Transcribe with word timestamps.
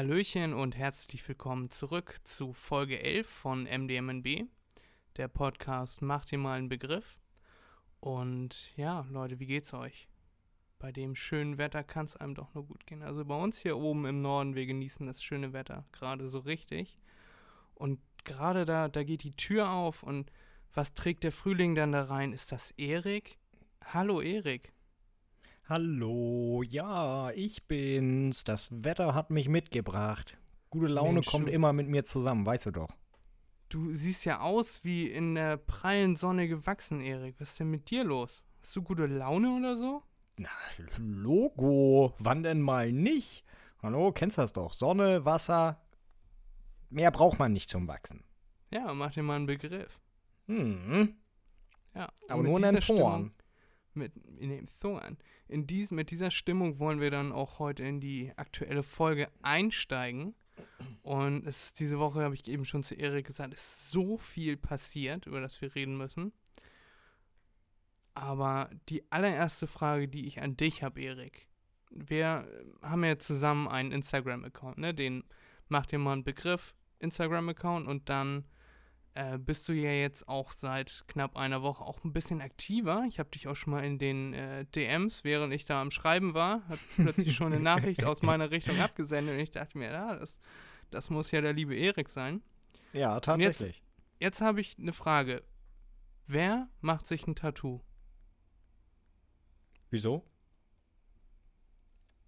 Hallöchen 0.00 0.54
und 0.54 0.78
herzlich 0.78 1.28
willkommen 1.28 1.70
zurück 1.70 2.14
zu 2.24 2.54
Folge 2.54 3.02
11 3.02 3.28
von 3.28 3.64
MDMNB. 3.64 4.46
Der 5.18 5.28
Podcast 5.28 6.00
macht 6.00 6.30
dir 6.30 6.38
mal 6.38 6.56
einen 6.56 6.70
Begriff. 6.70 7.18
Und 8.00 8.74
ja, 8.78 9.04
Leute, 9.10 9.40
wie 9.40 9.46
geht's 9.46 9.74
euch? 9.74 10.08
Bei 10.78 10.90
dem 10.90 11.14
schönen 11.14 11.58
Wetter 11.58 11.84
kann 11.84 12.06
es 12.06 12.16
einem 12.16 12.34
doch 12.34 12.54
nur 12.54 12.64
gut 12.64 12.86
gehen. 12.86 13.02
Also 13.02 13.26
bei 13.26 13.34
uns 13.34 13.58
hier 13.58 13.76
oben 13.76 14.06
im 14.06 14.22
Norden, 14.22 14.54
wir 14.54 14.64
genießen 14.64 15.04
das 15.06 15.22
schöne 15.22 15.52
Wetter 15.52 15.84
gerade 15.92 16.30
so 16.30 16.38
richtig. 16.38 16.98
Und 17.74 18.00
gerade 18.24 18.64
da, 18.64 18.88
da 18.88 19.04
geht 19.04 19.22
die 19.22 19.36
Tür 19.36 19.70
auf 19.70 20.02
und 20.02 20.32
was 20.72 20.94
trägt 20.94 21.24
der 21.24 21.32
Frühling 21.32 21.74
dann 21.74 21.92
da 21.92 22.04
rein? 22.04 22.32
Ist 22.32 22.52
das 22.52 22.70
Erik? 22.78 23.36
Hallo 23.84 24.22
Erik. 24.22 24.72
Hallo, 25.70 26.64
ja, 26.68 27.30
ich 27.30 27.68
bin's. 27.68 28.42
Das 28.42 28.66
Wetter 28.82 29.14
hat 29.14 29.30
mich 29.30 29.48
mitgebracht. 29.48 30.36
Gute 30.68 30.88
Laune 30.88 31.12
Mensch, 31.12 31.26
kommt 31.28 31.46
du- 31.46 31.52
immer 31.52 31.72
mit 31.72 31.86
mir 31.86 32.02
zusammen, 32.02 32.44
weißt 32.44 32.66
du 32.66 32.70
doch. 32.72 32.88
Du 33.68 33.94
siehst 33.94 34.24
ja 34.24 34.40
aus 34.40 34.82
wie 34.82 35.06
in 35.06 35.36
der 35.36 35.56
prallen 35.58 36.16
Sonne 36.16 36.48
gewachsen, 36.48 37.00
Erik. 37.00 37.36
Was 37.38 37.50
ist 37.50 37.60
denn 37.60 37.70
mit 37.70 37.88
dir 37.88 38.02
los? 38.02 38.42
Hast 38.60 38.74
du 38.74 38.82
gute 38.82 39.06
Laune 39.06 39.56
oder 39.56 39.78
so? 39.78 40.02
Na, 40.38 40.48
Logo, 40.98 42.14
wann 42.18 42.42
denn 42.42 42.60
mal 42.60 42.90
nicht? 42.90 43.44
Hallo, 43.80 44.10
kennst 44.10 44.38
das 44.38 44.52
doch. 44.52 44.72
Sonne, 44.72 45.24
Wasser. 45.24 45.80
Mehr 46.88 47.12
braucht 47.12 47.38
man 47.38 47.52
nicht 47.52 47.68
zum 47.68 47.86
Wachsen. 47.86 48.24
Ja, 48.72 48.92
mach 48.92 49.12
dir 49.12 49.22
mal 49.22 49.36
einen 49.36 49.46
Begriff. 49.46 50.00
Hm, 50.48 51.14
Ja, 51.94 52.10
aber 52.28 52.42
nur 52.42 52.58
in 52.68 52.82
Foren. 52.82 53.32
Mit, 53.92 54.12
in 54.38 54.50
den 54.50 54.66
Foren. 54.66 55.18
In 55.48 55.66
dies, 55.66 55.90
mit 55.90 56.10
dieser 56.10 56.30
Stimmung 56.30 56.78
wollen 56.78 57.00
wir 57.00 57.10
dann 57.10 57.32
auch 57.32 57.58
heute 57.58 57.82
in 57.82 58.00
die 58.00 58.32
aktuelle 58.36 58.82
Folge 58.82 59.28
einsteigen. 59.42 60.34
Und 61.02 61.46
es 61.46 61.64
ist 61.64 61.80
diese 61.80 61.98
Woche, 61.98 62.22
habe 62.22 62.34
ich 62.34 62.46
eben 62.46 62.64
schon 62.64 62.82
zu 62.82 62.94
Erik 62.94 63.26
gesagt, 63.26 63.54
ist 63.54 63.90
so 63.90 64.16
viel 64.18 64.56
passiert, 64.56 65.26
über 65.26 65.40
das 65.40 65.60
wir 65.60 65.74
reden 65.74 65.96
müssen. 65.96 66.32
Aber 68.14 68.70
die 68.88 69.10
allererste 69.10 69.66
Frage, 69.66 70.08
die 70.08 70.26
ich 70.26 70.40
an 70.40 70.56
dich 70.56 70.82
habe, 70.82 71.00
Erik. 71.00 71.48
Wir 71.90 72.46
haben 72.82 73.04
ja 73.04 73.18
zusammen 73.18 73.66
einen 73.66 73.92
Instagram-Account, 73.92 74.78
ne? 74.78 74.94
Den 74.94 75.24
macht 75.68 75.90
dir 75.90 75.98
mal 75.98 76.12
einen 76.12 76.24
Begriff, 76.24 76.74
Instagram-Account, 76.98 77.88
und 77.88 78.08
dann 78.08 78.44
äh, 79.20 79.38
bist 79.38 79.68
du 79.68 79.72
ja 79.72 79.90
jetzt 79.90 80.28
auch 80.28 80.52
seit 80.52 81.04
knapp 81.06 81.36
einer 81.36 81.62
Woche 81.62 81.84
auch 81.84 82.02
ein 82.04 82.12
bisschen 82.12 82.40
aktiver. 82.40 83.04
Ich 83.06 83.18
habe 83.18 83.28
dich 83.30 83.48
auch 83.48 83.54
schon 83.54 83.72
mal 83.72 83.84
in 83.84 83.98
den 83.98 84.32
äh, 84.32 84.64
DMs, 84.64 85.24
während 85.24 85.52
ich 85.52 85.64
da 85.64 85.82
am 85.82 85.90
Schreiben 85.90 86.32
war, 86.32 86.66
hat 86.68 86.78
plötzlich 86.96 87.34
schon 87.34 87.52
eine 87.52 87.62
Nachricht 87.62 88.04
aus 88.04 88.22
meiner 88.22 88.50
Richtung 88.50 88.78
abgesendet 88.80 89.34
und 89.34 89.40
ich 89.40 89.50
dachte 89.50 89.76
mir, 89.76 89.90
ja, 89.90 90.16
das, 90.16 90.38
das 90.90 91.10
muss 91.10 91.30
ja 91.32 91.42
der 91.42 91.52
liebe 91.52 91.76
Erik 91.76 92.08
sein. 92.08 92.42
Ja, 92.92 93.20
tatsächlich. 93.20 93.82
Jetzt 94.18 94.40
habe 94.40 94.60
ich 94.60 94.78
eine 94.78 94.92
Frage. 94.92 95.42
Wer 96.26 96.68
macht 96.80 97.06
sich 97.06 97.26
ein 97.26 97.34
Tattoo? 97.34 97.80
Wieso? 99.90 100.24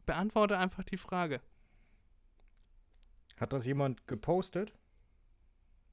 Beantworte 0.05 0.59
einfach 0.59 0.85
die 0.85 0.97
Frage. 0.97 1.41
Hat 3.39 3.53
das 3.53 3.65
jemand 3.65 4.07
gepostet? 4.07 4.75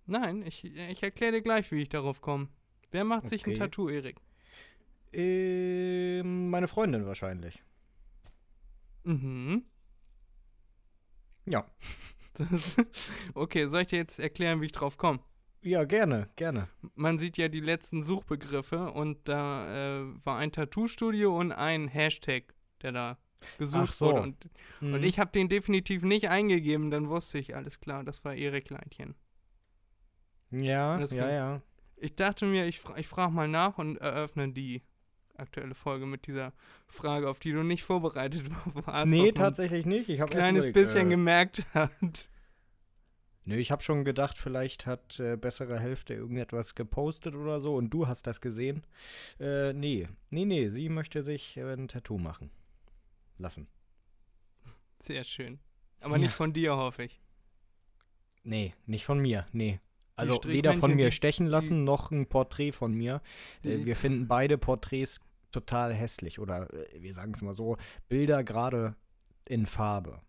Nein, 0.09 0.41
ich, 0.45 0.63
ich 0.65 1.03
erkläre 1.03 1.33
dir 1.33 1.41
gleich, 1.41 1.71
wie 1.71 1.81
ich 1.83 1.89
darauf 1.89 2.19
komme. 2.21 2.47
Wer 2.91 3.03
macht 3.03 3.29
sich 3.29 3.45
ein 3.45 3.51
Okay. 3.51 3.59
Tattoo, 3.59 3.89
Erik? 3.89 4.17
Ähm, 5.13 6.49
meine 6.49 6.67
Freundin 6.67 7.05
wahrscheinlich. 7.05 7.63
Mhm. 9.03 9.63
Ja. 11.45 11.65
Das- 12.33 12.75
okay, 13.35 13.67
soll 13.67 13.81
ich 13.81 13.87
dir 13.87 13.97
jetzt 13.99 14.19
erklären, 14.19 14.61
wie 14.61 14.65
ich 14.67 14.71
drauf 14.71 14.97
komme? 14.97 15.19
Ja, 15.61 15.83
gerne, 15.83 16.29
gerne. 16.37 16.69
man 16.95 17.19
sieht 17.19 17.37
ja 17.37 17.49
die 17.49 17.59
letzten 17.59 18.01
Suchbegriffe 18.03 18.91
und 18.91 19.27
da 19.27 19.99
äh, 19.99 20.25
war 20.25 20.37
ein 20.37 20.51
Tattoo-Studio 20.53 21.37
und 21.37 21.51
ein 21.51 21.87
Hashtag, 21.89 22.53
der 22.81 22.93
da 22.93 23.17
gesucht 23.57 23.83
Ach 23.89 23.91
so. 23.91 24.05
wurde. 24.07 24.21
Und, 24.21 24.37
und 24.79 24.93
Hm. 24.93 25.03
ich 25.03 25.19
habe 25.19 25.31
den 25.31 25.49
definitiv 25.49 26.01
nicht 26.03 26.29
eingegeben, 26.29 26.89
dann 26.91 27.09
wusste 27.09 27.37
ich, 27.39 27.55
alles 27.55 27.79
klar, 27.81 28.03
das 28.05 28.23
war 28.23 28.33
Erik 28.35 28.69
Leitchen. 28.69 29.15
Ja, 30.51 30.97
Deswegen- 30.97 31.21
ja, 31.21 31.29
ja. 31.31 31.61
Ich 31.97 32.15
dachte 32.15 32.45
mir, 32.45 32.65
ich, 32.65 32.79
fra 32.79 32.97
ich 32.97 33.07
frage 33.07 33.31
mal 33.33 33.47
nach 33.47 33.77
und 33.77 33.97
eröffne 33.97 34.51
die 34.53 34.81
aktuelle 35.35 35.75
Folge 35.75 36.05
mit 36.05 36.27
dieser 36.27 36.53
Frage, 36.87 37.29
auf 37.29 37.39
die 37.39 37.51
du 37.51 37.63
nicht 37.63 37.83
vorbereitet 37.83 38.43
warst. 38.85 39.07
Nee, 39.07 39.31
tatsächlich 39.33 39.85
nicht. 39.85 40.09
Ich 40.09 40.15
Ein 40.15 40.21
habe 40.21 40.31
kleines 40.31 40.71
bisschen 40.71 41.09
gemerkt 41.09 41.63
hat. 41.73 42.29
Nö, 43.45 43.55
ich 43.55 43.71
habe 43.71 43.81
schon 43.81 44.05
gedacht, 44.05 44.37
vielleicht 44.37 44.85
hat 44.85 45.19
äh, 45.19 45.35
bessere 45.35 45.79
Hälfte 45.79 46.13
irgendetwas 46.13 46.75
gepostet 46.75 47.35
oder 47.35 47.59
so 47.61 47.75
und 47.75 47.89
du 47.89 48.07
hast 48.07 48.27
das 48.27 48.41
gesehen. 48.41 48.85
Äh, 49.39 49.73
nee, 49.73 50.07
nee, 50.29 50.45
nee, 50.45 50.69
sie 50.69 50.87
möchte 50.89 51.23
sich 51.23 51.57
äh, 51.57 51.73
ein 51.73 51.87
Tattoo 51.87 52.17
machen 52.17 52.51
lassen. 53.37 53.67
Sehr 54.99 55.23
schön. 55.23 55.59
Aber 56.01 56.17
nicht 56.17 56.31
Ja. 56.31 56.35
von 56.35 56.53
dir, 56.53 56.75
hoffe 56.77 57.03
ich. 57.03 57.19
Nee, 58.43 58.73
nicht 58.85 59.05
von 59.05 59.19
mir, 59.19 59.47
nee. 59.51 59.79
Also 60.19 60.39
weder 60.45 60.73
von 60.73 60.95
mir 60.95 61.11
stechen 61.11 61.47
lassen, 61.47 61.83
noch 61.83 62.11
ein 62.11 62.27
Porträt 62.27 62.71
von 62.73 62.93
mir. 62.93 63.21
Äh, 63.63 63.77
Die- 63.77 63.85
wir 63.85 63.95
finden 63.95 64.27
beide 64.27 64.57
Porträts 64.57 65.19
total 65.51 65.93
hässlich 65.93 66.39
oder 66.39 66.71
äh, 66.73 67.01
wir 67.01 67.13
sagen 67.13 67.33
es 67.33 67.41
mal 67.41 67.55
so, 67.55 67.77
Bilder 68.07 68.43
gerade 68.43 68.95
in 69.45 69.65
Farbe. 69.65 70.21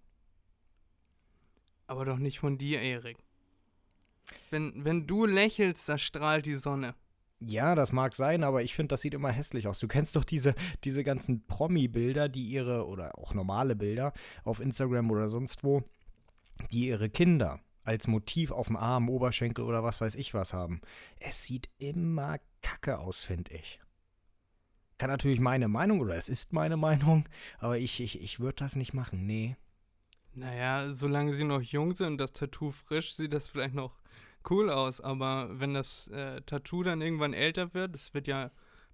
Aber 1.87 2.05
doch 2.05 2.19
nicht 2.19 2.39
von 2.39 2.57
dir, 2.59 2.81
Erik. 2.81 3.19
Wenn, 4.51 4.85
wenn 4.85 5.07
du 5.07 5.27
lächelst, 5.27 5.89
da 5.89 5.99
strahlt 5.99 6.47
die 6.47 6.55
Sonne. 6.55 6.95
Ja, 7.41 7.75
das 7.75 7.91
mag 7.91 8.15
sein, 8.15 8.45
aber 8.45 8.63
ich 8.63 8.75
finde, 8.75 8.89
das 8.89 9.01
sieht 9.01 9.15
immer 9.15 9.31
hässlich 9.31 9.67
aus. 9.67 9.81
Du 9.81 9.89
kennst 9.89 10.15
doch 10.15 10.25
diese, 10.25 10.55
diese 10.85 11.03
ganzen 11.03 11.47
Promi-Bilder, 11.47 12.29
die 12.29 12.45
ihre, 12.45 12.87
oder 12.87 13.19
auch 13.19 13.33
normale 13.35 13.75
Bilder 13.75 14.13
auf 14.45 14.61
Instagram 14.61 15.11
oder 15.11 15.29
sonst 15.29 15.65
wo, 15.65 15.83
die 16.71 16.89
ihre 16.89 17.09
Kinder 17.09 17.59
als 17.85 18.07
Motiv 18.07 18.51
auf 18.51 18.67
dem 18.67 18.77
Arm, 18.77 19.09
Oberschenkel 19.09 19.65
oder 19.65 19.83
was 19.83 20.01
weiß 20.01 20.15
ich 20.15 20.35
was 20.35 20.53
haben. 20.53 20.81
Es 21.19 21.45
sieht 21.45 21.69
immer 21.79 22.39
kacke 22.63 22.99
aus, 22.99 23.25
finde 23.25 23.55
ich. 23.55 23.81
Kann 24.99 25.11
natürlich 25.11 25.41
meine 25.41 25.69
Meinung, 25.69 26.01
oder 26.01 26.17
es 26.17 26.29
ist 26.29 26.53
meine 26.53 26.77
Meinung, 26.77 27.27
aber 27.59 27.79
ich, 27.79 28.01
ich, 28.01 28.21
ich 28.21 28.39
würde 28.39 28.57
das 28.57 28.77
nicht 28.77 28.93
machen, 28.93 29.27
nee. 29.27 29.57
Naja, 30.35 30.93
solange 30.93 31.35
sie 31.35 31.45
noch 31.45 31.63
jung 31.63 31.97
sind 31.97 32.07
und 32.09 32.19
das 32.19 32.33
Tattoo 32.33 32.71
frisch, 32.71 33.15
sieht 33.15 33.33
das 33.33 33.49
vielleicht 33.49 33.75
noch 33.75 33.99
cool 34.49 34.71
aus. 34.71 35.01
Aber 35.01 35.49
wenn 35.59 35.75
das 35.75 36.09
äh, 36.09 36.41
Tattoo 36.43 36.83
dann 36.83 37.01
irgendwann 37.01 37.35
älter 37.35 37.75
wird, 37.75 37.95
es 37.95 38.15
wird 38.15 38.29
ja 38.29 38.51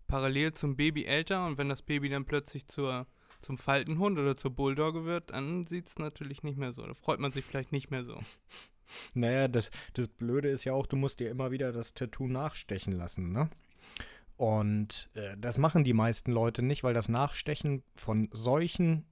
parallel 0.06 0.54
zum 0.54 0.76
Baby 0.76 1.04
älter 1.04 1.46
und 1.46 1.58
wenn 1.58 1.68
das 1.68 1.82
Baby 1.82 2.08
dann 2.08 2.24
plötzlich 2.24 2.66
zur, 2.66 3.06
zum 3.42 3.58
Faltenhund 3.58 4.18
oder 4.18 4.36
zur 4.36 4.52
Bulldogge 4.52 5.04
wird, 5.04 5.30
dann 5.30 5.66
sieht 5.66 5.88
es 5.88 5.98
natürlich 5.98 6.42
nicht 6.42 6.56
mehr 6.56 6.72
so. 6.72 6.86
Da 6.86 6.94
freut 6.94 7.20
man 7.20 7.32
sich 7.32 7.44
vielleicht 7.44 7.72
nicht 7.72 7.90
mehr 7.90 8.04
so. 8.04 8.20
Naja, 9.14 9.48
das, 9.48 9.70
das 9.94 10.08
Blöde 10.08 10.48
ist 10.48 10.64
ja 10.64 10.72
auch, 10.72 10.86
du 10.86 10.96
musst 10.96 11.20
dir 11.20 11.30
immer 11.30 11.50
wieder 11.50 11.72
das 11.72 11.94
Tattoo 11.94 12.26
nachstechen 12.26 12.92
lassen, 12.92 13.30
ne? 13.30 13.50
Und 14.36 15.08
äh, 15.14 15.36
das 15.38 15.56
machen 15.56 15.84
die 15.84 15.94
meisten 15.94 16.30
Leute 16.30 16.62
nicht, 16.62 16.84
weil 16.84 16.92
das 16.92 17.08
Nachstechen 17.08 17.82
von 17.94 18.28
solchen 18.32 19.06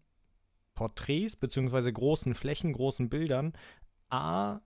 Porträts 0.75 1.37
beziehungsweise 1.37 1.93
großen 1.93 2.35
Flächen, 2.35 2.73
großen 2.73 3.09
Bildern 3.09 3.55
A 4.11 4.61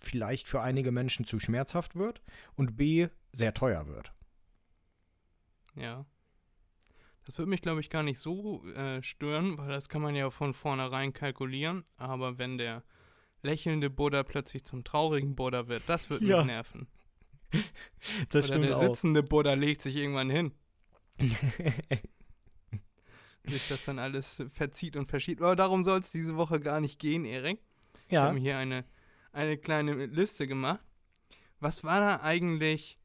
vielleicht 0.00 0.48
für 0.48 0.62
einige 0.62 0.92
Menschen 0.92 1.26
zu 1.26 1.38
schmerzhaft 1.38 1.94
wird 1.94 2.22
und 2.54 2.76
B 2.76 3.08
sehr 3.32 3.54
teuer 3.54 3.86
wird. 3.86 4.12
Ja. 5.74 6.06
Das 7.24 7.38
würde 7.38 7.50
mich, 7.50 7.60
glaube 7.60 7.80
ich, 7.80 7.90
gar 7.90 8.04
nicht 8.04 8.20
so 8.20 8.64
äh, 8.68 9.02
stören, 9.02 9.58
weil 9.58 9.68
das 9.68 9.88
kann 9.88 10.00
man 10.00 10.14
ja 10.14 10.30
von 10.30 10.54
vornherein 10.54 11.12
kalkulieren. 11.12 11.84
Aber 11.96 12.38
wenn 12.38 12.56
der 12.56 12.84
lächelnde 13.42 13.90
Buddha 13.90 14.22
plötzlich 14.22 14.64
zum 14.64 14.84
traurigen 14.84 15.34
Buddha 15.36 15.68
wird, 15.68 15.82
das 15.86 16.10
wird 16.10 16.22
Ja, 16.22 16.38
mich 16.38 16.46
nerven. 16.46 16.86
Das 18.28 18.50
Oder 18.50 18.58
der 18.58 18.76
sitzende 18.76 19.22
Buddha 19.22 19.54
legt 19.54 19.82
sich 19.82 19.96
irgendwann 19.96 20.30
hin. 20.30 20.52
sich 23.46 23.68
das 23.68 23.84
dann 23.84 23.98
alles 23.98 24.42
verzieht 24.52 24.96
und 24.96 25.06
verschiebt. 25.08 25.40
Aber 25.42 25.56
darum 25.56 25.84
soll 25.84 26.00
es 26.00 26.10
diese 26.10 26.36
Woche 26.36 26.60
gar 26.60 26.80
nicht 26.80 26.98
gehen, 26.98 27.24
Erik. 27.24 27.60
Ja, 28.10 28.24
habe 28.24 28.34
mir 28.34 28.40
hier 28.40 28.58
eine, 28.58 28.84
eine 29.32 29.56
kleine 29.56 30.06
Liste 30.06 30.46
gemacht. 30.46 30.80
Was 31.60 31.84
war 31.84 32.00
da 32.00 32.20
eigentlich 32.22 32.98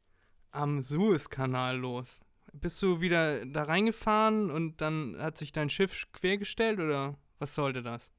am 0.50 0.82
Suezkanal 0.82 1.78
los? 1.78 2.20
Bist 2.52 2.82
du 2.82 3.00
wieder 3.00 3.46
da 3.46 3.62
reingefahren 3.64 4.50
und 4.50 4.80
dann 4.80 5.16
hat 5.18 5.38
sich 5.38 5.52
dein 5.52 5.70
Schiff 5.70 6.06
quergestellt 6.12 6.80
oder 6.80 7.16
was 7.38 7.54
sollte 7.54 7.82
das? 7.82 8.11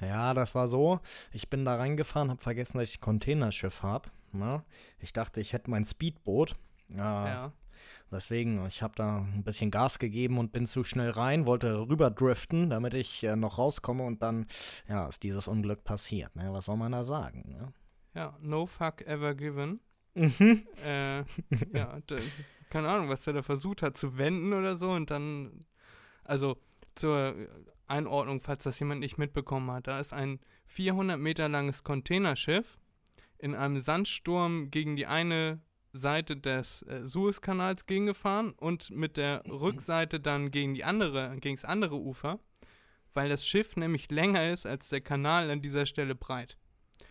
Ja, 0.00 0.34
das 0.34 0.54
war 0.54 0.68
so. 0.68 1.00
Ich 1.32 1.48
bin 1.48 1.64
da 1.64 1.76
reingefahren, 1.76 2.30
habe 2.30 2.42
vergessen, 2.42 2.78
dass 2.78 2.90
ich 2.90 2.98
ein 2.98 3.02
Containerschiff 3.02 3.82
habe. 3.82 4.10
Ne? 4.32 4.62
Ich 4.98 5.12
dachte, 5.12 5.40
ich 5.40 5.52
hätte 5.52 5.70
mein 5.70 5.84
Speedboot. 5.84 6.56
Ja. 6.88 7.28
Ja. 7.28 7.52
Deswegen, 8.10 8.66
ich 8.66 8.82
habe 8.82 8.94
da 8.96 9.18
ein 9.18 9.42
bisschen 9.42 9.70
Gas 9.70 9.98
gegeben 9.98 10.38
und 10.38 10.52
bin 10.52 10.66
zu 10.66 10.84
schnell 10.84 11.10
rein, 11.10 11.46
wollte 11.46 11.88
rüber 11.88 12.10
driften, 12.10 12.70
damit 12.70 12.94
ich 12.94 13.24
äh, 13.24 13.36
noch 13.36 13.58
rauskomme 13.58 14.04
und 14.04 14.22
dann, 14.22 14.46
ja, 14.88 15.08
ist 15.08 15.22
dieses 15.22 15.48
Unglück 15.48 15.82
passiert. 15.82 16.34
Ne? 16.36 16.52
Was 16.52 16.66
soll 16.66 16.76
man 16.76 16.92
da 16.92 17.04
sagen? 17.04 17.48
Ne? 17.48 17.72
Ja, 18.14 18.36
no 18.40 18.66
fuck 18.66 19.00
ever 19.02 19.34
given. 19.34 19.80
Mhm. 20.14 20.66
Äh, 20.84 21.20
ja, 21.72 21.98
keine 22.68 22.88
Ahnung, 22.88 23.08
was 23.08 23.26
er 23.26 23.32
da 23.32 23.42
versucht 23.42 23.82
hat 23.82 23.96
zu 23.96 24.18
wenden 24.18 24.52
oder 24.52 24.76
so 24.76 24.90
und 24.90 25.10
dann, 25.10 25.64
also 26.24 26.58
zur 26.94 27.34
Einordnung, 27.92 28.40
falls 28.40 28.64
das 28.64 28.78
jemand 28.78 29.00
nicht 29.00 29.18
mitbekommen 29.18 29.70
hat, 29.70 29.86
da 29.86 30.00
ist 30.00 30.12
ein 30.12 30.40
400 30.66 31.18
Meter 31.18 31.48
langes 31.48 31.84
Containerschiff 31.84 32.78
in 33.38 33.54
einem 33.54 33.80
Sandsturm 33.80 34.70
gegen 34.70 34.96
die 34.96 35.06
eine 35.06 35.60
Seite 35.92 36.36
des 36.36 36.82
äh, 36.82 37.06
Suezkanals 37.06 37.86
gegengefahren 37.86 38.52
und 38.52 38.90
mit 38.90 39.16
der 39.16 39.42
Rückseite 39.48 40.20
dann 40.20 40.50
gegen 40.50 40.74
die 40.74 40.84
andere, 40.84 41.36
gegen 41.40 41.56
das 41.56 41.66
andere 41.66 41.96
Ufer, 41.96 42.40
weil 43.12 43.28
das 43.28 43.46
Schiff 43.46 43.76
nämlich 43.76 44.10
länger 44.10 44.50
ist 44.50 44.64
als 44.64 44.88
der 44.88 45.02
Kanal 45.02 45.50
an 45.50 45.60
dieser 45.60 45.84
Stelle 45.84 46.14
breit. 46.14 46.56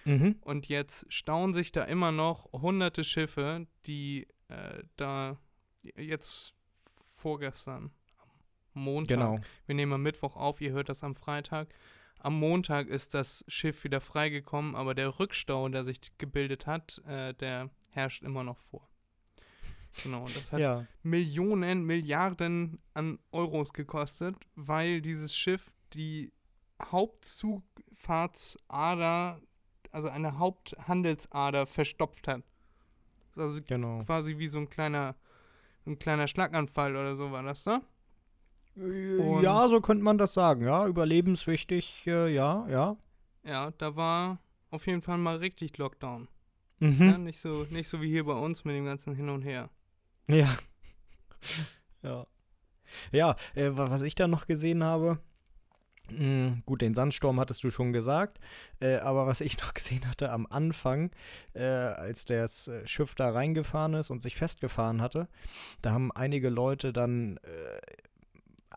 Mhm. 0.05 0.37
Und 0.41 0.67
jetzt 0.67 1.05
stauen 1.09 1.53
sich 1.53 1.71
da 1.71 1.83
immer 1.83 2.11
noch 2.11 2.51
hunderte 2.53 3.03
Schiffe, 3.03 3.67
die 3.85 4.27
äh, 4.47 4.83
da 4.95 5.37
jetzt 5.95 6.55
vorgestern, 7.11 7.91
Montag, 8.73 9.17
Genau. 9.17 9.39
wir 9.65 9.75
nehmen 9.75 9.93
am 9.93 10.03
Mittwoch 10.03 10.35
auf, 10.35 10.61
ihr 10.61 10.71
hört 10.71 10.89
das 10.89 11.03
am 11.03 11.15
Freitag. 11.15 11.67
Am 12.19 12.37
Montag 12.39 12.87
ist 12.87 13.13
das 13.13 13.43
Schiff 13.47 13.83
wieder 13.83 13.99
freigekommen, 13.99 14.75
aber 14.75 14.93
der 14.95 15.19
Rückstau, 15.19 15.67
der 15.69 15.83
sich 15.83 15.99
gebildet 16.17 16.67
hat, 16.67 17.01
äh, 17.07 17.33
der 17.33 17.69
herrscht 17.89 18.23
immer 18.23 18.43
noch 18.43 18.59
vor. 18.59 18.87
Genau, 20.03 20.23
und 20.25 20.35
das 20.37 20.53
hat 20.53 20.59
Ja. 20.59 20.85
Millionen, 21.03 21.83
Milliarden 21.85 22.79
an 22.93 23.19
Euros 23.31 23.73
gekostet, 23.73 24.35
weil 24.55 25.01
dieses 25.01 25.35
Schiff 25.35 25.73
die 25.93 26.31
Hauptzufahrtsader, 26.81 29.41
also 29.91 30.09
eine 30.09 30.37
Haupthandelsader 30.39 31.67
verstopft 31.67 32.27
hat. 32.27 32.43
Also 33.35 33.61
Genau. 33.65 33.99
quasi 34.03 34.37
wie 34.37 34.47
so 34.47 34.59
ein 34.59 34.69
kleiner, 34.69 35.15
ein 35.85 35.97
kleiner 35.99 36.27
Schlaganfall 36.27 36.95
oder 36.95 37.15
so 37.15 37.31
war 37.31 37.43
das, 37.43 37.65
ne? 37.65 37.81
Und- 38.75 39.41
Ja, 39.41 39.67
so 39.67 39.81
könnte 39.81 40.03
man 40.03 40.17
das 40.17 40.33
sagen, 40.33 40.63
ja. 40.65 40.87
Überlebenswichtig, 40.87 42.05
äh, 42.07 42.33
ja, 42.33 42.67
ja. 42.69 42.95
Ja, 43.43 43.71
da 43.77 43.95
war 43.95 44.39
auf 44.69 44.87
jeden 44.87 45.01
Fall 45.01 45.17
mal 45.17 45.37
richtig 45.37 45.77
Lockdown. 45.77 46.27
Mhm. 46.79 47.01
Ja, 47.09 47.17
nicht, 47.17 47.39
so, 47.39 47.65
nicht 47.69 47.87
so 47.89 48.01
wie 48.01 48.09
hier 48.09 48.25
bei 48.25 48.33
uns 48.33 48.63
mit 48.65 48.75
dem 48.75 48.85
ganzen 48.85 49.13
Hin 49.15 49.29
und 49.29 49.41
Her. 49.43 49.69
Ja. 50.27 50.55
Ja. 52.03 52.25
Ja, 53.11 53.35
äh, 53.55 53.69
wa- 53.77 53.89
was 53.91 54.01
ich 54.01 54.15
da 54.15 54.27
noch 54.27 54.47
gesehen 54.47 54.83
habe, 54.83 55.19
mh, 56.11 56.61
gut, 56.65 56.81
den 56.81 56.93
Sandsturm 56.93 57.39
hattest 57.39 57.63
du 57.63 57.69
schon 57.71 57.93
gesagt, 57.93 58.39
äh, 58.79 58.95
aber 58.97 59.27
was 59.27 59.39
ich 59.41 59.57
noch 59.61 59.73
gesehen 59.73 60.07
hatte 60.07 60.31
am 60.31 60.45
Anfang, 60.47 61.11
äh, 61.53 61.63
als 61.63 62.25
das 62.25 62.67
äh, 62.67 62.85
Schiff 62.87 63.15
da 63.15 63.29
reingefahren 63.31 63.93
ist 63.93 64.09
und 64.09 64.21
sich 64.21 64.35
festgefahren 64.35 65.01
hatte, 65.01 65.27
da 65.81 65.91
haben 65.91 66.11
einige 66.11 66.49
Leute 66.49 66.91
dann, 66.91 67.37
äh, 67.37 67.81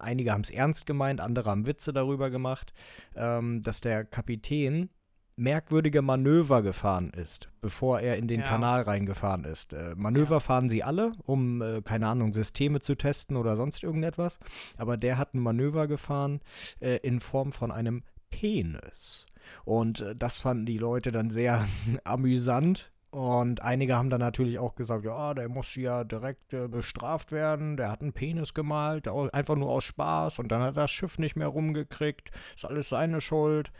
einige 0.04 0.32
haben 0.32 0.42
es 0.42 0.50
ernst 0.50 0.86
gemeint, 0.86 1.20
andere 1.20 1.50
haben 1.50 1.66
Witze 1.66 1.92
darüber 1.92 2.30
gemacht, 2.30 2.72
ähm, 3.16 3.62
dass 3.62 3.80
der 3.80 4.04
Kapitän 4.04 4.90
merkwürdige 5.36 6.00
Manöver 6.00 6.62
gefahren 6.62 7.10
ist, 7.10 7.48
bevor 7.60 7.98
er 7.98 8.16
in 8.18 8.28
den 8.28 8.40
Ja. 8.40 8.46
Kanal 8.46 8.82
reingefahren 8.82 9.42
ist. 9.44 9.72
Äh, 9.72 9.94
Manöver 9.96 10.36
Ja. 10.36 10.40
fahren 10.40 10.70
sie 10.70 10.84
alle, 10.84 11.12
um, 11.26 11.60
äh, 11.60 11.82
keine 11.82 12.06
Ahnung, 12.06 12.32
Systeme 12.32 12.78
zu 12.80 12.94
testen 12.94 13.36
oder 13.36 13.56
sonst 13.56 13.82
irgendetwas. 13.82 14.38
Aber 14.76 14.96
der 14.96 15.18
hat 15.18 15.34
ein 15.34 15.40
Manöver 15.40 15.88
gefahren 15.88 16.40
äh, 16.78 16.98
in 16.98 17.18
Form 17.18 17.50
von 17.50 17.72
einem 17.72 18.04
Penis. 18.30 19.26
Und 19.64 20.00
äh, 20.00 20.14
das 20.14 20.40
fanden 20.40 20.66
die 20.66 20.78
Leute 20.78 21.10
dann 21.10 21.30
sehr 21.30 21.66
amüsant. 22.04 22.92
Und 23.14 23.62
einige 23.62 23.94
haben 23.94 24.10
dann 24.10 24.18
natürlich 24.18 24.58
auch 24.58 24.74
gesagt, 24.74 25.04
ja, 25.04 25.34
der 25.34 25.48
muss 25.48 25.76
ja 25.76 26.02
direkt 26.02 26.52
äh, 26.52 26.66
bestraft 26.66 27.30
werden, 27.30 27.76
der 27.76 27.88
hat 27.88 28.02
einen 28.02 28.12
Penis 28.12 28.54
gemalt, 28.54 29.06
einfach 29.06 29.54
nur 29.54 29.70
aus 29.70 29.84
Spaß 29.84 30.40
und 30.40 30.48
dann 30.48 30.60
hat 30.60 30.76
das 30.76 30.90
Schiff 30.90 31.16
nicht 31.20 31.36
mehr 31.36 31.46
rumgekriegt, 31.46 32.32
ist 32.56 32.64
alles 32.64 32.88
seine 32.88 33.20
Schuld. 33.20 33.70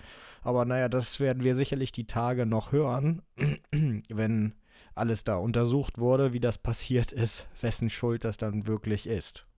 Aber 0.43 0.65
naja, 0.65 0.89
das 0.89 1.19
werden 1.19 1.43
wir 1.43 1.57
sicherlich 1.57 1.91
die 1.91 2.07
Tage 2.07 2.47
noch 2.47 2.71
hören, 2.71 3.23
wenn 4.09 4.55
alles 4.95 5.25
da 5.25 5.35
untersucht 5.35 5.99
wurde, 5.99 6.33
wie 6.33 6.39
das 6.39 6.57
passiert 6.57 7.11
ist, 7.11 7.49
wessen 7.61 7.91
Schuld 7.91 8.23
das 8.23 8.37
dann 8.37 8.69
wirklich 8.69 9.09
ist. 9.09 9.49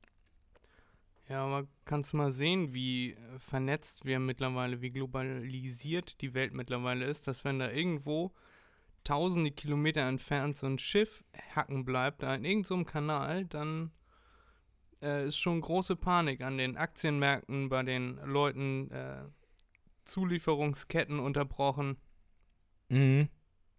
Ja, 1.28 1.44
aber 1.44 1.66
kannst 1.84 2.14
du 2.14 2.16
mal 2.16 2.32
sehen, 2.32 2.72
wie 2.72 3.10
äh, 3.10 3.16
vernetzt 3.40 4.06
wir 4.06 4.20
mittlerweile, 4.20 4.80
wie 4.80 4.90
globalisiert 4.90 6.22
die 6.22 6.32
Welt 6.32 6.54
mittlerweile 6.54 7.04
ist, 7.04 7.28
dass 7.28 7.44
wenn 7.44 7.58
da 7.58 7.70
irgendwo 7.70 8.32
tausende 9.06 9.52
Kilometer 9.52 10.02
entfernt 10.02 10.56
so 10.56 10.66
ein 10.66 10.78
Schiff 10.78 11.22
hacken 11.54 11.84
bleibt, 11.84 12.22
da 12.22 12.34
in 12.34 12.44
irgendeinem 12.44 12.86
Kanal, 12.86 13.44
dann 13.44 13.92
äh, 15.00 15.26
ist 15.26 15.38
schon 15.38 15.60
große 15.60 15.94
Panik 15.96 16.40
an 16.40 16.58
den 16.58 16.76
Aktienmärkten, 16.76 17.68
bei 17.68 17.82
den 17.84 18.16
Leuten, 18.24 18.90
äh, 18.90 19.24
Zulieferungsketten 20.04 21.18
unterbrochen. 21.18 21.96
Mhm. 22.88 23.28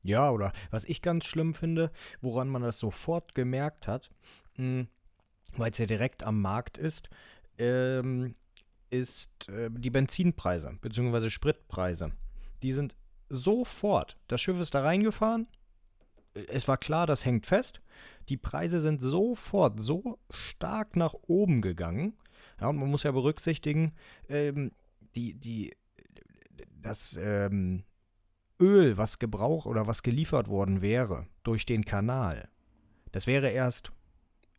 Ja, 0.03 0.31
oder 0.31 0.53
was 0.71 0.85
ich 0.85 1.01
ganz 1.01 1.25
schlimm 1.25 1.53
finde, 1.53 1.91
woran 2.21 2.47
man 2.47 2.61
das 2.61 2.79
sofort 2.79 3.35
gemerkt 3.35 3.87
hat, 3.87 4.09
weil 4.55 5.71
es 5.71 5.77
ja 5.77 5.85
direkt 5.85 6.23
am 6.23 6.41
Markt 6.41 6.77
ist, 6.77 7.09
ähm, 7.57 8.35
ist 8.89 9.49
äh, 9.49 9.69
die 9.71 9.89
Benzinpreise 9.89 10.77
bzw. 10.81 11.29
Spritpreise. 11.29 12.11
Die 12.63 12.71
sind 12.71 12.95
sofort, 13.29 14.17
das 14.27 14.41
Schiff 14.41 14.59
ist 14.59 14.73
da 14.73 14.81
reingefahren, 14.81 15.47
es 16.33 16.67
war 16.67 16.77
klar, 16.77 17.07
das 17.07 17.25
hängt 17.25 17.45
fest, 17.45 17.81
die 18.29 18.37
Preise 18.37 18.81
sind 18.81 19.01
sofort 19.01 19.79
so 19.79 20.19
stark 20.29 20.95
nach 20.95 21.13
oben 21.27 21.61
gegangen. 21.61 22.13
Ja, 22.59 22.71
man 22.71 22.89
muss 22.89 23.03
ja 23.03 23.11
berücksichtigen, 23.11 23.93
ähm, 24.29 24.71
die, 25.15 25.35
die, 25.35 25.75
das, 26.81 27.17
ähm, 27.19 27.83
Öl, 28.59 28.97
was 28.97 29.19
gebraucht 29.19 29.67
oder 29.67 29.87
was 29.87 30.01
geliefert 30.01 30.47
worden 30.47 30.81
wäre 30.81 31.27
durch 31.43 31.65
den 31.65 31.85
Kanal, 31.85 32.49
das 33.11 33.27
wäre 33.27 33.49
erst, 33.49 33.91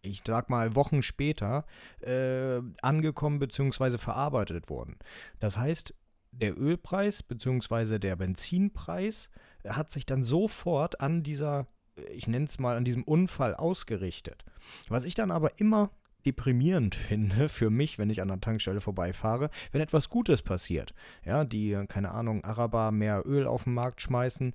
ich 0.02 0.22
sag 0.26 0.48
mal, 0.50 0.74
Wochen 0.74 1.02
später 1.02 1.64
äh, 2.00 2.60
angekommen 2.80 3.38
bzw. 3.38 3.98
verarbeitet 3.98 4.70
worden. 4.70 4.96
Das 5.40 5.56
heißt, 5.56 5.94
der 6.32 6.58
Ölpreis 6.58 7.22
bzw. 7.22 7.98
der 7.98 8.16
Benzinpreis 8.16 9.30
hat 9.66 9.90
sich 9.90 10.06
dann 10.06 10.22
sofort 10.22 11.00
an 11.00 11.22
dieser, 11.22 11.66
ich 12.12 12.26
nenne 12.28 12.44
es 12.46 12.58
mal, 12.58 12.76
an 12.76 12.84
diesem 12.84 13.02
Unfall 13.04 13.54
ausgerichtet. 13.54 14.44
Was 14.88 15.04
ich 15.04 15.14
dann 15.14 15.30
aber 15.30 15.58
immer 15.58 15.90
deprimierend 16.26 16.94
finde 16.94 17.48
für 17.48 17.70
mich, 17.70 17.98
wenn 17.98 18.10
ich 18.10 18.20
an 18.22 18.28
der 18.28 18.40
Tankstelle 18.40 18.80
vorbeifahre, 18.80 19.50
wenn 19.72 19.80
etwas 19.80 20.08
Gutes 20.08 20.42
passiert. 20.42 20.94
Ja, 21.24 21.44
die, 21.44 21.72
keine 21.88 22.12
Ahnung, 22.12 22.44
Araber 22.44 22.90
mehr 22.92 23.22
Öl 23.26 23.46
auf 23.46 23.64
den 23.64 23.74
Markt 23.74 24.00
schmeißen. 24.02 24.54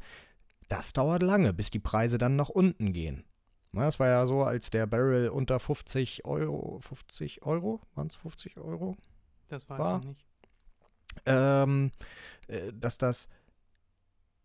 Das 0.69 0.93
dauert 0.93 1.21
lange, 1.23 1.53
bis 1.53 1.69
die 1.71 1.79
Preise 1.79 2.17
dann 2.17 2.35
nach 2.35 2.49
unten 2.49 2.93
gehen. 2.93 3.23
Na, 3.71 3.85
das 3.85 3.99
war 3.99 4.07
ja 4.07 4.25
so, 4.27 4.43
als 4.43 4.69
der 4.69 4.85
Barrel 4.85 5.29
unter 5.29 5.59
50 5.59 6.25
Euro, 6.25 6.79
50 6.79 7.43
Euro, 7.43 7.81
waren 7.95 8.07
es 8.07 8.15
50 8.15 8.57
Euro? 8.57 8.95
Das 9.47 9.67
weiß 9.69 9.79
War- 9.79 9.99
ich 9.99 10.05
nicht. 10.05 10.25
Ähm, 11.25 11.91
äh, 12.47 12.71
dass 12.73 12.97
das 12.97 13.27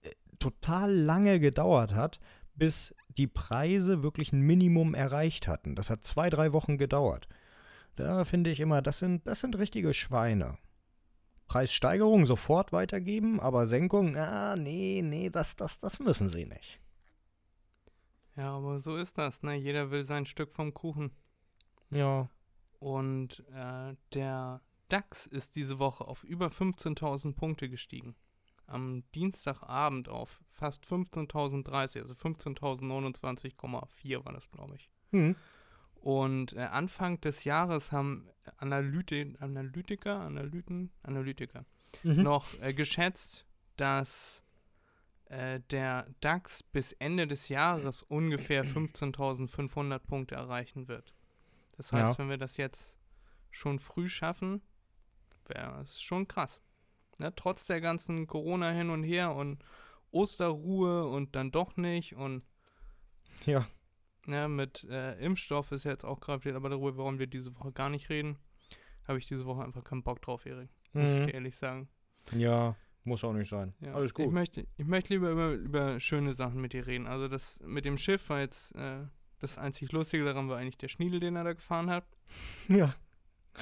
äh, 0.03 0.11
total 0.39 0.95
lange 0.95 1.41
gedauert 1.41 1.95
hat, 1.95 2.21
bis 2.55 2.95
die 3.17 3.27
Preise 3.27 4.03
wirklich 4.03 4.33
ein 4.33 4.41
Minimum 4.41 4.95
erreicht 4.95 5.49
hatten. 5.49 5.75
Das 5.75 5.91
hat 5.91 6.05
zwei, 6.05 6.31
drei 6.31 6.53
Wochen 6.53 6.79
gedauert. 6.79 7.29
Da 7.97 8.25
finde 8.25 8.51
ich 8.51 8.61
immer, 8.61 8.83
das 8.83 8.99
sind, 8.99 9.27
das 9.27 9.41
sind 9.41 9.59
richtige 9.59 9.93
Schweine. 9.95 10.57
Preissteigerung 11.49 12.27
sofort 12.27 12.73
weitergeben, 12.73 13.41
aber 13.41 13.67
Senkung, 13.67 14.17
ah, 14.17 14.55
nee, 14.55 15.01
nee, 15.03 15.31
das, 15.31 15.57
das, 15.57 15.79
das 15.79 15.99
müssen 15.99 16.29
sie 16.29 16.45
nicht. 16.45 16.79
Ja, 18.37 18.57
aber 18.57 18.79
so 18.79 18.97
ist 18.97 19.19
das, 19.19 19.43
ne? 19.43 19.57
Jeder 19.57 19.91
will 19.91 20.05
sein 20.05 20.27
Stück 20.27 20.53
vom 20.53 20.73
Kuchen. 20.75 21.11
Ja. 21.91 22.29
Und 22.79 23.45
äh, 23.53 23.97
der 24.13 24.61
DAX 24.89 25.27
ist 25.27 25.57
diese 25.57 25.79
Woche 25.79 26.07
auf 26.07 26.25
über 26.25 26.49
15.000 26.49 27.35
Punkte 27.35 27.69
gestiegen. 27.69 28.15
am 28.67 29.03
Dienstagabend 29.15 30.09
auf 30.11 30.41
fast 30.51 30.85
15.030, 30.85 32.03
also 32.03 32.13
15.029,4 32.15 34.25
war 34.25 34.33
das, 34.33 34.51
glaube 34.51 34.77
ich. 34.77 34.91
Hm. 35.13 35.37
Und 35.95 36.53
äh, 36.53 36.61
Anfang 36.61 37.21
des 37.21 37.45
Jahres 37.45 37.93
haben 37.93 38.29
Analyti 38.59 39.35
Analytiker, 39.41 40.21
Analyten, 40.21 40.93
Analytiker 41.03 41.65
Mhm. 42.03 42.23
noch 42.23 42.47
äh, 42.61 42.73
geschätzt, 42.75 43.47
dass 43.77 44.43
äh, 45.27 45.61
der 45.71 46.07
DAX 46.21 46.63
bis 46.63 46.93
Ende 46.93 47.27
des 47.27 47.49
Jahres 47.49 48.03
ungefähr 48.03 48.65
15.500 48.65 49.99
Punkte 49.99 50.35
erreichen 50.37 50.87
wird. 50.89 51.15
Das 51.77 51.93
heißt, 51.93 52.13
Ja. 52.13 52.19
wenn 52.19 52.29
wir 52.31 52.39
das 52.39 52.57
jetzt 52.59 52.97
schon 53.51 53.81
früh 53.81 54.09
schaffen, 54.09 54.63
wäre 55.49 55.81
es 55.83 56.01
schon 56.01 56.27
krass. 56.29 56.61
Ne? 57.19 57.33
Trotz 57.35 57.67
der 57.67 57.81
ganzen 57.81 58.27
Corona 58.27 58.71
hin 58.71 58.91
und 58.91 59.03
her 59.03 59.35
und 59.35 59.63
Osterruhe 60.11 61.07
und 61.09 61.35
dann 61.37 61.51
doch 61.51 61.77
nicht 61.77 62.15
und 62.15 62.45
Ja. 63.47 63.67
ja, 64.27 64.49
mit 64.49 64.85
äh, 64.85 65.15
Impfstoff 65.21 65.73
ist 65.73 65.85
jetzt 65.85 66.05
auch 66.05 66.21
gerade 66.21 66.45
wieder, 66.45 66.57
aber 66.57 66.71
darüber 66.71 66.97
wollen 66.97 67.19
wir 67.19 67.27
diese 67.27 67.55
Woche 67.59 67.73
gar 67.73 67.91
nicht 67.91 68.09
reden. 68.09 68.39
Habe 69.07 69.19
ich 69.19 69.27
diese 69.27 69.47
Woche 69.47 69.63
einfach 69.65 69.85
keinen 69.85 70.03
Bock 70.03 70.21
drauf, 70.23 70.45
Erik. 70.47 70.71
Muss 70.93 71.11
ich 71.11 71.21
Mhm. 71.21 71.27
dir 71.27 71.35
ehrlich 71.35 71.57
sagen. 71.57 71.89
Ja, 72.33 72.77
muss 73.05 73.25
auch 73.25 73.33
nicht 73.33 73.49
sein. 73.49 73.75
Ja. 73.81 73.95
Alles 73.95 74.11
Ich 74.11 74.15
gut. 74.15 74.33
möchte, 74.33 74.67
ich 74.77 74.87
möchte 74.87 75.15
lieber 75.15 75.31
über, 75.31 75.53
über 75.53 76.01
schöne 76.01 76.33
Sachen 76.33 76.61
mit 76.61 76.73
dir 76.73 76.87
reden. 76.87 77.07
Also 77.07 77.29
das 77.29 77.59
mit 77.61 77.85
dem 77.85 77.97
Schiff 77.99 78.29
war 78.29 78.41
jetzt 78.41 78.75
äh, 78.75 79.07
das 79.41 79.57
einzig 79.57 79.93
Lustige 79.93 80.25
daran 80.25 80.49
war 80.49 80.59
eigentlich 80.59 80.79
der 80.79 80.89
Schniedel, 80.89 81.21
den 81.21 81.37
er 81.37 81.45
da 81.45 81.53
gefahren 81.53 81.91
hat. 81.91 82.05
Ja. 82.69 82.95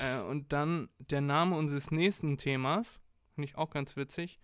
Äh, 0.01 0.21
und 0.21 0.53
dann 0.53 0.89
der 0.99 1.21
Name 1.21 1.57
unseres 1.57 1.91
nächsten 1.91 2.37
Themas, 2.39 3.01
finde 3.35 3.49
ich 3.49 3.57
auch 3.57 3.71
ganz 3.71 3.97
witzig. 3.97 4.39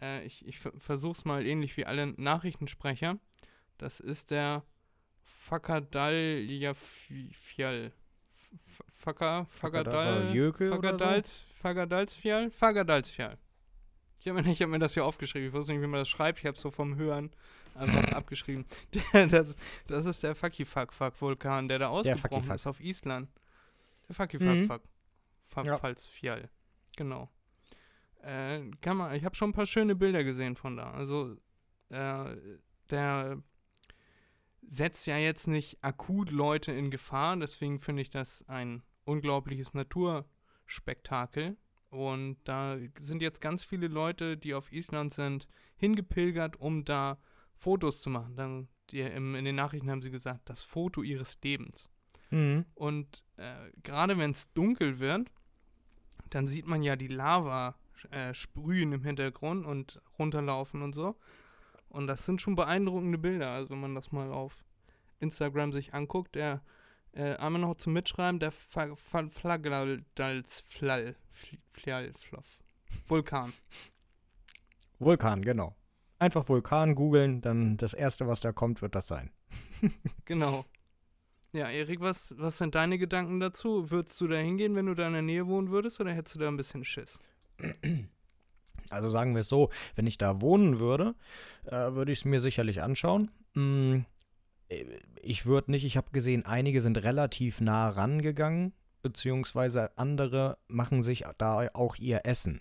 Äh, 0.00 0.24
ich 0.24 0.46
ich 0.46 0.58
ver- 0.58 0.72
versuch's 0.78 1.24
mal 1.24 1.44
ähnlich 1.46 1.76
wie 1.76 1.86
alle 1.86 2.08
Nachrichtensprecher. 2.20 3.18
Das 3.78 4.00
ist 4.00 4.30
der 4.30 4.62
Fakadaljafjall. 6.62 7.92
Fakadal? 9.48 10.30
Fagadalsfjall. 11.60 13.38
Ich 14.20 14.28
habe 14.28 14.42
mir, 14.42 14.52
ich 14.52 14.62
hab 14.62 14.68
mir 14.68 14.78
das 14.78 14.94
hier 14.94 15.04
aufgeschrieben. 15.04 15.48
Ich 15.48 15.54
wusste 15.54 15.72
nicht, 15.72 15.82
wie 15.82 15.86
man 15.86 16.00
das 16.00 16.08
schreibt. 16.08 16.38
Ich 16.40 16.46
habe 16.46 16.58
so 16.58 16.70
vom 16.70 16.94
Hören 16.96 17.30
einfach 17.74 18.12
abgeschrieben. 18.12 18.64
Der, 19.12 19.26
das, 19.26 19.56
das 19.88 20.06
ist 20.06 20.22
der 20.22 20.34
Fakifak-Vulkan, 20.36 21.68
der 21.68 21.78
da 21.80 21.88
ausgebrochen 21.88 22.20
Fakifak. 22.44 22.56
ist 22.56 22.66
auf 22.66 22.80
Island. 22.80 23.28
Der 24.08 24.16
Mhm. 24.16 24.68
Fakifak-Fak. 25.52 25.66
Ja. 25.66 25.78
Falsfjall. 25.78 26.50
Genau. 26.96 27.30
Äh, 28.22 28.70
kann 28.80 28.96
man, 28.96 29.14
ich 29.14 29.24
habe 29.24 29.34
schon 29.34 29.50
ein 29.50 29.54
paar 29.54 29.66
schöne 29.66 29.94
Bilder 29.94 30.24
gesehen 30.24 30.56
von 30.56 30.76
da. 30.76 30.92
Also, 30.92 31.36
äh, 31.90 32.36
der 32.90 33.42
setzt 34.66 35.06
ja 35.06 35.16
jetzt 35.16 35.48
nicht 35.48 35.82
akut 35.82 36.30
Leute 36.30 36.72
in 36.72 36.90
Gefahr, 36.90 37.36
deswegen 37.36 37.80
finde 37.80 38.02
ich 38.02 38.10
das 38.10 38.48
ein 38.48 38.82
unglaubliches 39.04 39.74
Naturspektakel. 39.74 41.56
Und 41.90 42.38
da 42.44 42.78
sind 42.98 43.20
jetzt 43.20 43.40
ganz 43.42 43.64
viele 43.64 43.86
Leute, 43.88 44.38
die 44.38 44.54
auf 44.54 44.72
Island 44.72 45.12
sind, 45.12 45.46
hingepilgert, 45.76 46.56
um 46.56 46.84
da 46.86 47.18
Fotos 47.54 48.00
zu 48.00 48.08
machen. 48.08 48.34
Dann 48.34 48.68
die, 48.90 49.00
im, 49.00 49.34
in 49.34 49.44
den 49.44 49.56
Nachrichten 49.56 49.90
haben 49.90 50.00
sie 50.00 50.10
gesagt, 50.10 50.48
das 50.48 50.62
Foto 50.62 51.02
ihres 51.02 51.38
Lebens. 51.42 51.90
Mhm. 52.30 52.64
Und 52.74 53.24
äh, 53.36 53.70
gerade 53.82 54.16
wenn 54.16 54.30
es 54.30 54.52
dunkel 54.54 55.00
wird, 55.00 55.30
dann 56.34 56.46
sieht 56.48 56.66
man 56.66 56.82
ja 56.82 56.96
die 56.96 57.08
Lava 57.08 57.74
äh, 58.10 58.34
sprühen 58.34 58.92
im 58.92 59.04
Hintergrund 59.04 59.64
und 59.66 60.00
runterlaufen 60.18 60.82
und 60.82 60.94
so. 60.94 61.16
Und 61.88 62.06
das 62.06 62.24
sind 62.24 62.40
schon 62.40 62.56
beeindruckende 62.56 63.18
Bilder. 63.18 63.50
Also 63.50 63.70
wenn 63.70 63.80
man 63.80 63.94
das 63.94 64.12
mal 64.12 64.30
auf 64.32 64.64
Instagram 65.20 65.72
sich 65.72 65.94
anguckt, 65.94 66.34
der 66.34 66.62
äh, 67.12 67.34
einmal 67.36 67.60
noch 67.60 67.74
zum 67.76 67.92
Mitschreiben, 67.92 68.40
der 68.40 68.50
Fa- 68.50 68.96
Fa- 68.96 69.28
Flagaldalsflall, 69.28 71.16
Fl- 71.30 71.58
Fljallfloff. 71.72 72.62
Vulkan. 73.06 73.52
Vulkan, 74.98 75.42
genau. 75.42 75.76
Einfach 76.18 76.48
Vulkan 76.48 76.94
googeln, 76.94 77.40
dann 77.40 77.76
das 77.76 77.92
erste, 77.94 78.26
was 78.28 78.40
da 78.40 78.52
kommt, 78.52 78.80
wird 78.82 78.94
das 78.94 79.06
sein. 79.06 79.30
Genau. 80.24 80.64
Ja, 81.52 81.68
Erik, 81.68 82.00
was, 82.00 82.34
was 82.38 82.56
sind 82.58 82.74
deine 82.74 82.98
Gedanken 82.98 83.38
dazu? 83.38 83.90
Würdest 83.90 84.18
du 84.20 84.26
da 84.26 84.36
hingehen, 84.36 84.74
wenn 84.74 84.86
du 84.86 84.94
da 84.94 85.06
in 85.06 85.12
der 85.12 85.22
Nähe 85.22 85.46
wohnen 85.46 85.70
würdest, 85.70 86.00
oder 86.00 86.12
hättest 86.12 86.36
du 86.36 86.40
da 86.40 86.48
ein 86.48 86.56
bisschen 86.56 86.84
Schiss? 86.84 87.18
Also 88.90 89.08
sagen 89.08 89.32
wir 89.34 89.40
es 89.40 89.48
so, 89.48 89.70
wenn 89.94 90.06
ich 90.06 90.18
da 90.18 90.42
wohnen 90.42 90.78
würde, 90.78 91.14
äh, 91.64 91.92
würde 91.92 92.12
ich 92.12 92.18
es 92.18 92.24
mir 92.26 92.40
sicherlich 92.40 92.82
anschauen. 92.82 93.30
Äh, 93.56 94.84
ich 95.22 95.46
würde 95.46 95.70
nicht, 95.70 95.84
ich 95.84 95.96
habe 95.96 96.10
gesehen, 96.12 96.44
einige 96.44 96.82
sind 96.82 97.02
relativ 97.02 97.62
nah 97.62 97.88
rangegangen, 97.88 98.74
beziehungsweise 99.00 99.96
andere 99.96 100.58
machen 100.68 101.02
sich 101.02 101.24
da 101.38 101.68
auch 101.72 101.96
ihr 101.96 102.22
Essen. 102.24 102.60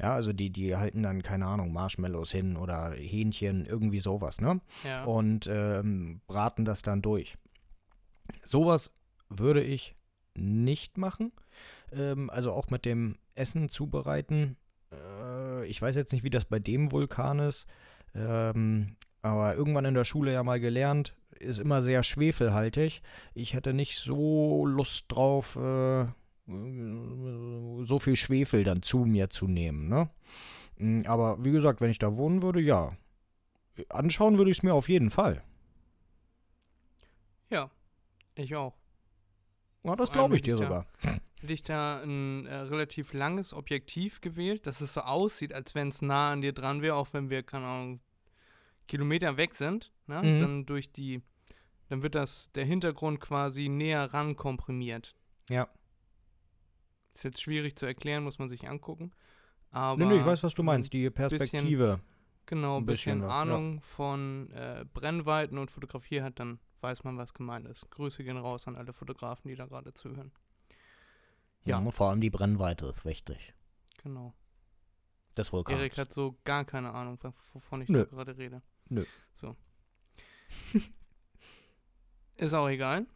Ja, 0.00 0.14
also 0.14 0.32
die, 0.32 0.50
die 0.50 0.74
halten 0.74 1.04
dann, 1.04 1.22
keine 1.22 1.46
Ahnung, 1.46 1.72
Marshmallows 1.72 2.32
hin 2.32 2.56
oder 2.56 2.90
Hähnchen, 2.92 3.64
irgendwie 3.64 4.00
sowas, 4.00 4.40
ne? 4.40 4.60
Ja. 4.82 5.04
und 5.04 5.46
ähm, 5.46 6.22
braten 6.26 6.64
das 6.64 6.82
dann 6.82 7.02
durch. 7.02 7.36
Sowas 8.44 8.90
würde 9.28 9.62
ich 9.62 9.94
nicht 10.34 10.98
machen. 10.98 11.32
Ähm, 11.92 12.30
also 12.30 12.52
auch 12.52 12.70
mit 12.70 12.84
dem 12.84 13.16
Essen 13.34 13.68
zubereiten. 13.68 14.56
Äh, 14.92 15.66
ich 15.66 15.80
weiß 15.80 15.94
jetzt 15.96 16.12
nicht, 16.12 16.24
wie 16.24 16.30
das 16.30 16.44
bei 16.44 16.58
dem 16.58 16.92
Vulkan 16.92 17.38
ist. 17.38 17.66
Ähm, 18.14 18.96
aber 19.22 19.54
irgendwann 19.54 19.84
in 19.84 19.94
der 19.94 20.04
Schule 20.04 20.32
ja 20.32 20.42
mal 20.42 20.60
gelernt, 20.60 21.14
ist 21.38 21.58
immer 21.58 21.82
sehr 21.82 22.02
schwefelhaltig. 22.02 23.02
Ich 23.34 23.54
hätte 23.54 23.72
nicht 23.72 23.98
so 23.98 24.66
Lust 24.66 25.04
drauf, 25.08 25.56
äh, 25.56 26.06
so 26.46 27.98
viel 28.00 28.16
Schwefel 28.16 28.64
dann 28.64 28.82
zu 28.82 28.98
mir 29.04 29.30
zu 29.30 29.46
nehmen. 29.46 29.88
Ne? 29.88 30.10
Mm, 30.76 31.02
Aber 31.06 31.44
wie 31.44 31.52
gesagt, 31.52 31.80
wenn 31.80 31.90
ich 31.90 31.98
da 31.98 32.16
wohnen 32.16 32.42
würde, 32.42 32.60
ja. 32.60 32.96
Anschauen 33.88 34.38
würde 34.38 34.50
ich 34.50 34.58
es 34.58 34.62
mir 34.62 34.74
auf 34.74 34.88
jeden 34.88 35.10
Fall. 35.10 35.42
ja, 37.50 37.70
ich 38.34 38.54
auch. 38.54 38.74
Ja, 39.84 39.96
das 39.96 40.12
glaube 40.12 40.36
ich 40.36 40.42
dir 40.42 40.56
da- 40.56 40.62
sogar. 40.62 40.86
Hätte 41.40 41.52
ich 41.52 41.62
da 41.62 42.00
ein 42.02 42.46
äh, 42.46 42.54
relativ 42.54 43.12
langes 43.12 43.52
Objektiv 43.52 44.20
gewählt, 44.20 44.66
dass 44.68 44.80
es 44.80 44.94
so 44.94 45.00
aussieht, 45.00 45.52
als 45.52 45.74
wenn 45.74 45.88
es 45.88 46.00
nah 46.00 46.30
an 46.32 46.40
dir 46.40 46.52
dran 46.52 46.82
wäre, 46.82 46.94
auch 46.94 47.08
wenn 47.12 47.30
wir, 47.30 47.42
keine 47.42 47.66
Ahnung, 47.66 48.00
Kilometer 48.86 49.36
weg 49.36 49.56
sind, 49.56 49.92
ne? 50.06 50.22
Mhm. 50.22 50.40
dann 50.40 50.66
durch 50.66 50.92
die, 50.92 51.20
dann 51.88 52.02
wird 52.04 52.14
das, 52.14 52.52
der 52.52 52.64
Hintergrund 52.64 53.20
quasi 53.20 53.68
näher 53.68 54.12
ran 54.14 54.36
komprimiert. 54.36 55.16
Ja. 55.48 55.68
Ist 57.14 57.24
jetzt 57.24 57.42
schwierig 57.42 57.74
zu 57.76 57.86
erklären, 57.86 58.22
muss 58.22 58.38
man 58.38 58.48
sich 58.48 58.68
angucken. 58.68 59.10
Aber 59.70 59.98
Nee, 59.98 60.12
nee, 60.14 60.20
ich 60.20 60.24
weiß, 60.26 60.42
was 60.44 60.54
du 60.54 60.62
meinst. 60.62 60.92
Die 60.92 61.10
Perspektive. 61.10 62.00
Genau, 62.46 62.78
ein 62.78 62.86
bisschen 62.86 63.18
bisschen, 63.18 63.22
was, 63.22 63.28
ja. 63.28 63.40
Ahnung 63.42 63.80
von 63.80 64.50
äh, 64.52 64.84
Brennweiten 64.92 65.58
und 65.58 65.70
Fotografie 65.70 66.22
hat, 66.22 66.38
dann 66.38 66.58
weiß 66.82 67.04
man, 67.04 67.18
was 67.18 67.34
gemeint 67.34 67.66
ist. 67.66 67.90
Grüße 67.90 68.24
gehen 68.24 68.36
raus 68.36 68.66
an 68.66 68.76
alle 68.76 68.92
Fotografen, 68.92 69.48
die 69.48 69.54
da 69.54 69.66
gerade 69.66 69.92
zuhören. 69.92 70.32
ja. 71.64 71.80
Mhm, 71.80 71.92
vor 71.92 72.10
allem 72.10 72.20
die 72.20 72.30
Brennweite 72.30 72.86
ist 72.86 73.04
wichtig. 73.04 73.54
Genau. 74.02 74.34
Des 75.36 75.52
Vulkans. 75.52 75.78
Erik 75.78 75.96
hat 75.96 76.12
so 76.12 76.36
gar 76.44 76.64
keine 76.64 76.92
Ahnung, 76.92 77.18
wovon 77.52 77.82
ich 77.82 77.88
Nö. 77.88 78.04
da 78.04 78.10
gerade 78.10 78.36
rede. 78.36 78.62
Nö. 78.88 79.04
So. 79.32 79.56
ist 82.36 82.52
auch 82.52 82.68
egal. 82.68 83.06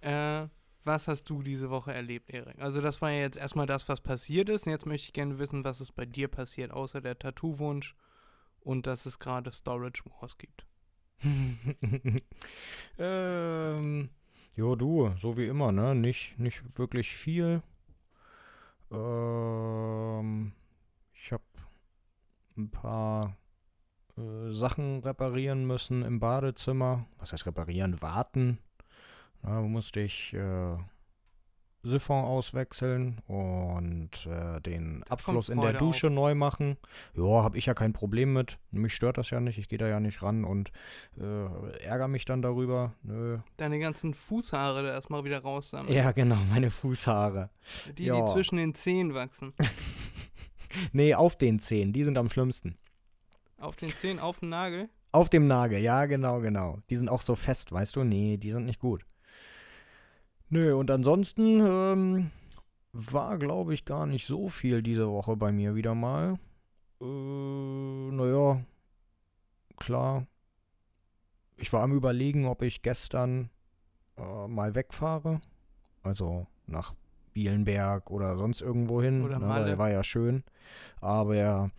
Äh, 0.00 0.46
was 0.84 1.08
hast 1.08 1.24
du 1.24 1.42
diese 1.42 1.68
Woche 1.68 1.92
erlebt, 1.92 2.30
Erik? 2.30 2.58
Also 2.58 2.80
das 2.80 3.02
war 3.02 3.10
ja 3.10 3.20
jetzt 3.20 3.36
erstmal 3.36 3.66
das, 3.66 3.88
was 3.88 4.00
passiert 4.00 4.48
ist. 4.48 4.66
Und 4.66 4.72
jetzt 4.72 4.86
möchte 4.86 5.08
ich 5.08 5.12
gerne 5.12 5.38
wissen, 5.38 5.64
was 5.64 5.80
ist 5.80 5.92
bei 5.92 6.06
dir 6.06 6.28
passiert, 6.28 6.70
außer 6.70 7.02
der 7.02 7.18
Tattoo-Wunsch 7.18 7.94
und 8.60 8.86
dass 8.86 9.04
es 9.04 9.18
gerade 9.18 9.52
Storage 9.52 10.02
Wars 10.06 10.38
gibt. 10.38 10.64
ähm, 12.98 14.08
jo, 14.56 14.76
du, 14.76 15.12
so 15.18 15.36
wie 15.36 15.46
immer, 15.46 15.72
ne? 15.72 15.94
Nicht, 15.94 16.38
nicht 16.38 16.62
wirklich 16.78 17.14
viel. 17.14 17.62
Ähm, 18.90 20.52
ich 21.12 21.32
habe 21.32 21.44
ein 22.56 22.70
paar 22.70 23.36
äh, 24.16 24.52
Sachen 24.52 25.00
reparieren 25.00 25.66
müssen 25.66 26.02
im 26.02 26.20
Badezimmer. 26.20 27.06
Was 27.18 27.32
heißt 27.32 27.46
reparieren? 27.46 28.00
Warten. 28.02 28.58
Da 29.42 29.60
musste 29.60 30.00
ich 30.00 30.34
äh, 30.34 30.76
Siphon 31.82 32.24
auswechseln 32.24 33.20
und 33.26 34.26
äh, 34.26 34.60
den 34.60 35.02
Abfluss 35.08 35.48
in 35.48 35.60
der 35.60 35.72
Dusche 35.72 36.10
neu 36.10 36.34
machen. 36.34 36.76
Ja, 37.14 37.42
habe 37.42 37.56
ich 37.56 37.66
ja 37.66 37.74
kein 37.74 37.92
Problem 37.92 38.32
mit. 38.32 38.58
Mich 38.70 38.94
stört 38.94 39.18
das 39.18 39.30
ja 39.30 39.40
nicht. 39.40 39.58
Ich 39.58 39.68
gehe 39.68 39.78
da 39.78 39.88
ja 39.88 40.00
nicht 40.00 40.22
ran 40.22 40.44
und 40.44 40.70
äh, 41.18 41.84
ärgere 41.84 42.08
mich 42.08 42.24
dann 42.24 42.42
darüber. 42.42 42.92
Nö. 43.02 43.38
Deine 43.56 43.78
ganzen 43.78 44.14
Fußhaare 44.14 44.82
da 44.82 44.90
erstmal 44.90 45.24
wieder 45.24 45.40
raussammeln. 45.40 45.94
Ja, 45.94 46.12
genau, 46.12 46.38
meine 46.50 46.70
Fußhaare. 46.70 47.50
Die, 47.96 48.04
ja. 48.04 48.14
die 48.14 48.32
zwischen 48.32 48.56
den 48.56 48.74
Zehen 48.74 49.14
wachsen. 49.14 49.54
Nee, 50.92 51.14
auf 51.14 51.36
den 51.36 51.58
Zehen, 51.58 51.92
die 51.92 52.04
sind 52.04 52.16
am 52.16 52.30
schlimmsten. 52.30 52.76
Auf 53.58 53.76
den 53.76 53.94
Zehen, 53.96 54.18
auf 54.18 54.40
den 54.40 54.50
Nagel? 54.50 54.88
Auf 55.12 55.28
dem 55.28 55.46
Nagel, 55.48 55.80
ja, 55.80 56.06
genau, 56.06 56.40
genau. 56.40 56.78
Die 56.88 56.96
sind 56.96 57.08
auch 57.08 57.20
so 57.20 57.34
fest, 57.34 57.72
weißt 57.72 57.96
du? 57.96 58.04
Nee, 58.04 58.36
die 58.36 58.52
sind 58.52 58.66
nicht 58.66 58.80
gut. 58.80 59.04
Nö, 60.50 60.74
und 60.74 60.90
ansonsten 60.90 61.60
ähm, 61.60 62.30
war, 62.92 63.38
glaube 63.38 63.72
ich, 63.72 63.84
gar 63.84 64.06
nicht 64.06 64.26
so 64.26 64.48
viel 64.48 64.82
diese 64.82 65.08
Woche 65.08 65.36
bei 65.36 65.52
mir 65.52 65.76
wieder 65.76 65.94
mal. 65.94 66.38
Äh, 67.00 67.04
naja, 67.04 68.60
klar. 69.76 70.26
Ich 71.56 71.72
war 71.72 71.82
am 71.82 71.94
Überlegen, 71.94 72.46
ob 72.46 72.62
ich 72.62 72.82
gestern 72.82 73.50
äh, 74.16 74.48
mal 74.48 74.74
wegfahre. 74.74 75.40
Also 76.02 76.46
nach 76.66 76.94
Bielenberg 77.32 78.10
oder 78.10 78.36
sonst 78.36 78.60
irgendwo 78.60 79.00
hin. 79.00 79.22
Oder 79.24 79.38
ne, 79.38 79.46
Malle. 79.46 79.66
weil 79.66 79.78
war 79.78 79.90
ja 79.90 80.02
schön. 80.02 80.42
Aber 81.00 81.70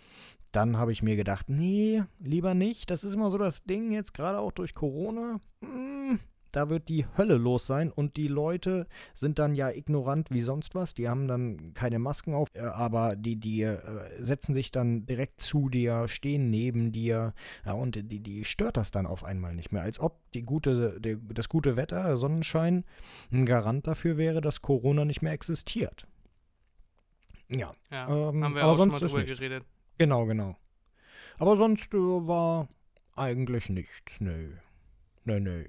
dann 0.52 0.78
habe 0.78 0.92
ich 0.94 1.04
mir 1.04 1.18
gedacht, 1.18 1.50
nee, 1.50 2.04
lieber 2.20 2.54
nicht. 2.54 2.90
Das 2.90 3.04
ist 3.04 3.14
immer 3.14 3.32
so 3.32 3.38
das 3.38 3.64
Ding, 3.64 3.92
jetzt 3.92 4.14
gerade 4.14 4.40
auch 4.40 4.52
durch 4.52 4.74
Corona. 4.74 5.42
mm, 5.62 6.20
da 6.52 6.70
wird 6.70 6.90
die 6.90 7.06
Hölle 7.18 7.36
los 7.36 7.66
sein 7.66 7.92
und 7.92 8.18
die 8.18 8.28
Leute 8.28 8.88
sind 9.14 9.40
dann 9.40 9.56
ja 9.56 9.70
ignorant 9.70 10.32
wie 10.32 10.42
sonst 10.42 10.76
was. 10.76 10.94
Die 10.94 11.10
haben 11.10 11.28
dann 11.28 11.74
keine 11.74 12.00
Masken 12.00 12.34
auf, 12.34 12.48
äh, 12.54 12.60
aber 12.62 13.16
die, 13.16 13.36
die 13.38 13.64
äh, 13.64 13.78
setzen 14.22 14.54
sich 14.54 14.72
dann 14.72 15.06
direkt 15.06 15.42
zu 15.42 15.70
dir, 15.70 16.08
stehen 16.08 16.50
neben 16.50 16.92
dir 16.92 17.34
ja, 17.66 17.74
und 17.74 17.96
die, 17.96 18.20
die 18.20 18.46
stört 18.46 18.78
das 18.78 18.92
dann 18.92 19.06
auf 19.06 19.24
einmal 19.24 19.54
nicht 19.56 19.72
mehr. 19.72 19.82
Als 19.82 20.00
ob 20.00 20.20
die 20.34 20.44
gute, 20.44 21.00
die, 21.00 21.18
das 21.34 21.50
gute 21.50 21.76
Wetter, 21.76 22.04
der 22.04 22.18
Sonnenschein, 22.18 22.84
ein 23.32 23.46
Garant 23.46 23.88
dafür 23.88 24.18
wäre, 24.18 24.42
dass 24.42 24.62
Corona 24.62 25.06
nicht 25.06 25.22
mehr 25.22 25.34
existiert. 25.34 26.08
Ja, 27.50 27.74
Ja, 27.90 28.08
Ähm, 28.08 28.44
haben 28.44 28.56
wir 28.56 28.66
auch 28.66 28.78
schon 28.78 28.90
mal 28.90 29.00
drüber 29.00 29.24
geredet. 29.24 29.66
genau, 29.98 30.26
genau. 30.26 30.56
Aber 31.38 31.58
sonst 31.58 31.94
äh, 31.94 31.98
war 31.98 32.70
eigentlich 33.16 33.70
nichts, 33.70 34.20
nö. 34.22 34.54
Nö, 35.26 35.40
nö. 35.40 35.66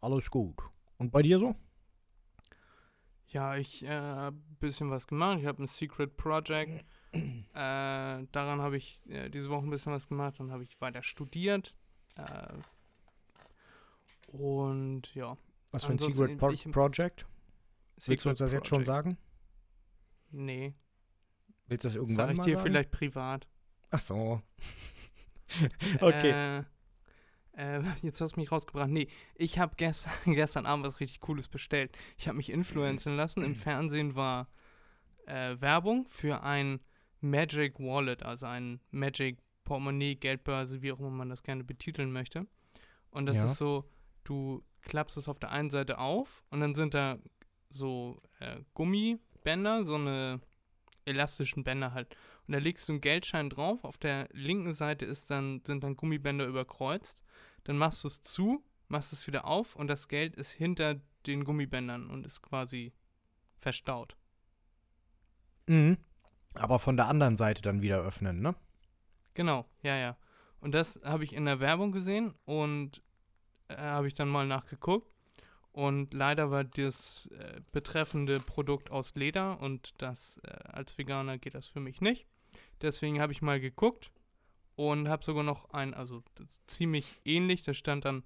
Alles 0.00 0.30
gut. 0.30 0.56
Und 0.96 1.10
bei 1.10 1.22
dir 1.22 1.38
so? 1.38 1.54
Ja, 3.28 3.56
ich 3.56 3.82
äh, 3.84 3.88
hab 3.88 4.34
ein 4.34 4.56
bisschen 4.58 4.90
was 4.90 5.06
gemacht. 5.06 5.38
Ich 5.40 5.46
habe 5.46 5.62
ein 5.62 5.66
Secret 5.66 6.16
Project. 6.16 6.84
äh, 7.12 7.22
daran 7.52 8.60
habe 8.62 8.76
ich 8.76 9.00
äh, 9.08 9.28
diese 9.28 9.50
Woche 9.50 9.64
ein 9.66 9.70
bisschen 9.70 9.92
was 9.92 10.08
gemacht. 10.08 10.38
Dann 10.38 10.50
habe 10.50 10.62
ich 10.62 10.80
weiter 10.80 11.02
studiert. 11.02 11.74
Äh, 12.16 12.54
und 14.28 15.14
ja. 15.14 15.36
Was 15.72 15.84
für 15.84 15.92
ein 15.92 15.98
Secret 15.98 16.38
Pro 16.38 16.52
Project? 16.70 17.26
Willst 18.06 18.24
du 18.24 18.30
uns 18.30 18.38
Secret 18.38 18.40
das 18.40 18.52
jetzt 18.52 18.66
schon 18.68 18.84
Project. 18.84 18.86
sagen? 18.86 19.18
Nee, 20.30 20.74
Willst 21.66 21.84
du 21.84 21.88
das 21.88 21.92
sag 21.94 22.00
irgendwann 22.00 22.30
ich 22.30 22.36
mal 22.38 22.44
dir 22.44 22.54
sagen? 22.56 22.66
vielleicht 22.66 22.90
privat. 22.90 23.46
Ach 23.90 23.98
so. 24.00 24.42
okay. 26.00 26.64
Äh, 27.58 27.80
jetzt 28.02 28.20
hast 28.20 28.36
du 28.36 28.40
mich 28.40 28.50
rausgebracht. 28.52 28.88
Nee, 28.88 29.08
ich 29.34 29.58
habe 29.58 29.74
gestern, 29.76 30.12
gestern 30.34 30.64
Abend 30.66 30.86
was 30.86 31.00
richtig 31.00 31.20
Cooles 31.20 31.48
bestellt. 31.48 31.96
Ich 32.16 32.28
habe 32.28 32.36
mich 32.36 32.50
influenzen 32.50 33.16
lassen. 33.16 33.42
Im 33.42 33.54
Fernsehen 33.56 34.14
war 34.14 34.48
äh, 35.26 35.60
Werbung 35.60 36.06
für 36.08 36.42
ein 36.42 36.80
Magic 37.20 37.78
Wallet, 37.80 38.22
also 38.22 38.46
ein 38.46 38.80
Magic 38.90 39.38
Portemonnaie, 39.64 40.14
Geldbörse, 40.14 40.80
wie 40.82 40.92
auch 40.92 41.00
immer 41.00 41.10
man 41.10 41.28
das 41.28 41.42
gerne 41.42 41.64
betiteln 41.64 42.12
möchte. 42.12 42.46
Und 43.10 43.26
das 43.26 43.36
Ja. 43.36 43.46
ist 43.46 43.56
so, 43.56 43.90
du 44.24 44.62
klappst 44.82 45.16
es 45.16 45.28
auf 45.28 45.38
der 45.38 45.50
einen 45.50 45.70
Seite 45.70 45.98
auf 45.98 46.44
und 46.50 46.60
dann 46.60 46.74
sind 46.74 46.94
da 46.94 47.18
so 47.68 48.22
äh, 48.38 48.60
Gummibänder, 48.74 49.84
so 49.84 49.96
eine 49.96 50.40
elastischen 51.04 51.64
Bänder 51.64 51.92
halt. 51.92 52.14
Und 52.46 52.52
da 52.52 52.58
legst 52.58 52.88
du 52.88 52.92
einen 52.92 53.00
Geldschein 53.00 53.50
drauf. 53.50 53.82
Auf 53.84 53.98
der 53.98 54.28
linken 54.32 54.72
Seite 54.74 55.04
ist 55.04 55.30
dann, 55.30 55.62
sind 55.66 55.82
dann 55.84 55.96
Gummibänder 55.96 56.46
überkreuzt. 56.46 57.20
Dann 57.68 57.76
machst 57.76 58.02
du 58.02 58.08
es 58.08 58.22
zu, 58.22 58.64
machst 58.88 59.12
es 59.12 59.26
wieder 59.26 59.44
auf 59.44 59.76
und 59.76 59.88
das 59.88 60.08
Geld 60.08 60.34
ist 60.36 60.52
hinter 60.52 61.02
den 61.26 61.44
Gummibändern 61.44 62.08
und 62.08 62.24
ist 62.24 62.40
quasi 62.40 62.94
verstaut. 63.58 64.16
Mhm. 65.66 65.98
Aber 66.54 66.78
von 66.78 66.96
der 66.96 67.08
anderen 67.08 67.36
Seite 67.36 67.60
dann 67.60 67.82
wieder 67.82 68.00
öffnen, 68.00 68.40
ne? 68.40 68.54
Genau, 69.34 69.66
ja, 69.82 69.96
ja. 69.98 70.16
Und 70.60 70.72
das 70.72 70.98
habe 71.04 71.24
ich 71.24 71.34
in 71.34 71.44
der 71.44 71.60
Werbung 71.60 71.92
gesehen 71.92 72.32
und 72.46 73.02
äh, 73.68 73.76
habe 73.76 74.08
ich 74.08 74.14
dann 74.14 74.30
mal 74.30 74.46
nachgeguckt. 74.46 75.06
Und 75.70 76.14
leider 76.14 76.50
war 76.50 76.64
das 76.64 77.26
äh, 77.38 77.60
betreffende 77.70 78.40
Produkt 78.40 78.90
aus 78.90 79.14
Leder 79.14 79.60
und 79.60 79.92
das 79.98 80.40
äh, 80.42 80.52
als 80.70 80.96
Veganer 80.96 81.36
geht 81.36 81.54
das 81.54 81.66
für 81.66 81.80
mich 81.80 82.00
nicht. 82.00 82.26
Deswegen 82.80 83.20
habe 83.20 83.32
ich 83.32 83.42
mal 83.42 83.60
geguckt 83.60 84.10
und 84.78 85.08
habe 85.08 85.24
sogar 85.24 85.42
noch 85.42 85.70
ein, 85.70 85.92
also 85.92 86.22
ziemlich 86.68 87.20
ähnlich, 87.24 87.64
das 87.64 87.76
stand 87.76 88.04
dann 88.04 88.22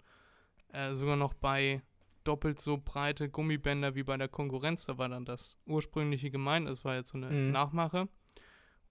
äh, 0.69 0.95
sogar 0.95 1.17
noch 1.17 1.33
bei 1.33 1.81
doppelt 2.25 2.61
so 2.61 2.77
breite 2.77 3.31
Gummibänder 3.31 3.95
wie 3.95 4.03
bei 4.03 4.19
der 4.19 4.29
Konkurrenz. 4.29 4.85
Da 4.85 4.99
war 4.99 5.09
dann 5.09 5.25
das 5.25 5.57
ursprüngliche 5.65 6.31
gemeint, 6.31 6.69
das 6.69 6.85
war 6.85 6.95
jetzt 6.97 7.13
so 7.13 7.17
eine 7.17 7.31
Mhm. 7.31 7.53
Nachmache. 7.53 8.07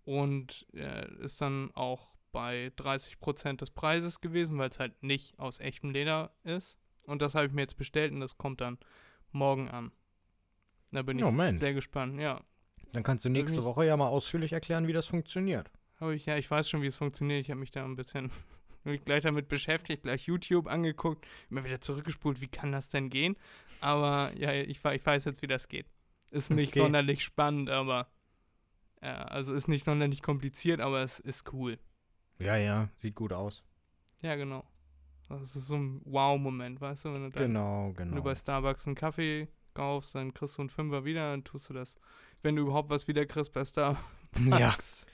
Und 0.06 0.66
äh, 0.74 1.08
ist 1.24 1.40
dann 1.40 1.70
auch 1.76 2.08
bei 2.32 2.72
30% 2.78 3.58
des 3.58 3.70
Preises 3.70 4.22
gewesen, 4.22 4.58
weil 4.58 4.70
es 4.72 4.80
halt 4.80 5.04
nicht 5.04 5.38
aus 5.38 5.60
echtem 5.60 5.92
Leder 5.92 6.34
ist. 6.44 6.80
Und 7.06 7.22
das 7.22 7.36
habe 7.36 7.46
ich 7.46 7.54
mir 7.54 7.62
jetzt 7.62 7.78
bestellt 7.78 8.12
und 8.12 8.22
das 8.22 8.40
kommt 8.40 8.60
dann 8.62 8.80
morgen 9.32 9.70
an. 9.70 9.92
Da 10.92 11.04
bin 11.04 11.20
ich 11.20 11.24
Oh, 11.26 11.32
Mensch. 11.32 11.60
sehr 11.60 11.76
gespannt. 11.76 12.20
Ja, 12.20 12.42
Dann 12.94 13.04
kannst 13.04 13.24
du 13.24 13.30
nächste 13.30 13.64
Woche 13.64 13.86
ja 13.86 13.96
mal 13.98 14.08
ausführlich 14.08 14.52
erklären, 14.54 14.88
wie 14.88 14.94
das 14.94 15.06
funktioniert. 15.06 15.70
Habe 16.02 16.16
ich, 16.16 16.26
ja, 16.26 16.38
ich 16.38 16.50
weiß 16.50 16.70
schon, 16.70 16.82
wie 16.82 16.88
es 16.88 16.98
funktioniert. 16.98 17.42
Ich 17.42 17.50
habe 17.52 17.60
mich 17.60 17.72
da 17.72 17.86
ein 17.86 17.96
bisschen 17.96 18.32
mich 18.84 19.04
gleich 19.06 19.24
damit 19.24 19.48
beschäftigt, 19.48 20.04
gleich 20.04 20.24
YouTube 20.26 20.68
angeguckt, 20.68 21.26
immer 21.50 21.64
wieder 21.64 21.80
zurückgespult, 21.82 22.42
wie 22.42 22.48
kann 22.48 22.72
das 22.72 22.90
denn 22.90 23.10
gehen? 23.10 23.38
Aber 23.80 24.32
ja, 24.36 24.52
ich, 24.54 24.84
ich 24.84 25.06
weiß 25.06 25.26
jetzt, 25.26 25.42
wie 25.42 25.48
das 25.48 25.68
geht. 25.68 25.88
Ist 26.32 26.50
nicht 26.50 26.72
Okay. 26.72 26.80
sonderlich 26.80 27.24
spannend, 27.24 27.70
aber 27.70 28.08
ja, 29.02 29.24
also 29.24 29.54
ist 29.54 29.68
nicht 29.68 29.86
sonderlich 29.86 30.22
kompliziert, 30.22 30.80
aber 30.80 31.02
es 31.04 31.20
ist 31.20 31.52
cool. 31.54 31.80
Ja, 32.40 32.58
ja, 32.58 32.90
sieht 32.96 33.16
gut 33.16 33.34
aus. 33.34 33.64
Ja, 34.22 34.36
genau. 34.36 34.64
Das 35.30 35.56
ist 35.56 35.68
so 35.68 35.76
ein 35.76 36.02
Wow-Moment, 36.06 36.82
weißt 36.82 37.06
du, 37.06 37.14
wenn 37.14 37.24
du, 37.24 37.30
dann, 37.30 37.48
Genau, 37.48 37.94
wenn 37.96 38.10
du 38.10 38.16
genau. 38.16 38.22
bei 38.24 38.36
Starbucks 38.36 38.86
einen 38.88 38.96
Kaffee 38.96 39.48
kaufst, 39.74 40.14
dann 40.16 40.34
kriegst 40.34 40.58
du 40.58 40.62
einen 40.62 40.70
Fünfer 40.70 41.06
wieder, 41.06 41.32
dann 41.32 41.44
tust 41.44 41.70
du 41.70 41.74
das, 41.74 41.96
wenn 42.42 42.56
du 42.56 42.64
überhaupt 42.64 42.90
was 42.90 43.08
wieder 43.08 43.26
kriegst 43.26 43.54
bei 43.54 43.62
Ja, 43.62 43.66
Starbucks. 43.66 45.06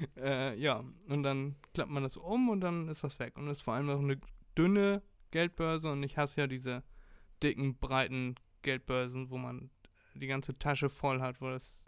äh, 0.16 0.56
ja, 0.58 0.84
und 1.08 1.22
dann 1.22 1.56
klappt 1.74 1.90
man 1.90 2.02
das 2.02 2.16
um 2.16 2.48
und 2.48 2.60
dann 2.60 2.88
ist 2.88 3.04
das 3.04 3.18
weg. 3.18 3.36
Und 3.36 3.48
es 3.48 3.58
ist 3.58 3.62
vor 3.62 3.74
allem 3.74 3.86
noch 3.86 3.98
eine 3.98 4.20
dünne 4.56 5.02
Geldbörse 5.30 5.90
und 5.90 6.02
ich 6.02 6.16
hasse 6.16 6.42
ja 6.42 6.46
diese 6.46 6.82
dicken, 7.42 7.76
breiten 7.78 8.34
Geldbörsen, 8.62 9.30
wo 9.30 9.38
man 9.38 9.70
die 10.14 10.26
ganze 10.26 10.58
Tasche 10.58 10.88
voll 10.88 11.20
hat, 11.20 11.40
wo 11.40 11.48
das 11.48 11.80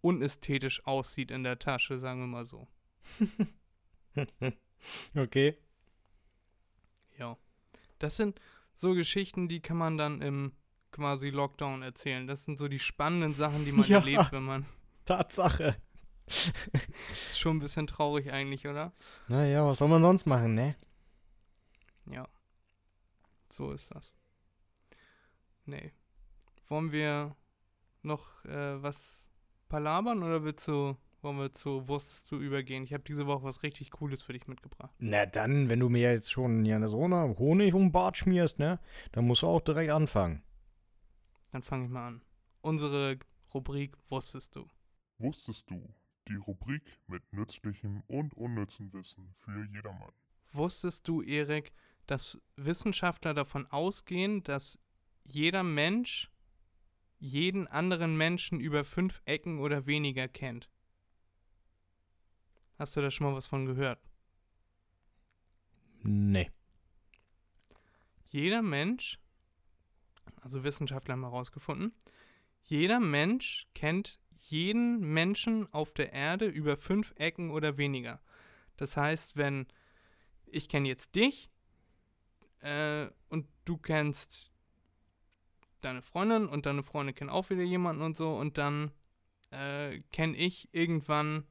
unästhetisch 0.00 0.84
aussieht 0.86 1.30
in 1.30 1.44
der 1.44 1.58
Tasche, 1.58 1.98
sagen 1.98 2.20
wir 2.20 2.26
mal 2.26 2.46
so. 2.46 2.66
okay. 5.14 5.56
Ja. 7.18 7.36
Das 7.98 8.16
sind 8.16 8.40
so 8.74 8.94
Geschichten, 8.94 9.48
die 9.48 9.60
kann 9.60 9.76
man 9.76 9.96
dann 9.96 10.20
im 10.22 10.52
quasi 10.90 11.30
Lockdown 11.30 11.82
erzählen. 11.82 12.26
Das 12.26 12.44
sind 12.44 12.58
so 12.58 12.68
die 12.68 12.78
spannenden 12.80 13.34
Sachen, 13.34 13.64
die 13.64 13.72
man 13.72 13.84
Ja. 13.88 13.98
erlebt, 13.98 14.32
wenn 14.32 14.42
man. 14.42 14.66
Tatsache. 15.04 15.76
Ist 17.30 17.38
schon 17.38 17.56
ein 17.56 17.60
bisschen 17.60 17.86
traurig 17.86 18.32
eigentlich, 18.32 18.66
oder? 18.66 18.92
Naja, 19.28 19.66
was 19.66 19.78
soll 19.78 19.88
man 19.88 20.02
sonst 20.02 20.26
machen, 20.26 20.54
ne? 20.54 20.76
Ja. 22.06 22.26
So 23.50 23.72
ist 23.72 23.94
das. 23.94 24.14
Nee. 25.66 25.92
Wollen 26.68 26.90
wir 26.92 27.36
noch 28.02 28.44
äh, 28.44 28.82
was 28.82 29.28
palabern 29.68 30.22
oder 30.22 30.42
willst 30.42 30.66
du, 30.66 30.96
wollen 31.20 31.38
wir 31.38 31.52
zu 31.52 31.86
Wusstest 31.86 32.30
du 32.30 32.38
übergehen? 32.38 32.84
Ich 32.84 32.92
habe 32.92 33.04
diese 33.04 33.26
Woche 33.26 33.44
was 33.44 33.62
richtig 33.62 33.90
Cooles 33.90 34.22
für 34.22 34.32
dich 34.32 34.46
mitgebracht. 34.48 34.94
Na 34.98 35.26
dann, 35.26 35.68
wenn 35.68 35.80
du 35.80 35.88
mir 35.88 36.12
jetzt 36.12 36.32
schon 36.32 36.64
ja 36.64 36.86
so 36.88 37.04
eine 37.04 37.36
Honig 37.38 37.74
um 37.74 37.84
den 37.84 37.92
Bart 37.92 38.16
schmierst, 38.16 38.58
ne? 38.58 38.80
Dann 39.12 39.26
musst 39.26 39.42
du 39.42 39.46
auch 39.46 39.60
direkt 39.60 39.92
anfangen. 39.92 40.42
Dann 41.52 41.62
fange 41.62 41.84
ich 41.84 41.90
mal 41.90 42.08
an. 42.08 42.22
Unsere 42.62 43.18
Rubrik 43.52 43.96
Wusstest 44.08 44.56
du. 44.56 44.66
Wusstest 45.18 45.70
du? 45.70 45.94
Die 46.28 46.36
Rubrik 46.36 46.82
mit 47.06 47.32
nützlichem 47.32 48.02
und 48.06 48.34
unnützem 48.34 48.92
Wissen 48.92 49.28
für 49.34 49.64
jedermann. 49.64 50.12
Wusstest 50.52 51.08
du, 51.08 51.22
Erik, 51.22 51.72
dass 52.06 52.38
Wissenschaftler 52.56 53.34
davon 53.34 53.66
ausgehen, 53.66 54.42
dass 54.42 54.78
jeder 55.24 55.62
Mensch 55.62 56.30
jeden 57.18 57.66
anderen 57.68 58.16
Menschen 58.16 58.60
über 58.60 58.84
fünf 58.84 59.22
Ecken 59.24 59.58
oder 59.58 59.86
weniger 59.86 60.28
kennt? 60.28 60.68
Hast 62.78 62.96
du 62.96 63.00
da 63.00 63.10
schon 63.10 63.28
mal 63.28 63.36
was 63.36 63.46
von 63.46 63.66
gehört? 63.66 64.00
Nee. 66.02 66.50
Jeder 68.28 68.62
Mensch, 68.62 69.20
also 70.40 70.64
Wissenschaftler 70.64 71.12
haben 71.12 71.22
herausgefunden, 71.22 71.94
jeder 72.64 72.98
Mensch 72.98 73.68
kennt 73.74 74.18
jeden 74.52 75.00
Menschen 75.00 75.72
auf 75.72 75.92
der 75.94 76.12
Erde 76.12 76.46
über 76.46 76.76
fünf 76.76 77.12
Ecken 77.16 77.50
oder 77.50 77.78
weniger. 77.78 78.20
Das 78.76 78.96
heißt, 78.96 79.36
wenn 79.36 79.66
ich 80.46 80.68
kenne 80.68 80.88
jetzt 80.88 81.14
dich 81.14 81.50
äh, 82.60 83.06
und 83.28 83.46
du 83.64 83.78
kennst 83.78 84.52
deine 85.80 86.02
Freundin 86.02 86.46
und 86.46 86.66
deine 86.66 86.82
Freundin 86.82 87.14
kennt 87.14 87.30
auch 87.30 87.50
wieder 87.50 87.62
jemanden 87.62 88.02
und 88.02 88.16
so 88.16 88.36
und 88.36 88.58
dann 88.58 88.92
äh, 89.50 90.00
kenne 90.12 90.36
ich 90.36 90.68
irgendwann 90.72 91.46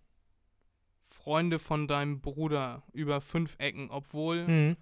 Freunde 1.02 1.60
von 1.60 1.88
deinem 1.88 2.22
Bruder 2.22 2.84
über 2.94 3.20
fünf 3.22 3.56
Ecken, 3.60 3.90
obwohl 3.92 4.48
Mhm. 4.48 4.78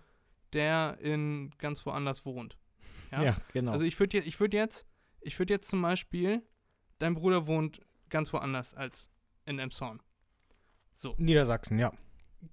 der 0.54 0.98
in 1.02 1.52
ganz 1.58 1.86
woanders 1.86 2.26
wohnt. 2.26 2.58
Ja, 3.12 3.24
Ja, 3.24 3.38
genau. 3.54 3.72
Also 3.72 3.86
ich 3.86 4.00
würde 4.00 4.20
ich 4.20 4.40
würd 4.40 4.54
jetzt, 4.54 4.86
ich 5.22 5.40
würde 5.40 5.54
jetzt 5.56 5.68
zum 5.70 5.82
Beispiel, 5.82 6.44
dein 7.00 7.16
Bruder 7.16 7.48
wohnt 7.48 7.82
ganz 8.10 8.32
woanders 8.34 8.74
als 8.74 9.10
in 9.46 9.60
Emshorn. 9.60 10.02
Niedersachsen, 11.18 11.80
ja. 11.80 11.94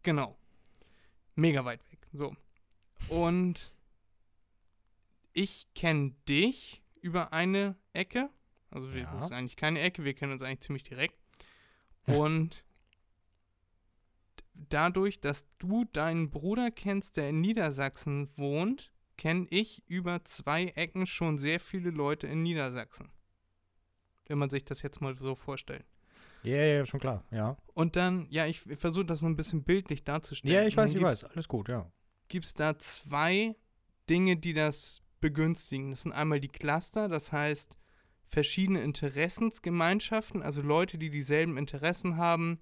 Genau. 0.02 0.36
Mega 1.34 1.64
weit 1.64 1.80
weg. 1.90 1.98
So. 2.12 2.34
Und 3.08 3.72
ich 5.32 5.66
kenne 5.74 6.14
dich 6.28 6.82
über 7.00 7.32
eine 7.32 7.76
Ecke. 7.92 8.30
Also 8.70 8.92
wir, 8.94 9.02
Ja. 9.02 9.12
das 9.12 9.24
ist 9.24 9.32
eigentlich 9.32 9.56
keine 9.56 9.80
Ecke, 9.80 10.04
wir 10.04 10.14
kennen 10.14 10.32
uns 10.32 10.42
eigentlich 10.42 10.60
ziemlich 10.60 10.82
direkt. 10.84 11.18
Und 12.06 12.64
dadurch, 14.54 15.20
dass 15.20 15.46
du 15.58 15.84
deinen 15.84 16.30
Bruder 16.30 16.70
kennst, 16.70 17.16
der 17.16 17.30
in 17.30 17.40
Niedersachsen 17.40 18.28
wohnt, 18.36 18.92
kenne 19.16 19.46
ich 19.50 19.82
über 19.88 20.24
zwei 20.24 20.66
Ecken 20.66 21.06
schon 21.06 21.38
sehr 21.38 21.58
viele 21.60 21.90
Leute 21.90 22.26
in 22.26 22.42
Niedersachsen. 22.42 23.10
Wenn 24.28 24.38
man 24.38 24.50
sich 24.50 24.64
das 24.64 24.82
jetzt 24.82 25.00
mal 25.00 25.14
so 25.14 25.34
vorstellt. 25.34 25.84
Ja, 26.42 26.56
ja, 26.56 26.86
schon 26.86 27.00
klar, 27.00 27.24
ja. 27.30 27.56
Und 27.74 27.96
dann, 27.96 28.26
ja, 28.30 28.46
ich 28.46 28.60
versuche 28.60 29.04
das 29.04 29.22
noch 29.22 29.28
ein 29.28 29.36
bisschen 29.36 29.64
bildlich 29.64 30.04
darzustellen. 30.04 30.54
Ja, 30.54 30.66
ich 30.66 30.76
Und 30.76 30.84
weiß, 30.84 30.94
ich 30.94 31.02
weiß. 31.02 31.24
Alles 31.24 31.48
gut, 31.48 31.68
ja. 31.68 31.90
gibt 32.28 32.44
es 32.44 32.54
da 32.54 32.78
zwei 32.78 33.56
Dinge, 34.08 34.36
die 34.36 34.52
das 34.52 35.02
begünstigen. 35.20 35.90
Das 35.90 36.02
sind 36.02 36.12
einmal 36.12 36.40
die 36.40 36.48
Cluster, 36.48 37.08
das 37.08 37.32
heißt 37.32 37.76
verschiedene 38.28 38.82
Interessensgemeinschaften, 38.82 40.42
also 40.42 40.60
Leute, 40.60 40.98
die 40.98 41.10
dieselben 41.10 41.56
Interessen 41.56 42.16
haben, 42.16 42.60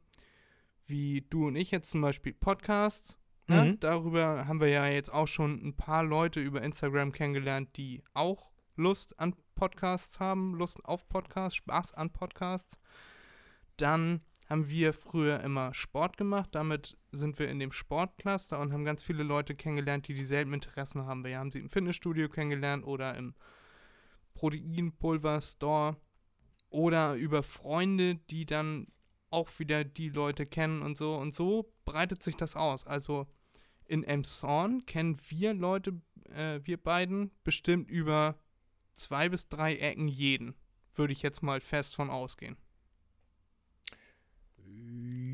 wie 0.86 1.26
du 1.30 1.48
und 1.48 1.56
ich 1.56 1.70
jetzt 1.70 1.90
zum 1.90 2.00
Beispiel 2.00 2.34
Podcasts. 2.34 3.16
Ne? 3.46 3.64
Mhm. 3.64 3.80
Darüber 3.80 4.46
haben 4.46 4.60
wir 4.60 4.68
ja 4.68 4.86
jetzt 4.86 5.12
auch 5.12 5.28
schon 5.28 5.66
ein 5.66 5.76
paar 5.76 6.04
Leute 6.04 6.40
über 6.40 6.62
Instagram 6.62 7.12
kennengelernt, 7.12 7.76
die 7.76 8.02
auch 8.14 8.50
Lust 8.76 9.18
an 9.18 9.34
Podcasts 9.54 10.20
haben, 10.20 10.54
Lust 10.54 10.84
auf 10.84 11.08
Podcasts, 11.08 11.56
Spaß 11.56 11.94
an 11.94 12.10
Podcasts. 12.10 12.78
Dann 13.76 14.20
haben 14.48 14.68
wir 14.68 14.92
früher 14.92 15.40
immer 15.40 15.72
Sport 15.74 16.16
gemacht. 16.16 16.50
Damit 16.52 16.96
sind 17.12 17.38
wir 17.38 17.48
in 17.48 17.58
dem 17.58 17.72
Sportcluster 17.72 18.60
und 18.60 18.72
haben 18.72 18.84
ganz 18.84 19.02
viele 19.02 19.22
Leute 19.22 19.54
kennengelernt, 19.54 20.08
die 20.08 20.14
dieselben 20.14 20.52
Interessen 20.52 21.06
haben. 21.06 21.24
Wir 21.24 21.38
haben 21.38 21.50
sie 21.50 21.60
im 21.60 21.70
Fitnessstudio 21.70 22.28
kennengelernt 22.28 22.84
oder 22.84 23.14
im 23.14 23.34
Proteinpulver-Store 24.34 25.96
oder 26.68 27.14
über 27.14 27.42
Freunde, 27.42 28.16
die 28.16 28.46
dann 28.46 28.88
auch 29.30 29.48
wieder 29.58 29.84
die 29.84 30.10
Leute 30.10 30.46
kennen 30.46 30.82
und 30.82 30.98
so. 30.98 31.16
Und 31.16 31.34
so 31.34 31.72
breitet 31.84 32.22
sich 32.22 32.36
das 32.36 32.54
aus. 32.56 32.86
Also 32.86 33.26
in 33.86 34.04
Emshorn 34.04 34.86
kennen 34.86 35.18
wir 35.28 35.54
Leute, 35.54 36.00
äh, 36.30 36.60
wir 36.64 36.76
beiden, 36.76 37.30
bestimmt 37.44 37.90
über 37.90 38.38
zwei 38.94 39.28
bis 39.28 39.48
drei 39.48 39.76
Ecken 39.76 40.08
jeden. 40.08 40.54
Würde 40.94 41.12
ich 41.12 41.22
jetzt 41.22 41.42
mal 41.42 41.60
fest 41.60 41.94
von 41.94 42.10
ausgehen. 42.10 42.56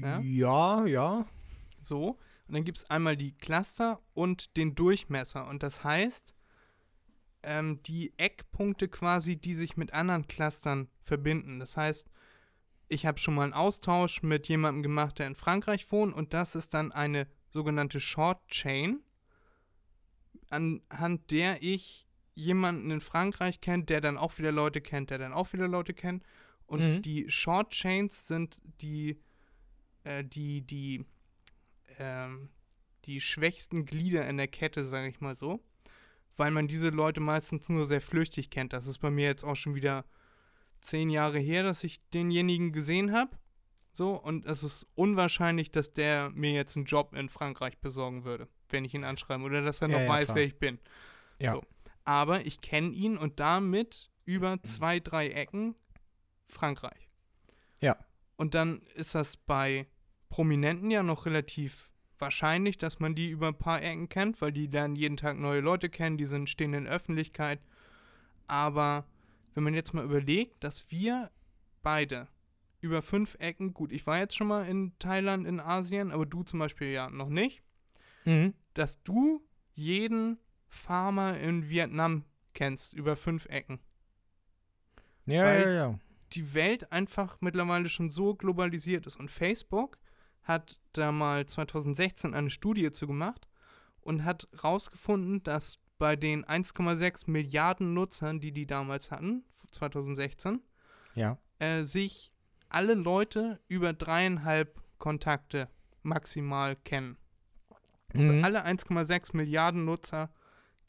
Ja? 0.03 0.20
Ja, 0.20 0.87
ja. 0.87 1.27
So. 1.81 2.18
Und 2.49 2.55
dann 2.55 2.64
gibt 2.64 2.79
es 2.79 2.90
einmal 2.90 3.16
die 3.16 3.33
Cluster 3.33 4.01
und 4.14 4.57
den 4.57 4.75
Durchmesser. 4.75 5.46
Und 5.46 5.62
das 5.62 5.85
heißt, 5.85 6.35
ähm, 7.42 7.83
die 7.85 8.12
Eckpunkte 8.16 8.88
quasi, 8.88 9.37
die 9.37 9.55
sich 9.55 9.77
mit 9.77 9.92
anderen 9.94 10.27
Clustern 10.27 10.88
verbinden. 11.01 11.61
Das 11.61 11.77
heißt, 11.77 12.11
ich 12.88 13.07
habe 13.07 13.18
schon 13.18 13.35
mal 13.35 13.44
einen 13.44 13.53
Austausch 13.53 14.23
mit 14.23 14.49
jemandem 14.49 14.83
gemacht, 14.83 15.18
der 15.18 15.29
in 15.29 15.37
Frankreich 15.37 15.90
wohnt. 15.92 16.12
Und 16.12 16.35
das 16.35 16.55
ist 16.55 16.75
dann 16.75 16.92
eine 16.92 17.29
sogenannte 17.51 18.01
Short 18.01 18.46
Chain, 18.49 19.01
anhand 20.49 21.31
der 21.31 21.62
ich 21.62 22.09
jemanden 22.34 22.90
in 22.90 23.00
Frankreich 23.00 23.60
kenne, 23.60 23.84
der 23.84 24.00
dann 24.00 24.16
auch 24.16 24.38
wieder 24.38 24.52
Leute 24.52 24.80
kennt, 24.80 25.10
der 25.10 25.18
dann 25.18 25.32
auch 25.32 25.52
wieder 25.52 25.68
Leute 25.68 25.92
kennt. 25.94 26.22
Und 26.66 26.80
Mhm. 26.80 27.02
die 27.02 27.30
Short 27.30 27.70
Chains 27.72 28.26
sind 28.28 28.60
die, 28.80 29.20
äh, 30.04 30.24
die, 30.24 30.62
die, 30.62 31.04
ähm, 31.98 32.48
die 33.04 33.20
schwächsten 33.20 33.84
Glieder 33.84 34.28
in 34.28 34.36
der 34.36 34.48
Kette, 34.48 34.84
sage 34.84 35.08
ich 35.08 35.20
mal 35.20 35.34
so. 35.34 35.60
Weil 36.36 36.50
man 36.52 36.68
diese 36.68 36.90
Leute 36.90 37.20
meistens 37.20 37.68
nur 37.68 37.86
sehr 37.86 38.00
flüchtig 38.00 38.50
kennt. 38.50 38.72
Das 38.72 38.86
ist 38.86 38.98
bei 38.98 39.10
mir 39.10 39.26
jetzt 39.26 39.44
auch 39.44 39.56
schon 39.56 39.74
wieder 39.74 40.04
zehn 40.80 41.10
Jahre 41.10 41.38
her, 41.38 41.62
dass 41.62 41.84
ich 41.84 42.00
denjenigen 42.10 42.72
gesehen 42.72 43.12
habe. 43.12 43.36
So, 43.92 44.14
und 44.14 44.46
es 44.46 44.62
ist 44.62 44.86
unwahrscheinlich, 44.94 45.72
dass 45.72 45.92
der 45.92 46.30
mir 46.30 46.52
jetzt 46.52 46.76
einen 46.76 46.86
Job 46.86 47.14
in 47.14 47.28
Frankreich 47.28 47.78
besorgen 47.78 48.24
würde, 48.24 48.48
wenn 48.70 48.84
ich 48.84 48.94
ihn 48.94 49.04
anschreibe. 49.04 49.42
Oder 49.42 49.60
dass 49.62 49.82
er 49.82 49.88
Ja, 49.88 49.96
noch 49.96 50.02
ja, 50.04 50.08
weiß, 50.08 50.26
klar. 50.26 50.36
wer 50.36 50.44
ich 50.44 50.58
bin. 50.58 50.78
Ja. 51.38 51.52
So. 51.54 51.62
Aber 52.04 52.46
ich 52.46 52.60
kenne 52.60 52.90
ihn 52.90 53.16
und 53.16 53.40
damit 53.40 54.10
über 54.24 54.62
zwei, 54.62 55.00
drei 55.00 55.28
Ecken 55.30 55.74
Frankreich. 56.48 57.08
Ja. 57.80 57.96
Und 58.36 58.54
dann 58.54 58.82
ist 58.94 59.14
das 59.14 59.36
bei 59.36 59.86
Prominenten 60.28 60.90
ja 60.90 61.02
noch 61.02 61.26
relativ 61.26 61.90
wahrscheinlich, 62.18 62.78
dass 62.78 63.00
man 63.00 63.14
die 63.14 63.30
über 63.30 63.48
ein 63.48 63.58
paar 63.58 63.82
Ecken 63.82 64.08
kennt, 64.08 64.40
weil 64.40 64.52
die 64.52 64.66
lernen 64.66 64.96
jeden 64.96 65.16
Tag 65.16 65.38
neue 65.38 65.60
Leute 65.60 65.88
kennen, 65.88 66.18
die 66.18 66.26
sind 66.26 66.48
stehen 66.50 66.74
in 66.74 66.86
Öffentlichkeit. 66.86 67.60
Aber 68.46 69.06
wenn 69.54 69.64
man 69.64 69.74
jetzt 69.74 69.94
mal 69.94 70.04
überlegt, 70.04 70.62
dass 70.62 70.90
wir 70.90 71.30
beide 71.82 72.28
über 72.80 73.02
fünf 73.02 73.36
Ecken, 73.38 73.74
gut, 73.74 73.92
ich 73.92 74.06
war 74.06 74.18
jetzt 74.18 74.36
schon 74.36 74.48
mal 74.48 74.66
in 74.66 74.92
Thailand, 74.98 75.46
in 75.46 75.60
Asien, 75.60 76.12
aber 76.12 76.26
du 76.26 76.42
zum 76.42 76.58
Beispiel 76.58 76.88
ja 76.88 77.10
noch 77.10 77.28
nicht, 77.28 77.62
Mhm. 78.24 78.54
dass 78.74 79.02
du 79.02 79.42
jeden 79.72 80.38
Farmer 80.70 81.37
in 81.38 81.68
Vietnam 81.68 82.24
kennst 82.54 82.94
über 82.94 83.16
fünf 83.16 83.46
Ecken. 83.46 83.80
Ja, 85.26 85.44
Weil- 85.44 85.62
ja, 85.62 85.70
ja. 85.70 85.98
die 86.33 86.54
Welt 86.54 86.90
einfach 86.92 87.38
mittlerweile 87.40 87.88
schon 87.88 88.09
so 88.11 88.35
globalisiert 88.35 89.06
ist. 89.06 89.16
Und 89.16 89.30
Facebook 89.30 89.98
hat 90.42 90.80
da 90.92 91.12
mal 91.12 91.44
2016 91.46 92.35
eine 92.35 92.50
Studie 92.50 92.90
zu 92.90 93.06
gemacht 93.06 93.46
und 94.00 94.24
hat 94.24 94.48
rausgefunden, 94.64 95.42
dass 95.42 95.78
bei 95.98 96.16
den 96.16 96.44
1,6 96.44 97.28
Milliarden 97.30 97.92
Nutzern, 97.92 98.40
die 98.40 98.52
die 98.52 98.66
damals 98.66 99.11
hatten, 99.11 99.44
2016, 99.72 100.62
Ja. 101.14 101.37
äh, 101.59 101.83
sich 101.85 102.33
alle 102.68 102.94
Leute 102.94 103.61
über 103.68 103.92
dreieinhalb 103.92 104.80
Kontakte 104.98 105.68
maximal 106.02 106.76
kennen. 106.76 107.16
Also 108.14 108.33
Mhm. 108.33 108.44
alle 108.44 108.64
1,6 108.64 109.35
Milliarden 109.37 109.85
Nutzer 109.85 110.30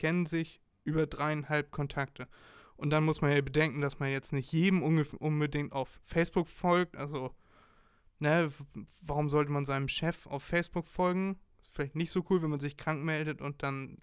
kennen 0.02 0.26
sich 0.26 0.60
über 0.84 1.06
dreieinhalb 1.06 1.70
Kontakte. 1.70 2.28
Und 2.76 2.90
dann 2.90 3.04
muss 3.04 3.22
man 3.22 3.32
ja 3.32 3.40
bedenken, 3.42 3.82
dass 3.82 4.00
man 4.00 4.10
jetzt 4.10 4.34
nicht 4.34 4.52
jedem 4.52 4.82
unbedingt 4.82 5.74
auf 5.74 6.00
Facebook 6.04 6.48
folgt. 6.48 6.98
Also, 6.98 7.36
ne, 8.18 8.52
warum 9.04 9.30
sollte 9.30 9.52
man 9.52 9.64
seinem 9.64 9.88
Chef 9.88 10.26
auf 10.26 10.42
Facebook 10.42 10.88
folgen? 10.88 11.40
Ist 11.62 11.76
vielleicht 11.76 11.96
nicht 11.96 12.10
so 12.10 12.26
cool, 12.32 12.42
wenn 12.42 12.50
man 12.50 12.60
sich 12.60 12.78
krank 12.78 13.04
meldet 13.04 13.42
und 13.42 13.62
dann 13.62 14.00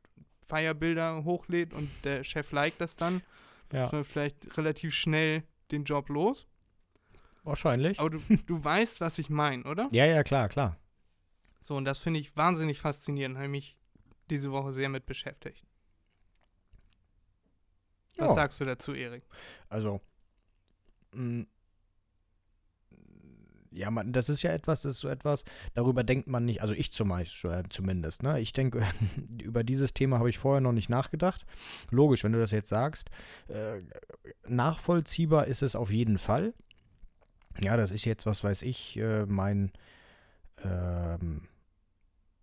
Feierbilder 0.46 1.24
hochlädt 1.24 1.74
und 1.74 1.90
der 2.04 2.22
Chef 2.22 2.52
liked 2.52 2.80
das 2.80 2.94
dann. 2.94 3.20
ja. 3.72 3.90
Man 3.90 4.04
vielleicht 4.04 4.56
relativ 4.56 4.94
schnell 4.94 5.42
den 5.72 5.82
Job 5.82 6.08
los. 6.10 6.46
Wahrscheinlich. 7.42 7.98
Aber 7.98 8.10
du, 8.10 8.20
du 8.46 8.64
weißt, 8.64 9.00
was 9.00 9.18
ich 9.18 9.30
meine, 9.30 9.64
oder? 9.64 9.88
Ja, 9.90 10.06
ja, 10.06 10.22
klar, 10.22 10.48
klar. 10.48 10.76
So, 11.60 11.74
und 11.74 11.84
das 11.84 11.98
finde 11.98 12.20
ich 12.20 12.36
wahnsinnig 12.36 12.78
faszinierend. 12.78 13.36
Habe 13.36 13.48
mich 13.48 13.76
diese 14.30 14.52
Woche 14.52 14.72
sehr 14.72 14.88
mit 14.88 15.04
beschäftigt. 15.04 15.67
Was 18.18 18.28
Ja. 18.30 18.34
sagst 18.34 18.60
du 18.60 18.64
dazu, 18.64 18.92
Erik? 18.94 19.22
Also, 19.68 20.00
mh, 21.12 21.46
ja, 23.70 23.90
man, 23.90 24.12
das 24.12 24.28
ist 24.28 24.42
ja 24.42 24.50
etwas, 24.52 24.82
das 24.82 24.92
ist 24.96 25.00
so 25.00 25.08
etwas, 25.08 25.44
darüber 25.74 26.02
denkt 26.02 26.26
man 26.26 26.44
nicht, 26.44 26.62
also 26.62 26.72
ich 26.74 26.92
zum 26.92 27.08
Beispiel, 27.10 27.50
äh, 27.50 27.62
zumindest, 27.68 28.22
ne? 28.22 28.40
Ich 28.40 28.52
denke, 28.52 28.82
über 29.42 29.62
dieses 29.62 29.92
Thema 29.94 30.18
habe 30.18 30.30
ich 30.30 30.38
vorher 30.38 30.60
noch 30.60 30.72
nicht 30.72 30.88
nachgedacht. 30.88 31.44
Logisch, 31.90 32.24
wenn 32.24 32.32
du 32.32 32.38
das 32.40 32.50
jetzt 32.50 32.68
sagst, 32.70 33.10
äh, 33.48 33.80
nachvollziehbar 34.46 35.46
ist 35.46 35.62
es 35.62 35.76
auf 35.76 35.90
jeden 35.90 36.18
Fall. 36.18 36.54
Ja, 37.60 37.76
das 37.76 37.90
ist 37.90 38.04
jetzt, 38.04 38.24
was 38.26 38.42
weiß 38.42 38.62
ich, 38.62 38.96
äh, 38.96 39.26
mein, 39.26 39.72
ähm, 40.64 41.48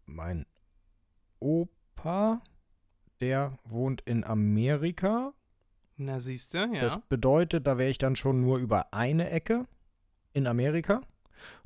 mein 0.06 0.46
Opa, 1.40 2.42
der 3.20 3.58
wohnt 3.64 4.02
in 4.02 4.24
Amerika 4.24 5.34
Na, 5.98 6.20
siehst 6.20 6.54
du, 6.54 6.58
ja. 6.58 6.82
das 6.82 6.98
bedeutet, 7.08 7.68
da 7.68 7.78
wäre 7.78 7.90
ich 7.90 7.98
dann 7.98 8.16
schon 8.16 8.42
nur 8.42 8.58
über 8.58 8.94
eine 8.94 9.30
Ecke 9.30 9.66
in 10.34 10.48
Amerika. 10.48 11.02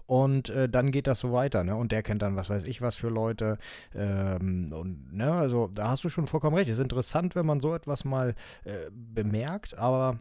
Und 0.05 0.49
äh, 0.49 0.67
dann 0.67 0.91
geht 0.91 1.05
das 1.05 1.19
so 1.19 1.31
weiter, 1.33 1.63
ne? 1.63 1.75
Und 1.75 1.91
der 1.91 2.01
kennt 2.01 2.23
dann, 2.23 2.35
was 2.35 2.49
weiß 2.49 2.65
ich, 2.65 2.81
was 2.81 2.95
für 2.95 3.09
Leute. 3.09 3.59
Ähm, 3.93 4.73
und, 4.73 5.13
ne, 5.13 5.31
also 5.31 5.67
da 5.67 5.89
hast 5.89 6.03
du 6.03 6.09
schon 6.09 6.25
vollkommen 6.25 6.55
recht. 6.55 6.67
Ist 6.67 6.79
interessant, 6.79 7.35
wenn 7.35 7.45
man 7.45 7.59
so 7.59 7.75
etwas 7.75 8.05
mal 8.05 8.33
äh, 8.63 8.89
bemerkt, 8.91 9.77
aber 9.77 10.19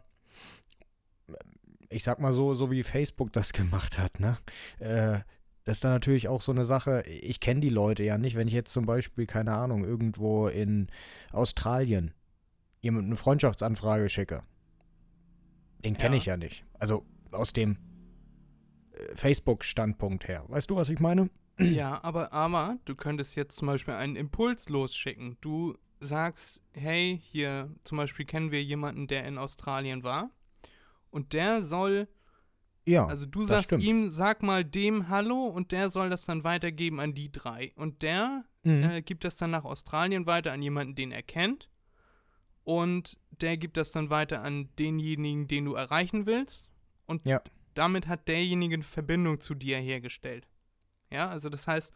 ich 1.88 2.04
sag 2.04 2.20
mal 2.20 2.34
so, 2.34 2.54
so 2.54 2.70
wie 2.70 2.82
Facebook 2.82 3.32
das 3.32 3.52
gemacht 3.54 3.98
hat, 3.98 4.20
ne? 4.20 4.36
Äh, 4.78 5.20
das 5.64 5.78
ist 5.78 5.84
dann 5.84 5.92
natürlich 5.92 6.28
auch 6.28 6.40
so 6.42 6.52
eine 6.52 6.64
Sache, 6.64 7.02
ich 7.06 7.40
kenne 7.40 7.60
die 7.60 7.68
Leute 7.68 8.02
ja 8.02 8.16
nicht, 8.16 8.36
wenn 8.36 8.48
ich 8.48 8.54
jetzt 8.54 8.72
zum 8.72 8.86
Beispiel, 8.86 9.26
keine 9.26 9.52
Ahnung, 9.52 9.84
irgendwo 9.84 10.48
in 10.48 10.88
Australien 11.32 12.12
jemand 12.80 13.06
eine 13.06 13.16
Freundschaftsanfrage 13.16 14.08
schicke. 14.08 14.42
Den 15.84 15.96
kenne 15.96 16.16
Ja. 16.16 16.18
ich 16.20 16.26
ja 16.26 16.36
nicht. 16.36 16.64
Also 16.78 17.04
aus 17.30 17.52
dem 17.52 17.76
äh, 18.92 19.14
Facebook-Standpunkt 19.14 20.28
her. 20.28 20.44
Weißt 20.48 20.70
du, 20.70 20.76
was 20.76 20.88
ich 20.88 21.00
meine? 21.00 21.30
Ja, 21.58 22.02
aber, 22.04 22.32
aber 22.32 22.78
du 22.84 22.94
könntest 22.94 23.34
jetzt 23.36 23.58
zum 23.58 23.66
Beispiel 23.66 23.94
einen 23.94 24.16
Impuls 24.16 24.68
losschicken. 24.68 25.36
Du 25.40 25.76
sagst, 26.00 26.60
hey, 26.72 27.20
hier 27.24 27.74
zum 27.84 27.98
Beispiel 27.98 28.24
kennen 28.26 28.52
wir 28.52 28.62
jemanden, 28.62 29.08
der 29.08 29.24
in 29.26 29.38
Australien 29.38 30.04
war. 30.04 30.30
Und 31.10 31.32
der 31.32 31.64
soll, 31.64 32.06
Ja. 32.86 33.06
also 33.06 33.26
du 33.26 33.44
sagst 33.44 33.66
stimmt. 33.66 33.82
ihm, 33.82 34.10
sag 34.12 34.42
mal 34.44 34.64
dem 34.64 35.08
Hallo 35.08 35.46
und 35.46 35.72
der 35.72 35.90
soll 35.90 36.10
das 36.10 36.26
dann 36.26 36.44
weitergeben 36.44 37.00
an 37.00 37.14
die 37.14 37.32
drei. 37.32 37.72
Und 37.74 38.02
der 38.02 38.44
Mhm. 38.64 38.82
äh, 38.84 39.02
gibt 39.02 39.24
das 39.24 39.36
dann 39.36 39.50
nach 39.50 39.64
Australien 39.64 40.26
weiter 40.26 40.52
an 40.52 40.62
jemanden, 40.62 40.94
den 40.94 41.10
er 41.10 41.22
kennt. 41.22 41.68
Und 42.68 43.16
der 43.30 43.56
gibt 43.56 43.78
das 43.78 43.92
dann 43.92 44.10
weiter 44.10 44.42
an 44.42 44.68
denjenigen, 44.78 45.48
den 45.48 45.64
du 45.64 45.72
erreichen 45.72 46.26
willst. 46.26 46.68
Und 47.06 47.26
Ja. 47.26 47.40
damit 47.72 48.08
hat 48.08 48.28
derjenige 48.28 48.74
eine 48.74 48.82
Verbindung 48.82 49.40
zu 49.40 49.54
dir 49.54 49.78
hergestellt. 49.78 50.46
Ja, 51.10 51.30
also 51.30 51.48
das 51.48 51.66
heißt, 51.66 51.94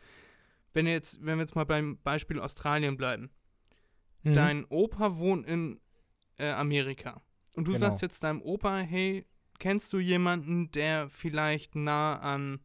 wenn, 0.72 0.86
jetzt, 0.86 1.18
wenn 1.20 1.36
wir 1.36 1.42
jetzt 1.44 1.54
mal 1.56 1.66
beim 1.66 1.98
Beispiel 1.98 2.40
Australien 2.40 2.96
bleiben. 2.96 3.28
Mhm. 4.22 4.32
Dein 4.32 4.64
Opa 4.70 5.18
wohnt 5.18 5.46
in 5.46 5.78
äh, 6.38 6.48
Amerika. 6.48 7.20
Und 7.54 7.68
du 7.68 7.72
Genau. 7.72 7.90
sagst 7.90 8.00
jetzt 8.00 8.22
deinem 8.24 8.40
Opa, 8.40 8.78
hey, 8.78 9.26
kennst 9.58 9.92
du 9.92 9.98
jemanden, 9.98 10.70
der 10.70 11.10
vielleicht 11.10 11.74
nah 11.74 12.18
an 12.18 12.60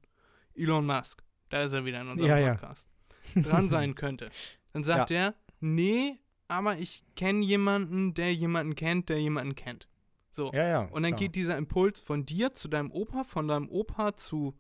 Elon 0.56 0.86
Musk, 0.86 1.24
da 1.50 1.64
ist 1.64 1.74
er 1.74 1.84
wieder 1.84 2.00
in 2.00 2.08
unserem 2.08 2.30
Ja, 2.30 2.38
ja. 2.38 2.54
Podcast, 2.54 2.88
dran 3.36 3.68
sein 3.68 3.96
könnte. 3.96 4.32
Dann 4.72 4.86
sagt 4.86 5.12
er, 5.12 5.36
nee, 5.60 6.18
aber 6.48 6.78
ich 6.78 7.04
kenne 7.16 7.44
jemanden, 7.44 8.14
der 8.14 8.34
jemanden 8.34 8.76
kennt, 8.76 9.10
der 9.10 9.20
jemanden 9.20 9.56
kennt. 9.56 9.88
So. 10.32 10.52
ja, 10.54 10.68
ja. 10.68 10.80
Und 10.82 11.04
dann 11.04 11.12
klar. 11.14 11.20
geht 11.20 11.36
dieser 11.36 11.58
Impuls 11.58 12.00
von 12.00 12.26
dir 12.26 12.54
zu 12.54 12.68
deinem 12.68 12.92
Opa, 12.92 13.24
von 13.24 13.48
deinem 13.48 13.70
Opa 13.70 14.16
zu 14.16 14.56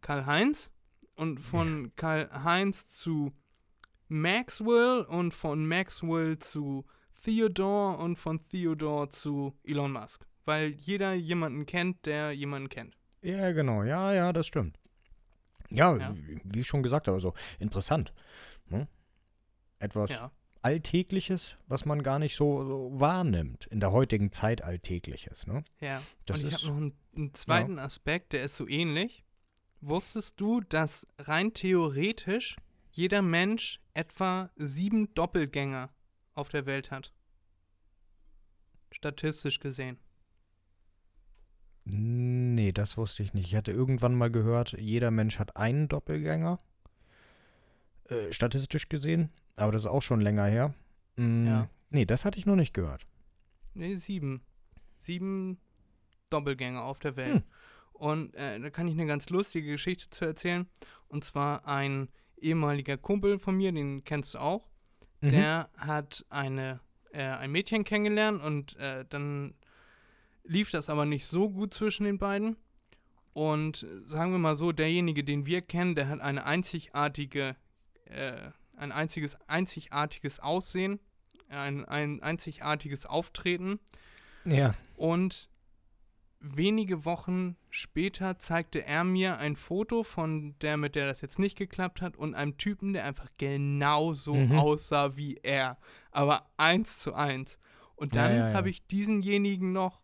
Karl-Heinz 0.00 0.70
und 1.16 1.38
von 1.38 1.92
Karl-Heinz 1.96 2.90
zu 2.90 3.32
Maxwell 4.08 5.02
und 5.02 5.32
von 5.34 5.66
Maxwell 5.66 6.38
zu 6.38 6.84
Theodore 7.22 7.98
und 7.98 8.16
von 8.18 8.40
Theodore 8.48 9.08
zu 9.10 9.54
Elon 9.64 9.92
Musk. 9.92 10.26
Weil 10.44 10.70
jeder 10.70 11.12
jemanden 11.12 11.66
kennt, 11.66 12.04
der 12.06 12.32
jemanden 12.32 12.68
kennt. 12.68 12.96
Ja, 13.22 13.52
genau. 13.52 13.84
Ja, 13.84 14.12
ja, 14.12 14.32
das 14.32 14.46
stimmt. 14.46 14.78
Ja, 15.70 15.96
Ja. 15.96 16.14
wie- 16.16 16.60
ich 16.60 16.66
schon 16.66 16.82
gesagt 16.82 17.06
habe, 17.06 17.14
also 17.14 17.32
interessant. 17.60 18.12
Ne? 18.68 18.88
Etwas 19.78 20.10
Ja. 20.10 20.32
Alltägliches, 20.62 21.56
was 21.66 21.84
man 21.84 22.02
gar 22.02 22.18
nicht 22.18 22.36
so, 22.36 22.90
wahrnimmt. 22.94 23.66
In 23.66 23.80
der 23.80 23.92
heutigen 23.92 24.32
Zeit 24.32 24.62
Alltägliches. 24.62 25.46
Ne? 25.46 25.64
Ja. 25.80 26.02
Das 26.26 26.40
und 26.40 26.48
ich 26.48 26.54
habe 26.54 26.66
noch 26.66 26.76
einen, 26.76 26.96
einen 27.16 27.34
zweiten 27.34 27.78
Aspekt, 27.78 28.32
der 28.32 28.44
ist 28.44 28.56
so 28.56 28.68
ähnlich. 28.68 29.24
Wusstest 29.80 30.40
du, 30.40 30.60
dass 30.60 31.06
rein 31.18 31.52
theoretisch 31.52 32.56
jeder 32.92 33.22
Mensch 33.22 33.80
etwa 33.94 34.50
sieben 34.56 35.12
Doppelgänger 35.14 35.90
auf 36.34 36.48
der 36.48 36.66
Welt 36.66 36.90
hat? 36.92 37.12
Statistisch 38.92 39.58
gesehen. 39.58 39.98
Nee, 41.84 42.70
das 42.70 42.96
wusste 42.96 43.24
ich 43.24 43.34
nicht. 43.34 43.46
Ich 43.48 43.56
hatte 43.56 43.72
irgendwann 43.72 44.14
mal 44.14 44.30
gehört, 44.30 44.76
jeder 44.78 45.10
Mensch 45.10 45.38
hat 45.40 45.56
einen 45.56 45.88
Doppelgänger. 45.88 46.58
Äh, 48.04 48.32
statistisch 48.32 48.88
gesehen. 48.88 49.30
Aber 49.56 49.72
das 49.72 49.82
ist 49.82 49.88
auch 49.90 50.02
schon 50.02 50.20
länger 50.20 50.46
her. 50.46 50.74
Mm, 51.16 51.46
Ja. 51.46 51.68
Nee, 51.90 52.06
das 52.06 52.24
hatte 52.24 52.38
ich 52.38 52.46
noch 52.46 52.56
nicht 52.56 52.72
gehört. 52.72 53.06
Nee, 53.74 53.94
sieben. 53.96 54.42
Sieben 54.96 55.58
Doppelgänger 56.30 56.82
auf 56.82 56.98
der 56.98 57.16
Welt. 57.16 57.34
Hm. 57.34 57.42
Und 57.92 58.34
äh, 58.34 58.58
da 58.58 58.70
kann 58.70 58.88
ich 58.88 58.94
eine 58.94 59.06
ganz 59.06 59.28
lustige 59.28 59.72
Geschichte 59.72 60.08
zu 60.10 60.24
erzählen. 60.24 60.66
Und 61.08 61.24
zwar 61.24 61.66
ein 61.68 62.08
ehemaliger 62.38 62.96
Kumpel 62.96 63.38
von 63.38 63.56
mir, 63.56 63.72
den 63.72 64.04
kennst 64.04 64.34
du 64.34 64.38
auch. 64.38 64.66
Mhm. 65.20 65.30
Der 65.30 65.68
hat 65.76 66.24
eine, 66.30 66.80
äh, 67.12 67.22
ein 67.22 67.52
Mädchen 67.52 67.84
kennengelernt 67.84 68.42
und 68.42 68.76
äh, 68.76 69.04
dann 69.08 69.54
lief 70.44 70.70
das 70.70 70.88
aber 70.88 71.04
nicht 71.04 71.26
so 71.26 71.50
gut 71.50 71.74
zwischen 71.74 72.04
den 72.04 72.18
beiden. 72.18 72.56
Und 73.34 73.86
sagen 74.06 74.32
wir 74.32 74.38
mal 74.38 74.56
so, 74.56 74.72
derjenige, 74.72 75.24
den 75.24 75.46
wir 75.46 75.62
kennen, 75.62 75.94
der 75.94 76.08
hat 76.08 76.20
eine 76.20 76.44
einzigartige, 76.44 77.56
äh, 78.06 78.50
ein 78.76 78.92
einziges, 78.92 79.36
einzigartiges 79.48 80.40
Aussehen, 80.40 80.98
ein, 81.48 81.84
ein 81.84 82.22
einzigartiges 82.22 83.06
Auftreten. 83.06 83.78
Ja. 84.44 84.74
Und 84.96 85.48
wenige 86.40 87.04
Wochen 87.04 87.56
später 87.70 88.38
zeigte 88.38 88.84
er 88.84 89.04
mir 89.04 89.38
ein 89.38 89.54
Foto 89.54 90.02
von 90.02 90.58
der, 90.60 90.76
mit 90.76 90.94
der 90.96 91.06
das 91.06 91.20
jetzt 91.20 91.38
nicht 91.38 91.56
geklappt 91.56 92.02
hat, 92.02 92.16
und 92.16 92.34
einem 92.34 92.56
Typen, 92.56 92.92
der 92.92 93.04
einfach 93.04 93.28
genauso 93.38 94.34
Mhm. 94.34 94.58
aussah 94.58 95.16
wie 95.16 95.36
er. 95.42 95.78
Aber 96.10 96.50
eins 96.56 96.98
zu 96.98 97.14
eins. 97.14 97.58
Und 97.94 98.14
Ja, 98.16 98.22
dann 98.22 98.36
ja, 98.36 98.48
ja. 98.48 98.54
habe 98.54 98.70
ich 98.70 98.86
diesenjenigen 98.88 99.72
noch 99.72 100.00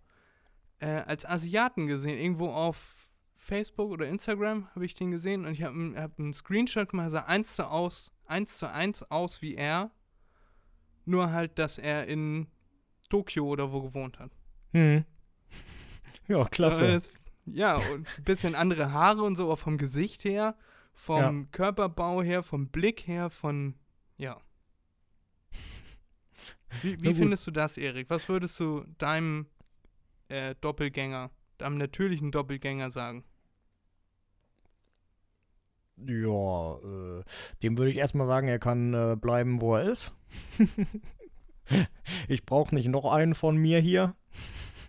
äh, 0.81 0.87
als 0.87 1.24
Asiaten 1.26 1.88
gesehen. 1.88 2.16
Irgendwo 2.18 2.50
auf 2.50 2.94
Facebook 3.37 3.90
oder 3.90 4.07
Instagram 4.07 4.68
habe 4.74 4.85
ich 4.85 4.94
den 4.94 5.11
gesehen 5.11 5.44
und 5.44 5.52
ich 5.54 5.62
habe 5.64 5.94
hab 5.96 6.16
einen 6.18 6.35
Screenshot 6.35 6.90
gemacht, 6.90 7.11
sah 7.11 7.22
eins 7.22 7.57
zu, 7.57 7.68
aus, 7.68 8.12
eins 8.29 8.59
zu 8.59 8.71
eins 8.71 9.03
aus 9.11 9.43
wie 9.43 9.55
er. 9.55 9.91
Nur 11.05 11.33
halt, 11.33 11.59
dass 11.59 11.79
er 11.79 12.07
in 12.07 12.47
Tokio 13.09 13.47
oder 13.47 13.73
wo 13.73 13.83
gewohnt 13.83 14.19
hat. 14.19 14.33
Hm. 14.73 15.05
Ja, 16.29 16.45
klasse. 16.45 16.88
das- 16.88 17.11
ja, 17.47 17.77
und 17.77 18.07
ein 18.19 18.25
bisschen 18.25 18.55
andere 18.55 18.93
Haare 18.93 19.23
und 19.23 19.37
so, 19.37 19.45
aber 19.45 19.57
vom 19.57 19.79
Gesicht 19.79 20.25
her, 20.25 20.55
vom 20.93 21.51
Körperbau 21.51 22.23
her, 22.23 22.43
vom 22.43 22.69
Blick 22.69 23.07
her, 23.07 23.31
von, 23.31 23.75
ja. 24.19 24.38
Wie, 26.83 26.99
wie 27.03 27.14
findest 27.14 27.47
du 27.47 27.51
das, 27.51 27.79
Erik? 27.79 28.11
Was 28.11 28.29
würdest 28.29 28.61
du 28.61 28.85
deinem 28.99 29.47
äh, 30.29 30.55
Doppelgänger, 30.61 31.31
deinem 31.57 31.79
natürlichen 31.79 32.31
Doppelgänger 32.31 32.91
sagen? 32.91 33.25
Ja, 36.07 36.77
äh, 36.77 37.23
dem 37.63 37.77
würde 37.79 37.91
ich 37.91 37.97
erstmal 37.97 38.27
sagen, 38.27 38.49
er 38.49 38.59
kann 38.59 38.95
äh, 38.95 39.17
bleiben, 39.17 39.61
wo 39.61 39.77
er 39.77 39.91
ist. 39.91 40.15
ich 42.29 42.45
brauche 42.47 42.75
nicht 42.75 42.89
noch 42.89 43.05
einen 43.11 43.35
von 43.35 43.57
mir 43.57 43.81
hier. 43.81 44.15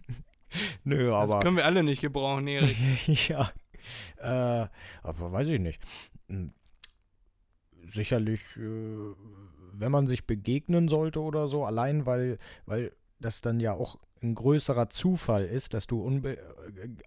Nö, 0.83 1.09
Das 1.09 1.31
aber. 1.31 1.41
können 1.41 1.57
wir 1.57 1.65
alle 1.65 1.83
nicht 1.83 2.01
gebrauchen, 2.01 2.47
Erik. 2.47 2.77
ja. 3.29 3.51
Äh, 4.17 4.67
aber 5.03 5.31
weiß 5.31 5.47
ich 5.49 5.59
nicht. 5.59 5.81
Hm, 6.27 6.53
Sicherlich, 7.87 8.41
äh, 8.57 9.15
wenn 9.73 9.91
man 9.91 10.05
sich 10.07 10.27
begegnen 10.27 10.89
sollte 10.89 11.21
oder 11.21 11.47
so, 11.47 11.65
allein 11.65 12.05
weil, 12.05 12.37
weil 12.67 12.91
das 13.19 13.41
dann 13.41 13.59
ja 13.59 13.73
auch 13.73 13.97
ein 14.21 14.35
größerer 14.35 14.89
Zufall 14.89 15.45
ist, 15.45 15.73
dass 15.73 15.87
du 15.87 16.21
äh, 16.25 16.37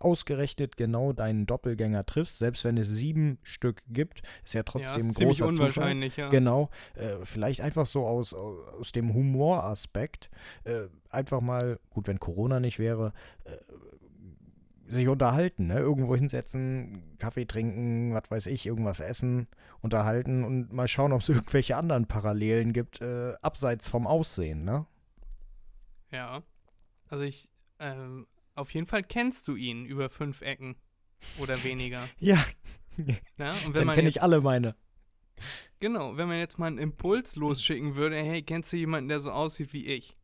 ausgerechnet 0.01 0.77
genau 0.77 1.13
deinen 1.13 1.47
Doppelgänger 1.47 2.07
triffst, 2.07 2.39
selbst 2.39 2.65
wenn 2.65 2.77
es 2.79 2.89
sieben 2.89 3.39
Stück 3.43 3.83
gibt, 3.89 4.23
ist 4.45 4.55
ja 4.55 4.61
ja, 4.61 4.63
trotzdem 4.65 5.01
ist 5.01 5.07
ein 5.07 5.13
ziemlich 5.13 5.39
großer 5.41 5.53
Zufall. 5.53 5.69
unwahrscheinlich, 5.69 6.17
ja. 6.17 6.31
Genau, 6.31 6.71
äh, 6.95 7.17
vielleicht 7.25 7.61
einfach 7.61 7.87
so 7.87 8.07
aus, 8.07 8.33
aus 8.35 8.93
dem 8.93 9.13
Humoraspekt, 9.15 10.31
äh, 10.65 10.85
einfach 11.11 11.41
mal, 11.41 11.79
gut, 11.91 12.07
wenn 12.07 12.19
Corona 12.19 12.61
nicht 12.61 12.79
wäre, 12.79 13.13
äh, 13.45 13.51
sich 14.89 15.09
unterhalten, 15.09 15.69
ne? 15.69 15.79
irgendwo 15.79 16.15
hinsetzen, 16.15 17.17
Kaffee 17.19 17.47
trinken, 17.47 18.15
was 18.15 18.31
weiß 18.31 18.47
ich, 18.47 18.67
irgendwas 18.67 19.01
essen, 19.01 19.49
unterhalten 19.81 20.45
und 20.45 20.73
mal 20.73 20.89
schauen, 20.89 21.13
ob 21.13 21.23
es 21.23 21.29
irgendwelche 21.31 21.77
anderen 21.77 22.07
Parallelen 22.07 22.73
gibt, 22.73 23.01
äh, 23.01 23.33
abseits 23.43 23.89
vom 23.89 24.07
Aussehen, 24.07 24.65
ne? 24.65 24.87
Ja. 26.13 26.43
Also 27.09 27.25
ich, 27.25 27.49
ähm, 27.79 28.27
auf 28.55 28.73
jeden 28.75 28.87
Fall 28.87 29.03
kennst 29.03 29.49
du 29.49 29.57
ihn 29.57 29.85
über 29.85 30.09
fünf 30.09 30.41
Ecken 30.43 30.77
oder 31.39 31.55
weniger. 31.65 32.09
Ja, 32.21 32.45
Ne? 33.39 33.55
Und 33.67 33.75
wenn 33.75 33.87
dann 33.87 33.95
kenne 33.97 34.09
ich 34.11 34.23
alle 34.23 34.41
meine. 34.43 34.77
Genau, 35.81 36.17
wenn 36.19 36.29
man 36.29 36.39
jetzt 36.39 36.59
mal 36.59 36.67
einen 36.67 36.77
Impuls 36.79 37.35
losschicken 37.37 37.95
würde, 37.97 38.17
hey, 38.17 38.43
kennst 38.43 38.71
du 38.73 38.77
jemanden, 38.77 39.09
der 39.09 39.19
so 39.19 39.33
aussieht 39.33 39.73
wie 39.73 39.87
ich? 39.87 40.17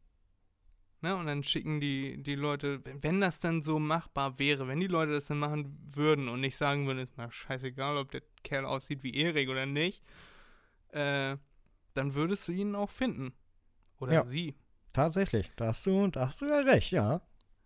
Ne? 1.00 1.16
Und 1.16 1.26
dann 1.26 1.42
schicken 1.42 1.80
die, 1.80 2.22
die 2.22 2.34
Leute, 2.34 2.84
wenn- 2.84 3.02
wenn 3.02 3.20
das 3.20 3.40
dann 3.40 3.62
so 3.62 3.78
machbar 3.78 4.38
wäre, 4.38 4.68
wenn 4.68 4.80
die 4.80 4.86
Leute 4.86 5.12
das 5.12 5.26
dann 5.26 5.38
machen 5.38 5.78
würden 5.94 6.28
und 6.28 6.40
nicht 6.40 6.56
sagen 6.56 6.86
würden, 6.86 6.98
ist 6.98 7.16
mir 7.16 7.32
scheißegal, 7.32 7.96
ob 7.96 8.10
der 8.10 8.22
Kerl 8.44 8.66
aussieht 8.66 9.02
wie 9.02 9.14
Erik 9.14 9.48
oder 9.48 9.64
nicht, 9.64 10.02
äh, 10.90 11.36
dann 11.94 12.14
würdest 12.14 12.46
du 12.48 12.52
ihn 12.52 12.74
auch 12.74 12.90
finden. 12.90 13.32
Oder 13.98 14.12
Ja. 14.12 14.26
sie. 14.26 14.54
Tatsächlich, 14.92 15.50
da 15.56 15.68
hast 15.68 15.86
du, 15.86 16.08
da 16.08 16.26
hast 16.26 16.40
du 16.40 16.46
ja 16.46 16.60
recht, 16.60 16.90
ja. 16.90 17.20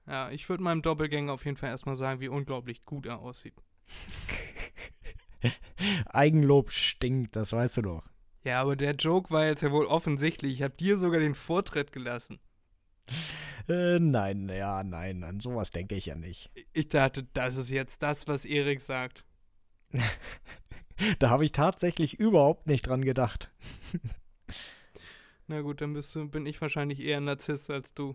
Ja, 0.07 0.31
ich 0.31 0.49
würde 0.49 0.63
meinem 0.63 0.83
Doppelgänger 0.83 1.33
auf 1.33 1.45
jeden 1.45 1.57
Fall 1.57 1.71
erstmal 1.71 1.97
sagen, 1.97 2.21
wie 2.21 2.29
unglaublich 2.29 2.85
gut 2.85 3.07
er 3.07 3.21
aussieht. 3.21 3.55
Eigenlob 6.07 6.71
stinkt, 6.71 7.37
das 7.37 7.53
weißt 7.53 7.79
du 7.79 7.83
doch. 7.83 8.03
Ja, 8.45 8.61
aber 8.61 8.75
der 8.77 8.95
Joke 8.95 9.31
war 9.31 9.47
jetzt 9.47 9.63
ja 9.63 9.71
wohl 9.71 9.87
offensichtlich. 9.87 10.55
Ich 10.55 10.63
habe 10.63 10.75
dir 10.75 10.99
sogar 10.99 11.21
den 11.21 11.35
Vortritt 11.35 11.93
gelassen. 11.93 12.41
Äh, 13.69 14.01
nein, 14.01 14.49
ja, 14.49 14.83
nein, 14.83 15.23
an 15.23 15.41
sowas 15.41 15.71
denke 15.71 15.95
ich 15.95 16.07
ja 16.07 16.17
nicht. 16.17 16.51
Ich 16.73 16.89
dachte, 16.89 17.25
das 17.35 17.57
ist 17.57 17.71
jetzt 17.71 18.03
das, 18.03 18.27
was 18.27 18.45
Erik 18.45 18.81
sagt. 18.81 19.25
Da 21.19 21.31
habe 21.31 21.45
ich 21.45 21.53
tatsächlich 21.53 22.21
überhaupt 22.21 22.69
nicht 22.69 22.87
dran 22.87 23.03
gedacht. 23.03 23.51
Na 25.47 25.61
gut, 25.61 25.81
dann 25.81 25.93
bist 25.93 26.15
du, 26.15 26.29
bin 26.29 26.47
ich 26.47 26.61
wahrscheinlich 26.61 27.01
eher 27.01 27.19
ein 27.19 27.25
Narzisst 27.25 27.71
als 27.71 27.93
du. 27.95 28.15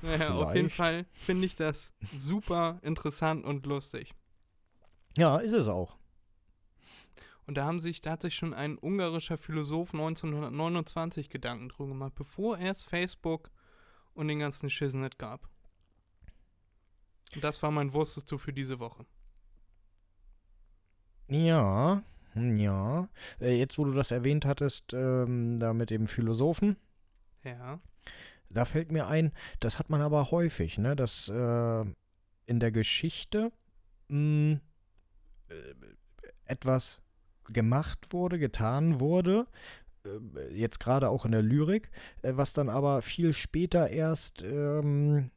Naja, 0.00 0.32
auf 0.32 0.54
jeden. 0.54 0.70
Fall 0.70 1.06
finde 1.12 1.46
ich 1.46 1.54
das 1.54 1.92
super 2.16 2.78
interessant 2.82 3.44
und 3.44 3.66
lustig. 3.66 4.14
Ja, 5.18 5.38
ist 5.38 5.52
es 5.52 5.68
auch. 5.68 5.98
Und 7.46 7.56
da 7.56 7.64
haben 7.64 7.80
sich, 7.80 8.00
da 8.00 8.12
hat 8.12 8.22
sich 8.22 8.34
schon 8.34 8.54
ein 8.54 8.78
ungarischer 8.78 9.36
Philosoph 9.36 9.92
1929 9.92 11.28
Gedanken 11.28 11.68
drüber 11.68 11.90
gemacht, 11.90 12.14
bevor 12.14 12.58
es 12.58 12.82
Facebook 12.82 13.50
und 14.14 14.28
den 14.28 14.38
ganzen 14.38 14.70
Schissnet 14.70 15.18
gab. 15.18 15.48
Und 17.34 17.42
das 17.42 17.62
war 17.62 17.70
mein 17.70 17.92
Wusstest 17.92 18.30
du 18.30 18.38
für 18.38 18.52
diese 18.52 18.78
Woche. 18.78 19.04
Ja, 21.28 22.02
ja. 22.34 23.08
Äh, 23.40 23.58
jetzt, 23.58 23.78
wo 23.78 23.84
du 23.84 23.92
das 23.92 24.10
erwähnt 24.10 24.44
hattest, 24.46 24.92
ähm, 24.94 25.58
da 25.60 25.72
mit 25.72 25.90
dem 25.90 26.06
Philosophen, 26.06 26.76
Ja. 27.44 27.80
da 28.50 28.64
fällt 28.64 28.92
mir 28.92 29.06
ein, 29.06 29.32
das 29.60 29.78
hat 29.78 29.90
man 29.90 30.00
aber 30.00 30.30
häufig, 30.30 30.78
ne, 30.78 30.96
dass 30.96 31.28
äh, 31.28 31.84
in 32.46 32.60
der 32.60 32.72
Geschichte 32.72 33.52
mh, 34.08 34.60
äh, 35.48 35.54
etwas 36.46 37.00
gemacht 37.46 38.08
wurde, 38.12 38.38
getan 38.38 39.00
wurde, 39.00 39.46
äh, 40.04 40.54
jetzt 40.54 40.80
gerade 40.80 41.08
auch 41.10 41.24
in 41.24 41.32
der 41.32 41.42
Lyrik, 41.42 41.90
äh, 42.22 42.32
was 42.36 42.52
dann 42.52 42.68
aber 42.68 43.02
viel 43.02 43.32
später 43.32 43.90
erst 43.90 44.42
ähm, 44.42 45.30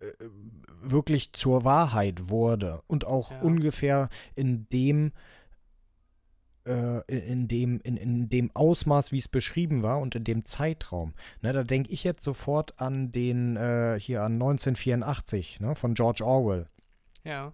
äh, 0.00 0.06
wirklich 0.82 1.32
zur 1.32 1.64
Wahrheit 1.64 2.28
wurde 2.30 2.82
und 2.86 3.04
auch 3.06 3.30
Ja. 3.30 3.40
ungefähr 3.40 4.08
in 4.34 4.68
dem 4.70 5.12
äh, 6.70 7.02
in, 7.06 7.48
dem 7.48 7.80
in, 7.80 7.96
in 7.96 8.28
dem 8.28 8.50
Ausmaß, 8.54 9.12
wie 9.12 9.18
es 9.18 9.28
beschrieben 9.28 9.82
war 9.82 10.00
und 10.00 10.14
in 10.14 10.24
dem 10.24 10.46
Zeitraum. 10.46 11.14
Ne, 11.42 11.52
da 11.52 11.64
denke 11.64 11.90
ich 11.90 12.04
jetzt 12.04 12.22
sofort 12.22 12.80
an 12.80 13.12
den 13.12 13.56
äh, 13.56 13.98
hier 13.98 14.22
an 14.22 14.34
1984 14.34 15.60
ne, 15.60 15.74
von 15.74 15.94
George 15.94 16.24
Orwell. 16.24 16.68
Ja. 17.24 17.52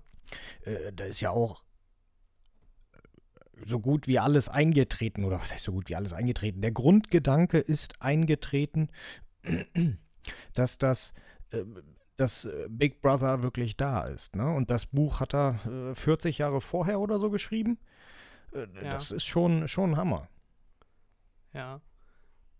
Äh, 0.65 0.93
da 0.95 1.05
ist 1.05 1.21
ja 1.21 1.31
auch 1.31 1.63
so 3.65 3.81
gut 3.81 4.07
wie 4.07 4.19
alles 4.19 4.49
eingetreten, 4.49 5.25
oder 5.25 5.41
was 5.41 5.53
heißt 5.53 5.65
so 5.65 5.73
gut 5.73 5.89
wie 5.89 5.97
alles 5.97 6.13
eingetreten? 6.13 6.61
Der 6.61 6.73
Grundgedanke 6.73 7.59
ist 7.59 8.03
eingetreten, 8.03 8.91
dass 10.53 10.79
das 10.79 11.15
äh, 11.53 11.65
dass 12.17 12.47
äh, 12.47 12.67
Big 12.69 13.01
Brother 13.03 13.43
wirklich 13.43 13.77
da 13.77 14.05
ist. 14.05 14.37
Ne? 14.37 14.51
Und 14.51 14.71
das 14.71 14.87
Buch 14.87 15.21
hat 15.21 15.35
er 15.35 15.61
äh, 15.91 15.95
40 15.95 16.39
Jahre 16.39 16.61
vorher 16.61 17.01
oder 17.01 17.19
so 17.19 17.31
geschrieben. 17.31 17.79
Äh, 18.57 18.69
Ja. 18.85 18.91
Das 18.91 19.11
ist 19.11 19.25
schon, 19.27 19.69
schon 19.69 19.91
ein 19.93 19.97
Hammer. 19.97 20.29
Ja. 21.53 21.81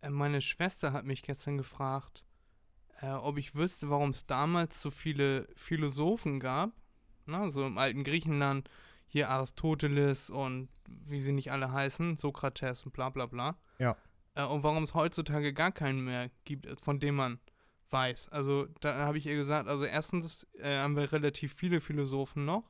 Äh, 0.01 0.11
meine 0.11 0.43
Schwester 0.43 0.93
hat 0.93 1.05
mich 1.05 1.23
gestern 1.23 1.57
gefragt, 1.57 2.25
äh, 3.01 3.11
ob 3.11 3.39
ich 3.39 3.55
wüsste, 3.55 3.91
warum 3.91 4.11
es 4.11 4.27
damals 4.27 4.81
so 4.81 4.91
viele 4.91 5.49
Philosophen 5.57 6.41
gab. 6.41 6.73
Na, 7.27 7.51
so 7.51 7.67
im 7.67 7.77
alten 7.77 8.05
Griechenland, 8.05 8.71
hier 9.09 9.31
Aristoteles 9.31 10.31
und 10.31 10.69
wie 10.89 11.21
sie 11.21 11.33
nicht 11.33 11.51
alle 11.51 11.73
heißen, 11.73 12.17
Sokrates 12.17 12.85
und 12.85 12.93
bla 12.93 13.11
bla 13.11 13.27
bla. 13.27 13.57
Ja. 13.79 13.97
Äh, 14.35 14.45
und 14.45 14.63
warum 14.63 14.85
es 14.85 14.95
heutzutage 14.95 15.53
gar 15.53 15.73
keinen 15.73 16.05
mehr 16.05 16.31
gibt, 16.45 16.67
äh, 16.67 16.77
von 16.83 17.01
dem 17.01 17.17
man 17.17 17.41
weiß. 17.91 18.29
Also 18.31 18.67
da 18.81 18.95
habe 19.07 19.19
ich 19.19 19.27
ihr 19.27 19.37
gesagt, 19.37 19.69
also 19.69 19.85
erstens 19.85 20.47
äh, 20.55 20.79
haben 20.79 20.97
wir 20.97 21.13
relativ 21.13 21.55
viele 21.55 21.81
Philosophen 21.81 22.45
noch. 22.45 22.65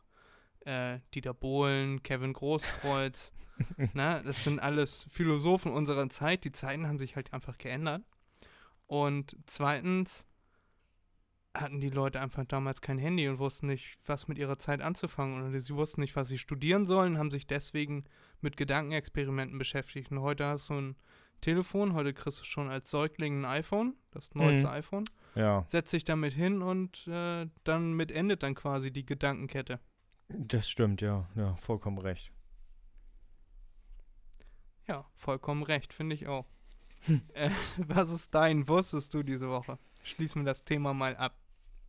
Äh, 0.66 1.00
Dieter 1.14 1.32
Bohlen, 1.34 2.02
Kevin 2.02 2.32
Großkreuz, 2.32 3.32
Na, 3.94 4.20
das 4.22 4.44
sind 4.44 4.58
alles 4.60 5.06
Philosophen 5.10 5.72
unserer 5.72 6.08
Zeit. 6.10 6.44
Die 6.44 6.52
Zeiten 6.52 6.86
haben 6.86 6.98
sich 6.98 7.16
halt 7.16 7.32
einfach 7.32 7.56
geändert. 7.56 8.02
Und 8.86 9.34
zweitens 9.46 10.26
hatten 11.54 11.80
die 11.80 11.88
Leute 11.88 12.20
einfach 12.20 12.44
damals 12.44 12.82
kein 12.82 12.98
Handy 12.98 13.28
und 13.28 13.38
wussten 13.38 13.68
nicht, 13.68 13.96
was 14.04 14.28
mit 14.28 14.36
ihrer 14.36 14.58
Zeit 14.58 14.82
anzufangen. 14.82 15.40
Oder 15.48 15.58
sie 15.58 15.74
wussten 15.74 16.02
nicht, 16.02 16.14
was 16.14 16.28
sie 16.28 16.36
studieren 16.36 16.84
sollen, 16.84 17.16
haben 17.16 17.30
sich 17.30 17.46
deswegen 17.46 18.04
mit 18.42 18.58
Gedankenexperimenten 18.58 19.56
beschäftigt. 19.58 20.10
Und 20.10 20.20
heute 20.20 20.44
hast 20.44 20.68
du 20.68 20.74
ein 20.74 20.96
Telefon, 21.40 21.94
heute 21.94 22.12
kriegst 22.12 22.40
du 22.40 22.44
schon 22.44 22.68
als 22.68 22.90
Säugling 22.90 23.40
ein 23.40 23.44
iPhone, 23.46 23.94
das 24.10 24.34
neueste 24.34 24.66
Mhm. 24.66 24.72
iPhone. 24.72 25.04
Ja, 25.34 25.64
Setzt 25.68 25.92
dich 25.94 26.04
damit 26.04 26.34
hin 26.34 26.60
und 26.60 27.06
äh, 27.08 27.46
dann 27.64 27.92
mit 27.94 28.10
endet 28.12 28.42
dann 28.42 28.54
quasi 28.54 28.90
die 28.90 29.06
Gedankenkette. 29.06 29.80
Das 30.28 30.68
stimmt, 30.68 31.00
ja. 31.00 31.28
Ja, 31.34 31.54
vollkommen 31.56 31.98
recht. 31.98 32.32
Ja, 34.86 35.04
vollkommen 35.14 35.62
recht, 35.62 35.92
finde 35.92 36.14
ich 36.14 36.26
auch. 36.26 36.46
Äh, 37.34 37.50
was 37.76 38.10
ist 38.10 38.34
dein, 38.34 38.66
wusstest 38.66 39.14
du 39.14 39.22
diese 39.22 39.48
Woche? 39.48 39.78
Schließen 40.02 40.42
wir 40.42 40.46
das 40.46 40.64
Thema 40.64 40.92
mal 40.92 41.16
ab. 41.16 41.38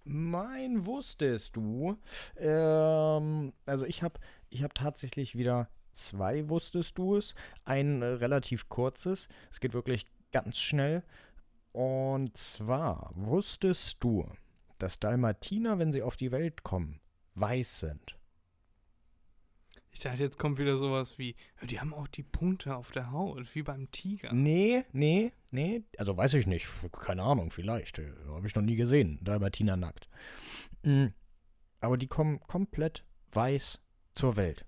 Mein 0.04 0.86
wusstest 0.86 1.56
du? 1.56 1.98
Ähm, 2.38 3.52
also 3.66 3.86
ich 3.86 4.04
habe 4.04 4.20
ich 4.50 4.64
hab 4.64 4.76
tatsächlich 4.76 5.36
wieder 5.36 5.70
zwei 5.92 6.48
wusstest 6.50 6.98
du 6.98 7.16
es. 7.16 7.36
Ein 7.66 8.02
äh, 8.02 8.06
relativ 8.06 8.70
kurzes. 8.70 9.28
Es 9.52 9.60
geht 9.60 9.74
wirklich 9.74 10.06
ganz 10.32 10.60
schnell. 10.60 11.04
Und 11.74 12.38
zwar 12.38 13.12
wusstest 13.16 13.98
du, 14.04 14.28
dass 14.78 15.00
Dalmatiner, 15.00 15.80
wenn 15.80 15.92
sie 15.92 16.04
auf 16.04 16.16
die 16.16 16.32
Welt 16.32 16.64
kommen, 16.64 17.00
weiß 17.36 17.80
sind. 17.80 18.17
Ich 19.98 20.04
dachte, 20.04 20.22
jetzt 20.22 20.38
kommt 20.38 20.60
wieder 20.60 20.78
sowas 20.78 21.18
wie, 21.18 21.36
die 21.64 21.80
haben 21.80 21.92
auch 21.92 22.08
die 22.08 22.22
Punkte 22.22 22.76
auf 22.76 22.92
der 22.92 23.10
Haut, 23.10 23.56
wie 23.56 23.64
beim 23.64 23.90
Tiger. 23.90 24.32
Nee, 24.32 24.84
nee, 24.92 25.32
nee. 25.50 25.82
Also 25.98 26.16
weiß 26.16 26.36
ich 26.36 26.46
nicht. 26.46 26.68
Keine 26.92 27.24
Ahnung, 27.24 27.50
vielleicht. 27.50 27.98
Äh, 27.98 28.12
Habe 28.28 28.46
ich 28.46 28.54
noch 28.54 28.62
nie 28.62 28.76
gesehen. 28.76 29.18
Dalmatiner 29.24 29.76
nackt. 29.76 30.08
Mm, 30.84 31.08
Aber 31.80 31.98
die 31.98 32.06
kommen 32.06 32.40
komplett 32.42 33.06
weiß 33.32 33.82
zur 34.14 34.36
Welt. 34.36 34.68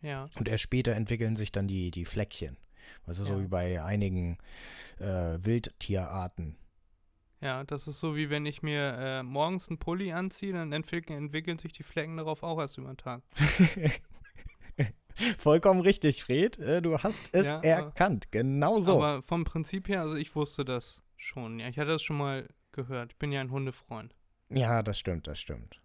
Ja, 0.00 0.26
Und 0.38 0.48
erst 0.48 0.62
später 0.64 0.92
entwickeln 0.94 1.36
sich 1.36 1.52
dann 1.52 1.68
die, 1.68 1.90
die 1.90 2.06
Fleckchen. 2.06 2.56
Also 3.04 3.26
so 3.26 3.34
Ja. 3.34 3.42
wie 3.42 3.48
bei 3.48 3.82
einigen 3.84 4.38
äh, 4.98 5.36
Wildtierarten. 5.38 6.56
ja, 7.42 7.62
das 7.64 7.88
ist 7.88 8.00
so 8.00 8.16
wie 8.16 8.30
wenn 8.30 8.46
ich 8.46 8.62
mir 8.62 8.96
äh, 8.98 9.22
morgens 9.22 9.68
einen 9.68 9.76
Pulli 9.78 10.12
anziehe, 10.12 10.54
dann 10.54 10.72
entwickeln, 10.72 11.18
entwickeln 11.24 11.58
sich 11.58 11.74
die 11.74 11.82
Flecken 11.82 12.16
darauf 12.16 12.42
auch 12.42 12.58
erst 12.58 12.78
über 12.78 12.88
den 12.88 12.96
Tag. 12.96 13.22
Vollkommen 15.38 15.80
richtig, 15.80 16.22
Fred. 16.24 16.58
Äh, 16.58 16.82
Du 16.82 16.98
hast 16.98 17.24
es 17.32 17.46
Ja, 17.46 17.56
aber- 17.58 17.66
erkannt. 17.66 18.30
Genau 18.32 18.80
so. 18.80 19.02
Aber 19.02 19.22
vom 19.22 19.44
Prinzip 19.44 19.88
her, 19.88 20.00
also 20.02 20.16
ich 20.16 20.34
wusste 20.36 20.64
das 20.64 21.02
schon. 21.16 21.58
Ja, 21.58 21.68
ich 21.68 21.78
hatte 21.78 21.90
das 21.90 22.02
schon 22.02 22.18
mal 22.18 22.48
gehört. 22.72 23.12
Ich 23.12 23.18
bin 23.18 23.32
ja 23.32 23.40
ein 23.40 23.50
Hundefreund. 23.50 24.14
Ja, 24.50 24.82
das 24.82 24.98
stimmt, 24.98 25.26
das 25.26 25.38
stimmt. 25.40 25.80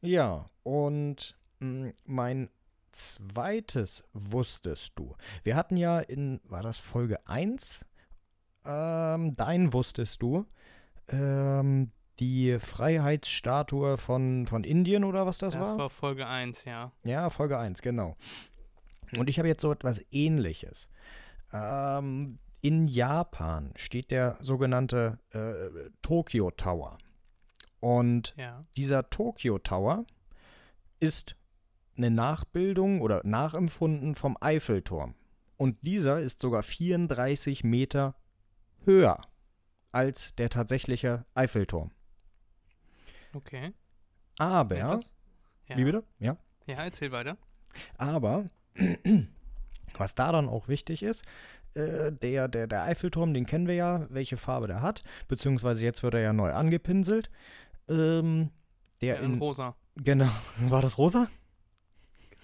Ja, 0.00 0.48
und 0.62 1.36
mh, 1.60 1.92
mein 2.04 2.50
zweites 2.92 4.04
wusstest 4.12 4.92
du. 4.96 5.14
Wir 5.42 5.56
hatten 5.56 5.76
ja 5.76 6.00
in, 6.00 6.40
war 6.44 6.62
das 6.62 6.78
Folge 6.78 7.26
1? 7.26 7.84
Ähm, 8.64 9.34
dein 9.36 9.72
wusstest 9.72 10.22
du. 10.22 10.46
Ähm, 11.08 11.90
die 12.20 12.58
Freiheitsstatue 12.58 13.96
von, 13.96 14.46
von 14.46 14.64
Indien 14.64 15.04
oder 15.04 15.26
was 15.26 15.38
das, 15.38 15.54
Das, 15.54 15.76
war 15.78 15.88
Folge 15.88 16.26
1, 16.26 16.64
ja. 16.64 16.92
Ja, 17.04 17.30
Folge 17.30 17.58
1, 17.58 17.80
genau. 17.82 18.16
Und 19.16 19.28
ich 19.28 19.38
habe 19.38 19.48
jetzt 19.48 19.62
so 19.62 19.72
etwas 19.72 20.04
ähnliches. 20.10 20.88
Ähm, 21.52 22.38
in 22.60 22.88
Japan 22.88 23.72
steht 23.76 24.10
der 24.10 24.36
sogenannte 24.40 25.18
äh, 25.30 25.90
Tokyo 26.02 26.50
Tower. 26.50 26.98
Und 27.80 28.34
Ja. 28.36 28.64
dieser 28.76 29.08
Tokyo 29.10 29.58
Tower 29.58 30.04
ist 31.00 31.36
eine 31.96 32.10
Nachbildung 32.10 33.00
oder 33.00 33.20
nachempfunden 33.24 34.14
vom 34.14 34.36
Eiffelturm. 34.40 35.14
Und 35.56 35.78
dieser 35.82 36.20
ist 36.20 36.40
sogar 36.40 36.62
34 36.62 37.64
Meter 37.64 38.14
höher 38.84 39.20
als 39.90 40.34
der 40.36 40.50
tatsächliche 40.50 41.24
Eiffelturm. 41.34 41.90
Okay. 43.34 43.72
Aber? 44.38 44.76
Ja. 44.76 45.00
wie 45.76 45.84
bitte? 45.84 46.04
Ja. 46.18 46.36
Ja, 46.66 46.84
erzähl 46.84 47.12
weiter. 47.12 47.36
Aber, 47.96 48.46
was 49.96 50.14
da 50.14 50.32
dann 50.32 50.48
auch 50.48 50.68
wichtig 50.68 51.02
ist, 51.02 51.24
äh, 51.74 52.12
der, 52.12 52.48
der, 52.48 52.66
der 52.66 52.82
Eiffelturm, 52.84 53.34
den 53.34 53.46
kennen 53.46 53.66
wir 53.66 53.74
ja, 53.74 54.06
welche 54.10 54.36
Farbe 54.36 54.66
der 54.68 54.82
hat, 54.82 55.02
beziehungsweise 55.28 55.84
jetzt 55.84 56.02
wird 56.02 56.14
er 56.14 56.20
ja 56.20 56.32
neu 56.32 56.52
angepinselt. 56.52 57.30
Ähm, 57.88 58.50
der 59.00 59.16
Ja, 59.16 59.20
in 59.20 59.34
in, 59.34 59.38
rosa. 59.38 59.74
genau, 59.96 60.28
war 60.68 60.82
das 60.82 60.98
rosa? 60.98 61.28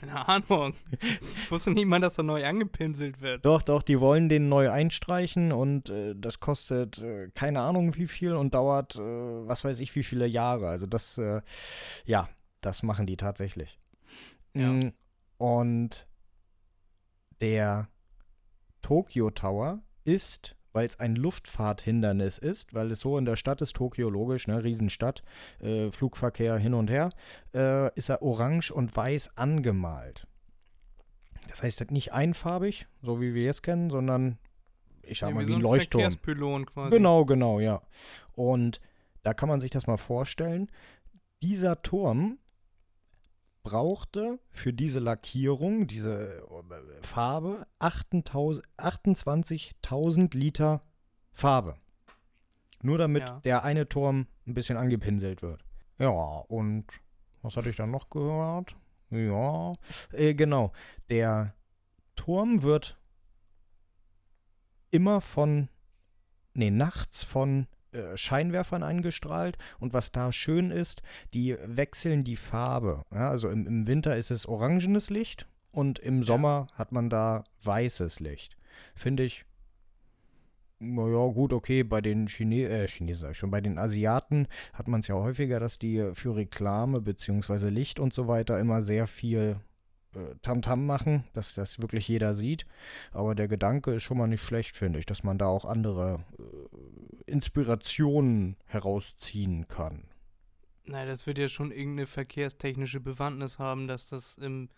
Keine 0.00 0.28
Ahnung. 0.28 0.74
Ich 1.36 1.50
wusste 1.50 1.70
nicht 1.70 1.86
mal, 1.86 2.00
dass 2.00 2.18
er 2.18 2.24
neu 2.24 2.44
angepinselt 2.44 3.20
wird. 3.20 3.44
Doch, 3.46 3.62
doch, 3.62 3.82
die 3.82 4.00
wollen 4.00 4.28
den 4.28 4.48
neu 4.48 4.70
einstreichen 4.70 5.52
und 5.52 5.88
äh, 5.88 6.14
das 6.16 6.40
kostet 6.40 6.98
äh, 6.98 7.30
keine 7.34 7.60
Ahnung 7.60 7.94
wie 7.94 8.06
viel 8.06 8.34
und 8.34 8.54
dauert, 8.54 8.96
äh, 8.96 9.00
was 9.00 9.64
weiß 9.64 9.78
ich, 9.80 9.94
wie 9.94 10.02
viele 10.02 10.26
Jahre. 10.26 10.68
Also 10.68 10.86
das, 10.86 11.16
äh, 11.18 11.40
ja, 12.04 12.28
das 12.60 12.82
machen 12.82 13.06
die 13.06 13.16
tatsächlich. 13.16 13.78
Ja. 14.54 14.68
Mm, 14.72 14.92
Und 15.38 16.06
der 17.40 17.88
Tokyo 18.82 19.30
Tower 19.30 19.82
ist, 20.04 20.56
weil 20.72 20.86
es 20.86 20.98
ein 20.98 21.16
Luftfahrthindernis 21.16 22.38
ist, 22.38 22.74
weil 22.74 22.90
es 22.90 23.00
so 23.00 23.16
in 23.16 23.24
der 23.24 23.36
Stadt 23.36 23.62
ist, 23.62 23.76
Tokio 23.76 24.10
logisch, 24.10 24.46
ne, 24.48 24.62
Riesenstadt, 24.62 25.22
äh, 25.60 25.90
Flugverkehr 25.90 26.56
hin 26.56 26.74
und 26.74 26.90
her, 26.90 27.10
äh, 27.54 27.94
ist 27.94 28.08
er 28.08 28.22
orange 28.22 28.70
und 28.72 28.94
weiß 28.94 29.36
angemalt. 29.36 30.26
Das 31.48 31.62
heißt 31.62 31.90
nicht 31.90 32.12
einfarbig, 32.12 32.86
so 33.02 33.20
wie 33.20 33.34
wir 33.34 33.50
es 33.50 33.62
kennen, 33.62 33.90
sondern 33.90 34.38
ich 35.02 35.18
sag 35.18 35.34
mal 35.34 35.46
wie 35.46 35.52
so 35.52 35.54
ein 35.54 35.60
ein 35.60 35.62
Leuchtturm. 35.62 36.00
Verkehrspylon 36.00 36.66
quasi. 36.66 36.96
Genau, 36.96 37.24
genau, 37.24 37.60
ja. 37.60 37.82
Und 38.32 38.80
da 39.22 39.34
kann 39.34 39.48
man 39.48 39.60
sich 39.60 39.70
das 39.70 39.86
mal 39.86 39.96
vorstellen. 39.96 40.70
Dieser 41.42 41.82
Turm 41.82 42.38
brauchte 43.64 44.38
für 44.50 44.72
diese 44.72 45.00
Lackierung, 45.00 45.88
diese 45.88 46.36
äh, 46.38 47.02
Farbe, 47.02 47.66
28.000 47.80 48.62
28.000 48.78 50.36
Liter 50.36 50.82
Farbe. 51.32 51.76
Nur 52.82 52.98
damit 52.98 53.22
Ja. 53.24 53.40
der 53.40 53.64
eine 53.64 53.88
Turm 53.88 54.28
ein 54.46 54.54
bisschen 54.54 54.76
angepinselt 54.76 55.42
wird. 55.42 55.64
Ja, 55.98 56.10
und 56.10 56.84
was 57.42 57.56
hatte 57.56 57.70
ich 57.70 57.76
dann 57.76 57.90
noch 57.90 58.10
gehört? 58.10 58.76
Ja, 59.10 59.72
äh, 60.12 60.34
genau. 60.34 60.72
Der 61.08 61.54
Turm 62.16 62.62
wird 62.62 62.98
immer 64.90 65.20
von, 65.20 65.68
nee, 66.52 66.70
nachts 66.70 67.22
von 67.22 67.66
äh, 67.94 68.16
Scheinwerfern 68.16 68.82
eingestrahlt. 68.82 69.56
Und 69.78 69.92
was 69.92 70.12
da 70.12 70.32
schön 70.32 70.70
ist, 70.70 71.02
die 71.32 71.56
wechseln 71.64 72.24
die 72.24 72.36
Farbe. 72.36 73.04
Ja, 73.12 73.30
also 73.30 73.48
im, 73.48 73.66
im 73.66 73.86
Winter 73.86 74.16
ist 74.16 74.30
es 74.30 74.46
orangenes 74.46 75.10
Licht 75.10 75.46
und 75.70 75.98
im 75.98 76.22
Sommer 76.22 76.66
hat 76.74 76.92
man 76.92 77.10
da 77.10 77.44
weißes 77.62 78.20
Licht. 78.20 78.56
Finde 78.94 79.24
ich, 79.24 79.44
naja, 80.78 81.26
gut, 81.32 81.52
okay, 81.52 81.82
bei 81.82 82.00
den 82.00 82.26
Chine 82.26 82.68
äh, 82.68 82.86
Chinesen, 82.88 83.22
sag 83.22 83.30
ich 83.32 83.38
schon, 83.38 83.50
bei 83.50 83.60
den 83.60 83.78
Asiaten 83.78 84.48
hat 84.72 84.88
man 84.88 85.00
es 85.00 85.08
ja 85.08 85.14
häufiger, 85.14 85.60
dass 85.60 85.78
die 85.78 86.10
für 86.14 86.36
Reklame 86.36 87.00
bzw. 87.00 87.68
Licht 87.68 87.98
und 87.98 88.12
so 88.12 88.28
weiter 88.28 88.58
immer 88.58 88.82
sehr 88.82 89.06
viel 89.06 89.60
äh, 90.14 90.34
Tamtam 90.42 90.86
machen, 90.86 91.24
dass 91.32 91.54
das 91.54 91.80
wirklich 91.80 92.08
jeder 92.08 92.34
sieht. 92.34 92.66
Aber 93.12 93.34
der 93.34 93.48
Gedanke 93.48 93.92
ist 93.92 94.02
schon 94.02 94.18
mal 94.18 94.26
nicht 94.26 94.42
schlecht, 94.42 94.76
finde 94.76 94.98
ich, 94.98 95.06
dass 95.06 95.22
man 95.22 95.38
da 95.38 95.46
auch 95.46 95.64
andere 95.64 96.24
äh, 96.38 97.30
Inspirationen 97.30 98.56
herausziehen 98.66 99.68
kann. 99.68 100.04
Nein, 100.86 101.06
das 101.08 101.26
wird 101.26 101.38
ja 101.38 101.48
schon 101.48 101.70
irgendeine 101.72 102.06
verkehrstechnische 102.06 103.00
Bewandtnis 103.00 103.58
haben, 103.58 103.88
dass 103.88 104.08
das 104.08 104.36
im 104.36 104.68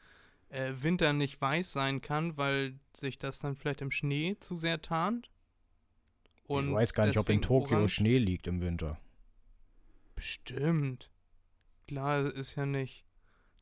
äh, 0.50 0.72
Winter 0.76 1.12
nicht 1.12 1.40
weiß 1.40 1.72
sein 1.72 2.00
kann, 2.00 2.36
weil 2.36 2.78
sich 2.94 3.18
das 3.18 3.38
dann 3.40 3.56
vielleicht 3.56 3.80
im 3.82 3.90
Schnee 3.90 4.36
zu 4.38 4.56
sehr 4.56 4.80
tarnt. 4.80 5.30
ich 6.48 6.54
weiß 6.72 6.92
gar 6.94 7.06
nicht, 7.06 7.18
ob 7.18 7.28
in 7.28 7.42
Tokio 7.42 7.78
orange- 7.78 7.88
Schnee 7.88 8.18
liegt 8.18 8.46
im 8.46 8.60
Winter. 8.60 8.98
Bestimmt. 10.14 11.10
Klar, 11.88 12.26
ist 12.32 12.54
ja 12.56 12.66
nicht. 12.66 13.05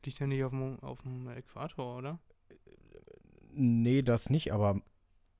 Liegt 0.05 0.19
ja 0.19 0.27
nicht 0.27 0.43
auf 0.43 0.51
dem, 0.51 0.79
auf 0.79 1.01
dem 1.01 1.27
Äquator, 1.29 1.97
oder? 1.97 2.19
Nee, 3.51 4.01
das 4.01 4.29
nicht, 4.29 4.53
aber 4.53 4.81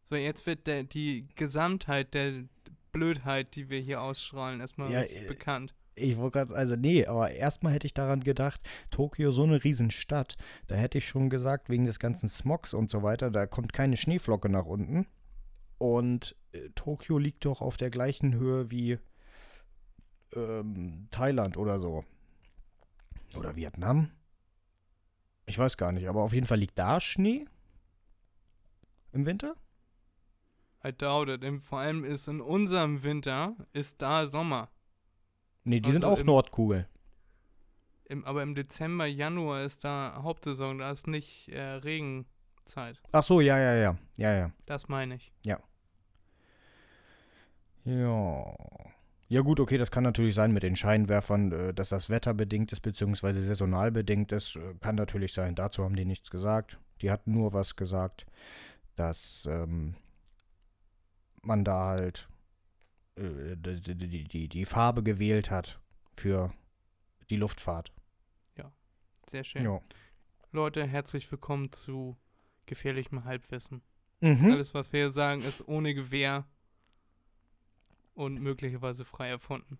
So, 0.09 0.15
jetzt 0.15 0.45
wird 0.45 0.67
der, 0.67 0.83
die 0.83 1.27
Gesamtheit 1.35 2.13
der 2.13 2.45
Blödheit, 2.91 3.55
die 3.55 3.69
wir 3.69 3.79
hier 3.79 4.01
ausstrahlen, 4.01 4.61
erstmal 4.61 4.91
Ja, 4.91 5.03
äh, 5.03 5.27
bekannt. 5.27 5.75
Ich 5.95 6.17
wollte 6.17 6.39
gerade, 6.39 6.55
also 6.55 6.75
nee, 6.75 7.05
aber 7.05 7.31
erstmal 7.31 7.73
hätte 7.73 7.87
ich 7.87 7.93
daran 7.93 8.21
gedacht, 8.21 8.61
Tokio 8.89 9.31
so 9.31 9.43
eine 9.43 9.63
Riesenstadt, 9.63 10.35
da 10.67 10.75
hätte 10.75 10.97
ich 10.97 11.07
schon 11.07 11.29
gesagt, 11.29 11.69
wegen 11.69 11.85
des 11.85 11.99
ganzen 11.99 12.27
Smogs 12.27 12.73
und 12.73 12.89
so 12.89 13.03
weiter, 13.03 13.31
da 13.31 13.45
kommt 13.45 13.71
keine 13.71 13.97
Schneeflocke 13.97 14.49
nach 14.49 14.65
unten. 14.65 15.07
Und 15.77 16.35
äh, 16.53 16.69
Tokio 16.75 17.17
liegt 17.17 17.45
doch 17.45 17.61
auf 17.61 17.77
der 17.77 17.91
gleichen 17.91 18.33
Höhe 18.33 18.71
wie 18.71 18.97
ähm, 20.35 21.07
Thailand 21.11 21.57
oder 21.57 21.79
so. 21.79 22.03
Oder 23.35 23.55
Vietnam? 23.55 24.11
Ich 25.45 25.57
weiß 25.57 25.77
gar 25.77 25.91
nicht, 25.91 26.07
aber 26.09 26.23
auf 26.23 26.33
jeden 26.33 26.47
Fall 26.47 26.57
liegt 26.59 26.77
da 26.79 26.99
Schnee 26.99 27.45
im 29.11 29.25
Winter? 29.25 29.55
I 30.83 30.91
doubt 30.91 31.29
it. 31.29 31.43
Vor 31.63 31.79
allem 31.79 32.03
ist 32.03 32.27
in 32.27 32.41
unserem 32.41 33.03
Winter, 33.03 33.55
ist 33.73 34.01
da 34.01 34.27
Sommer. 34.27 34.69
Nee, 35.63 35.79
die 35.79 35.91
sind 35.91 36.03
Also 36.03 36.15
auch 36.15 36.19
im- 36.19 36.25
Nordkugel. 36.27 36.87
Im, 38.07 38.23
aber 38.25 38.43
im 38.43 38.53
Dezember, 38.53 39.05
Januar 39.07 39.63
ist 39.63 39.83
da 39.83 40.19
Hauptsaison, 40.21 40.77
da 40.77 40.91
ist 40.91 41.07
nicht 41.07 41.49
äh, 41.49 41.59
Regenzeit. 41.61 43.01
Ach 43.11 43.23
so, 43.23 43.41
ja, 43.41 43.57
ja, 43.57 43.73
ja. 43.75 43.97
Ja, 44.17 44.35
ja. 44.35 44.51
Das 44.67 44.87
meine 44.87 45.15
ich. 45.15 45.31
Ja. 45.43 45.59
Ja 47.83 48.53
gut, 49.41 49.59
okay, 49.59 49.77
das 49.77 49.91
kann 49.91 50.03
natürlich 50.03 50.35
sein 50.35 50.51
mit 50.51 50.63
den 50.63 50.75
Scheinwerfern, 50.75 51.51
äh, 51.51 51.73
dass 51.73 51.89
das 51.89 52.09
wetterbedingt 52.09 52.71
ist, 52.71 52.81
beziehungsweise 52.81 53.43
saisonal 53.43 53.91
bedingt 53.91 54.31
ist. 54.31 54.55
äh, 54.55 54.75
Kann 54.79 54.95
natürlich 54.95 55.33
sein. 55.33 55.55
Dazu 55.55 55.83
haben 55.83 55.95
die 55.95 56.05
nichts 56.05 56.29
gesagt. 56.29 56.79
Die 57.01 57.11
hatten 57.11 57.31
nur 57.31 57.53
was 57.53 57.75
gesagt, 57.75 58.25
dass 58.95 59.47
ähm, 59.49 59.95
man 61.41 61.63
da 61.63 61.87
halt 61.87 62.29
äh, 63.15 63.55
die, 63.57 63.95
die, 63.95 64.23
die, 64.23 64.47
die 64.47 64.65
Farbe 64.65 65.03
gewählt 65.03 65.49
hat 65.49 65.79
für 66.11 66.53
die 67.29 67.37
Luftfahrt. 67.37 67.91
Sehr 69.27 69.43
schön. 69.43 69.63
Ja. 69.63 69.81
Leute, 70.51 70.85
herzlich 70.85 71.29
willkommen 71.31 71.71
zu 71.71 72.15
gefährlichem 72.67 73.25
Halbwissen. 73.25 73.81
Mhm. 74.21 74.51
Alles, 74.51 74.73
was 74.73 74.93
wir 74.93 75.01
hier 75.01 75.11
sagen, 75.11 75.41
ist 75.41 75.67
ohne 75.67 75.93
Gewehr 75.95 76.45
und 78.15 78.39
möglicherweise 78.41 79.05
frei 79.05 79.29
erfunden. 79.29 79.77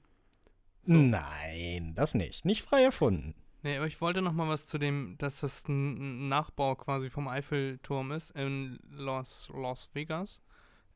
So. 0.84 0.94
Nein, 0.94 1.94
das 1.96 2.14
nicht. 2.14 2.46
Nicht 2.46 2.62
frei 2.62 2.84
erfunden. 2.84 3.34
Nee, 3.64 3.78
aber 3.78 3.88
ich 3.88 4.00
wollte 4.00 4.22
noch 4.22 4.34
mal 4.34 4.48
was 4.48 4.68
zu 4.68 4.78
dem, 4.78 5.18
dass 5.18 5.40
das 5.40 5.68
ein 5.68 6.28
Nachbau 6.28 6.76
quasi 6.76 7.10
vom 7.10 7.28
Eiffelturm 7.28 8.12
ist. 8.12 8.30
In 8.32 8.78
Las, 8.92 9.50
Las 9.52 9.90
Vegas 9.94 10.40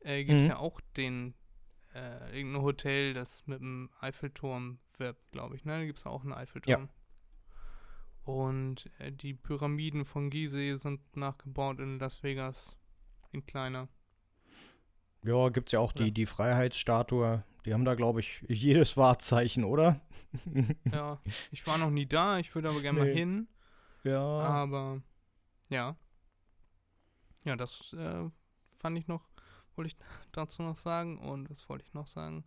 äh, 0.00 0.22
gibt 0.24 0.38
es 0.38 0.44
Mhm. 0.44 0.50
ja 0.50 0.56
auch 0.58 0.80
den, 0.96 1.34
äh, 1.94 2.38
irgendein 2.38 2.62
Hotel, 2.62 3.14
das 3.14 3.44
mit 3.48 3.60
dem 3.60 3.90
Eiffelturm 4.00 4.78
wirbt, 4.98 5.32
glaube 5.32 5.56
ich. 5.56 5.64
Ne? 5.64 5.78
Da 5.78 5.84
gibt 5.84 5.98
es 5.98 6.06
auch 6.06 6.22
einen 6.22 6.32
Eiffelturm. 6.32 6.88
Und 8.22 8.88
äh, 8.98 9.10
die 9.10 9.34
Pyramiden 9.34 10.04
von 10.04 10.30
Gizeh 10.30 10.76
sind 10.76 11.00
nachgebaut 11.16 11.80
in 11.80 11.98
Las 11.98 12.22
Vegas. 12.22 12.76
In 13.32 13.44
kleiner. 13.46 13.88
Ja, 15.22 15.48
gibt's 15.50 15.72
ja 15.72 15.80
auch 15.80 15.92
Ja. 15.94 16.04
die, 16.04 16.12
die 16.12 16.26
Freiheitsstatue. 16.26 17.44
Die 17.66 17.74
haben 17.74 17.84
da, 17.84 17.94
glaube 17.94 18.20
ich, 18.20 18.42
jedes 18.48 18.96
Wahrzeichen, 18.96 19.64
oder? 19.64 20.00
Ja, 20.92 21.20
ich 21.50 21.66
war 21.66 21.76
noch 21.78 21.90
nie 21.90 22.06
da, 22.06 22.38
ich 22.38 22.54
würde 22.54 22.68
aber 22.70 22.80
gerne 22.80 23.00
mal 23.00 23.08
Nee. 23.08 23.14
hin. 23.14 23.48
Ja. 24.04 24.20
Aber 24.22 25.02
ja. 25.68 25.96
Ja, 27.44 27.56
das 27.56 27.92
äh, 27.94 28.28
fand 28.78 28.98
ich 28.98 29.08
noch, 29.08 29.28
wollte 29.76 29.88
ich 29.88 29.96
dazu 30.32 30.62
noch 30.62 30.76
sagen. 30.76 31.18
Und 31.18 31.50
was 31.50 31.68
wollte 31.68 31.84
ich 31.84 31.92
noch 31.94 32.06
sagen? 32.06 32.44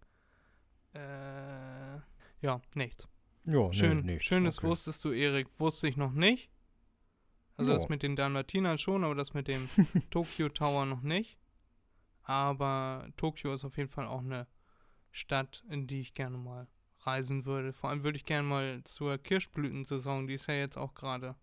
Äh, 0.94 1.98
ja, 2.42 2.62
nichts. 2.76 3.08
Ja, 3.46 3.68
nee, 3.68 3.74
Schön, 3.74 4.06
nichts. 4.06 4.26
schön, 4.26 4.46
das 4.46 4.60
Okay. 4.60 4.68
wusstest 4.68 5.04
du, 5.04 5.12
Erik. 5.12 5.48
Wusste 5.60 5.88
ich 5.88 5.98
noch 5.98 6.14
nicht. 6.14 6.50
Also 7.58 7.72
Ja. 7.72 7.78
das 7.78 7.90
mit 7.90 8.02
den 8.02 8.16
Dalmatinern 8.16 8.78
schon, 8.78 9.04
aber 9.04 9.16
das 9.16 9.34
mit 9.34 9.48
dem 9.48 9.70
Tokyo 10.10 10.50
Tower 10.50 10.86
noch 10.86 11.02
nicht. 11.02 11.38
Aber 12.24 13.08
Tokio 13.18 13.54
ist 13.54 13.66
auf 13.66 13.78
jeden 13.78 13.90
Fall 13.90 14.08
auch 14.08 14.22
eine 14.22 14.48
Stadt, 15.12 15.64
in 15.70 15.88
die 15.88 16.02
ich 16.02 16.14
gerne 16.14 16.38
mal 16.38 16.68
reisen 17.02 17.46
würde. 17.46 17.74
Vor 17.74 17.90
allem 17.90 18.04
würde 18.04 18.18
ich 18.18 18.26
gerne 18.26 18.48
mal 18.48 18.84
zur 18.84 19.18
Kirschblütensaison, 19.18 20.28
die 20.28 20.36
ist 20.36 20.48
ja 20.48 20.56
jetzt 20.56 20.78
auch 20.78 20.94
gerade 20.94 21.36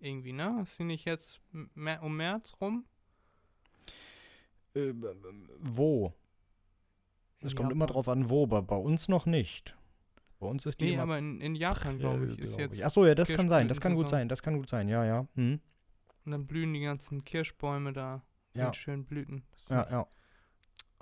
irgendwie, 0.00 0.32
ne? 0.32 0.60
Ist 0.62 0.78
die 0.78 0.84
nicht 0.84 1.04
jetzt 1.04 1.40
um 1.52 2.16
März 2.16 2.54
rum? 2.60 2.84
Äh, 4.74 4.92
wo? 5.62 6.14
Es 7.40 7.54
kommt 7.54 7.72
immer 7.72 7.86
drauf 7.86 8.08
an, 8.08 8.30
wo, 8.30 8.44
aber 8.44 8.62
bei 8.62 8.76
uns 8.76 9.08
noch 9.08 9.26
nicht. 9.26 9.76
Bei 10.40 10.46
uns 10.46 10.64
ist 10.66 10.80
die 10.80 10.86
Nee, 10.86 10.98
aber 10.98 11.18
in, 11.18 11.40
in 11.40 11.54
Japan, 11.54 11.98
glaube 11.98 12.26
ich, 12.26 12.38
ist 12.38 12.50
glaub 12.50 12.60
jetzt. 12.60 12.76
ich. 12.76 12.84
Ach 12.84 12.90
so, 12.90 13.06
ja, 13.06 13.14
das 13.14 13.28
kann 13.28 13.48
sein, 13.48 13.68
das 13.68 13.80
kann 13.80 13.94
gut 13.94 14.08
sein, 14.08 14.28
das 14.28 14.42
kann 14.42 14.56
gut 14.56 14.68
sein, 14.68 14.88
ja, 14.88 15.04
ja. 15.04 15.26
Hm. 15.34 15.60
Und 16.24 16.32
dann 16.32 16.46
blühen 16.46 16.72
die 16.72 16.80
ganzen 16.80 17.24
Kirschbäume 17.24 17.92
da 17.92 18.22
Ja. 18.54 18.66
mit 18.66 18.76
schönen 18.76 19.04
Blüten. 19.04 19.42
Ja, 19.68 19.86
ja. 19.90 20.06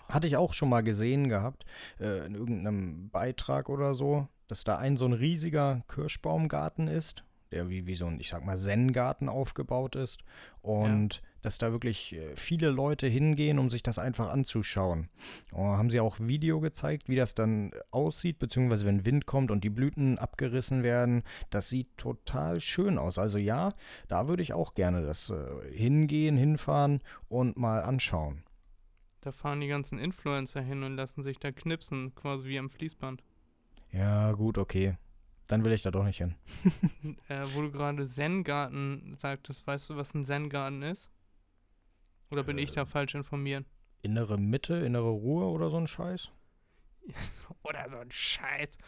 Hatte 0.08 0.26
ich 0.26 0.36
auch 0.36 0.52
schon 0.52 0.68
mal 0.68 0.82
gesehen 0.82 1.28
gehabt, 1.28 1.64
äh, 2.00 2.26
in 2.26 2.34
irgendeinem 2.34 3.10
Beitrag 3.10 3.68
oder 3.68 3.94
so, 3.94 4.28
dass 4.48 4.64
da 4.64 4.76
ein 4.78 4.96
so 4.96 5.06
ein 5.06 5.12
riesiger 5.12 5.82
Kirschbaumgarten 5.88 6.88
ist, 6.88 7.24
der 7.50 7.68
wie, 7.68 7.86
wie 7.86 7.94
so 7.94 8.06
ein, 8.06 8.20
ich 8.20 8.28
sag 8.28 8.44
mal, 8.44 8.58
Zen-Garten 8.58 9.28
aufgebaut 9.28 9.96
ist. 9.96 10.20
Und 10.60 11.22
dass 11.42 11.58
da 11.58 11.72
wirklich 11.72 12.14
äh, 12.14 12.34
viele 12.36 12.70
Leute 12.70 13.06
hingehen, 13.06 13.58
um 13.58 13.68
sich 13.68 13.82
das 13.82 13.98
einfach 13.98 14.30
anzuschauen. 14.30 15.08
Und 15.52 15.76
haben 15.76 15.90
sie 15.90 16.00
auch 16.00 16.18
Video 16.20 16.60
gezeigt, 16.60 17.08
wie 17.08 17.16
das 17.16 17.34
dann 17.34 17.72
aussieht, 17.90 18.38
beziehungsweise 18.38 18.86
wenn 18.86 19.04
Wind 19.04 19.26
kommt 19.26 19.50
und 19.50 19.64
die 19.64 19.70
Blüten 19.70 20.18
abgerissen 20.18 20.82
werden. 20.82 21.22
Das 21.50 21.68
sieht 21.68 21.96
total 21.96 22.60
schön 22.60 22.96
aus. 22.96 23.18
Also 23.18 23.38
ja, 23.38 23.70
da 24.08 24.28
würde 24.28 24.42
ich 24.42 24.52
auch 24.52 24.74
gerne 24.74 25.02
das 25.02 25.30
äh, 25.30 25.70
hingehen, 25.70 26.36
hinfahren 26.36 27.00
und 27.28 27.56
mal 27.56 27.82
anschauen. 27.82 28.44
Da 29.20 29.30
fahren 29.30 29.60
die 29.60 29.68
ganzen 29.68 29.98
Influencer 29.98 30.62
hin 30.62 30.82
und 30.82 30.96
lassen 30.96 31.22
sich 31.22 31.38
da 31.38 31.52
knipsen, 31.52 32.14
quasi 32.14 32.48
wie 32.48 32.58
am 32.58 32.70
Fließband. 32.70 33.22
Ja, 33.92 34.32
gut, 34.32 34.58
okay. 34.58 34.96
Dann 35.48 35.64
will 35.64 35.72
ich 35.72 35.82
da 35.82 35.90
doch 35.90 36.04
nicht 36.04 36.18
hin. 36.18 36.34
Äh, 37.28 37.44
wo 37.54 37.62
du 37.62 37.70
gerade 37.70 38.06
Zen-Garten 38.06 39.14
sagtest, 39.16 39.66
weißt 39.66 39.90
du, 39.90 39.96
was 39.96 40.14
ein 40.14 40.24
Zen-Garten 40.24 40.82
ist? 40.82 41.10
Oder 42.32 42.42
bin 42.42 42.58
ich 42.58 42.70
Äh. 42.70 42.74
da 42.74 42.84
falsch 42.86 43.14
informiert? 43.14 43.64
Innere 44.02 44.38
Mitte, 44.38 44.74
innere 44.76 45.10
Ruhe 45.10 45.44
oder 45.46 45.70
so 45.70 45.76
ein 45.76 45.86
Scheiß? 45.86 46.30
Oder 47.62 47.88
so 47.88 47.98
ein 47.98 48.10
Scheiß. 48.10 48.78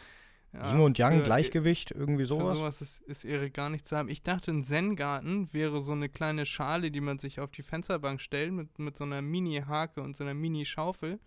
Ja, 0.53 0.71
Yin 0.71 0.79
und 0.81 0.97
Yang, 0.97 1.17
für- 1.19 1.23
Gleichgewicht, 1.23 1.91
irgendwie 1.91 2.23
Für 2.23 2.27
sowas? 2.27 2.57
sowas 2.57 2.81
ist, 2.81 3.01
ist 3.01 3.25
Erik 3.25 3.53
gar 3.53 3.69
nicht 3.69 3.87
zu 3.87 3.97
haben. 3.97 4.07
Ich 4.09 4.23
dachte, 4.23 4.51
ein 4.51 4.63
Zen-Garten 4.63 5.51
wäre 5.53 5.81
so 5.81 5.91
eine 5.91 6.07
kleine 6.09 6.45
Schale, 6.45 6.91
die 6.91 7.01
man 7.01 7.19
sich 7.19 7.39
auf 7.41 7.51
die 7.51 7.61
Fensterbank 7.61 8.21
stellt 8.21 8.53
mit, 8.53 8.79
mit 8.79 8.95
so 8.97 9.03
einer 9.03 9.21
Mini-Hake 9.21 10.01
und 10.01 10.15
so 10.15 10.23
einer 10.23 10.33
Mini-Schaufel. 10.33 11.19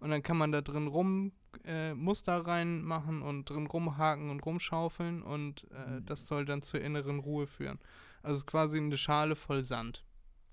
Und 0.00 0.10
dann 0.10 0.22
kann 0.22 0.38
man 0.38 0.50
da 0.50 0.62
drin 0.62 0.86
rum 0.86 1.32
äh, 1.66 1.92
Muster 1.92 2.46
reinmachen 2.46 3.20
und 3.20 3.50
drin 3.50 3.66
rumhaken 3.66 4.30
und 4.30 4.40
rumschaufeln 4.46 5.22
und 5.22 5.66
Hm. 5.70 5.98
äh, 5.98 6.02
das 6.02 6.26
soll 6.26 6.46
dann 6.46 6.62
zur 6.62 6.80
inneren 6.80 7.18
Ruhe 7.18 7.46
führen. 7.46 7.78
Also 8.22 8.44
quasi 8.46 8.78
eine 8.78 8.96
Schale 8.96 9.36
voll 9.36 9.62
Sand. 9.64 10.04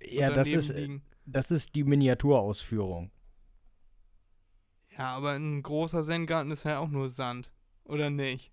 Ja, 0.01 0.29
das 0.31 0.47
ist, 0.47 0.69
äh, 0.69 0.81
liegen- 0.81 1.01
das 1.25 1.51
ist 1.51 1.75
die 1.75 1.83
Miniaturausführung. 1.83 3.11
Ja, 4.97 5.15
aber 5.15 5.31
ein 5.33 5.61
großer 5.61 6.03
Zen-Garten 6.03 6.51
ist 6.51 6.63
ja 6.63 6.79
auch 6.79 6.89
nur 6.89 7.09
Sand. 7.09 7.51
Oder 7.85 8.09
nicht? 8.09 8.51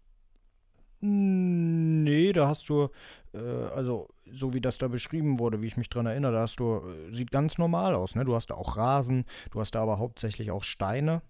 Nee, 1.00 2.32
da 2.32 2.48
hast 2.48 2.68
du, 2.68 2.88
äh, 3.34 3.38
also 3.38 4.08
so 4.30 4.54
wie 4.54 4.60
das 4.60 4.78
da 4.78 4.88
beschrieben 4.88 5.38
wurde, 5.38 5.60
wie 5.60 5.66
ich 5.66 5.76
mich 5.76 5.90
dran 5.90 6.06
erinnere, 6.06 6.32
da 6.32 6.40
hast 6.42 6.56
du, 6.60 6.78
äh, 6.78 7.14
sieht 7.14 7.30
ganz 7.30 7.58
normal 7.58 7.94
aus, 7.94 8.14
ne? 8.14 8.24
Du 8.24 8.34
hast 8.34 8.46
da 8.50 8.54
auch 8.54 8.76
Rasen, 8.78 9.24
du 9.50 9.60
hast 9.60 9.74
da 9.74 9.82
aber 9.82 9.98
hauptsächlich 9.98 10.50
auch 10.50 10.64
Steine, 10.64 11.20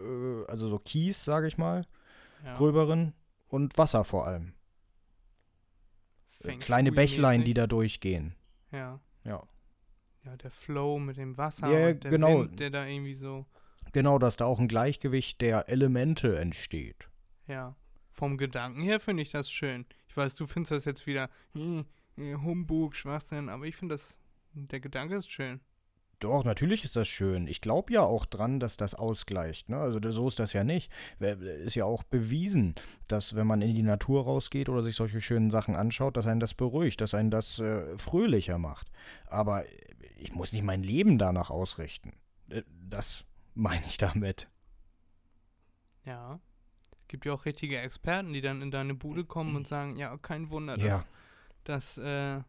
äh, 0.00 0.44
also 0.46 0.68
so 0.68 0.78
Kies, 0.78 1.24
sage 1.24 1.48
ich 1.48 1.58
mal, 1.58 1.86
Ja. 2.44 2.54
gröberen 2.54 3.14
und 3.48 3.76
Wasser 3.78 4.04
vor 4.04 4.26
allem. 4.26 4.54
Äh, 6.40 6.48
Feng 6.48 6.60
Kleine 6.60 6.92
Bächlein, 6.92 7.42
die 7.44 7.54
da 7.54 7.66
durchgehen. 7.66 8.34
Ja. 8.70 9.00
Ja. 9.24 9.42
Ja, 10.24 10.36
der 10.36 10.50
Flow 10.50 10.98
mit 10.98 11.16
dem 11.18 11.36
Wasser 11.36 11.68
Ja, 11.70 11.88
und 11.90 12.04
der 12.04 12.10
genau. 12.10 12.40
Wind, 12.40 12.58
der 12.58 12.70
da 12.70 12.86
irgendwie 12.86 13.14
so, 13.14 13.46
Genau, 13.92 14.18
dass 14.18 14.36
da 14.36 14.46
auch 14.46 14.58
ein 14.58 14.68
Gleichgewicht 14.68 15.40
der 15.40 15.68
Elemente 15.68 16.38
entsteht. 16.38 17.08
ja. 17.46 17.74
Vom 18.10 18.36
Gedanken 18.38 18.80
her 18.82 19.00
finde 19.00 19.24
ich 19.24 19.30
das 19.32 19.50
schön. 19.50 19.86
Ich 20.06 20.16
weiß, 20.16 20.36
du 20.36 20.46
findest 20.46 20.70
das 20.70 20.84
jetzt 20.84 21.04
wieder 21.04 21.28
hm, 21.54 21.84
Humbug, 22.16 22.94
Schwachsinn, 22.94 23.48
aber 23.48 23.64
ich 23.64 23.74
finde 23.74 23.96
das, 23.96 24.18
der 24.52 24.78
Gedanke 24.78 25.16
ist 25.16 25.32
schön. 25.32 25.60
Doch, 26.24 26.42
natürlich 26.42 26.84
ist 26.84 26.96
das 26.96 27.06
schön. 27.06 27.46
Ich 27.46 27.60
glaube 27.60 27.92
ja 27.92 28.00
auch 28.00 28.24
dran, 28.24 28.58
dass 28.58 28.78
das 28.78 28.94
ausgleicht. 28.94 29.68
Ne? 29.68 29.76
Also 29.76 30.00
so 30.10 30.26
ist 30.26 30.38
das 30.38 30.54
ja 30.54 30.64
nicht. 30.64 30.90
Ist 31.18 31.74
ja 31.74 31.84
auch 31.84 32.02
bewiesen, 32.02 32.74
dass 33.08 33.34
wenn 33.36 33.46
man 33.46 33.60
in 33.60 33.74
die 33.74 33.82
Natur 33.82 34.24
rausgeht 34.24 34.70
oder 34.70 34.82
sich 34.82 34.96
solche 34.96 35.20
schönen 35.20 35.50
Sachen 35.50 35.76
anschaut, 35.76 36.16
dass 36.16 36.26
einen 36.26 36.40
das 36.40 36.54
beruhigt, 36.54 37.02
dass 37.02 37.12
einen 37.12 37.30
das 37.30 37.58
äh, 37.58 37.98
fröhlicher 37.98 38.56
macht. 38.56 38.90
Aber 39.26 39.64
ich 40.16 40.32
muss 40.32 40.54
nicht 40.54 40.62
mein 40.64 40.82
Leben 40.82 41.18
danach 41.18 41.50
ausrichten. 41.50 42.14
Äh, 42.48 42.62
Das 42.88 43.24
meine 43.54 43.84
ich 43.86 43.98
damit. 43.98 44.48
Ja. 46.06 46.40
Es 47.02 47.08
gibt 47.08 47.26
ja 47.26 47.34
auch 47.34 47.44
richtige 47.44 47.78
Experten, 47.80 48.32
die 48.32 48.40
dann 48.40 48.62
in 48.62 48.70
deine 48.70 48.94
Bude 48.94 49.26
kommen 49.26 49.56
und 49.56 49.68
sagen, 49.68 49.96
ja, 49.96 50.16
kein 50.16 50.48
Wunder, 50.48 50.78
dass, 50.78 50.86
Ja. 50.86 51.04
dass 51.64 51.98
äh, 51.98 52.40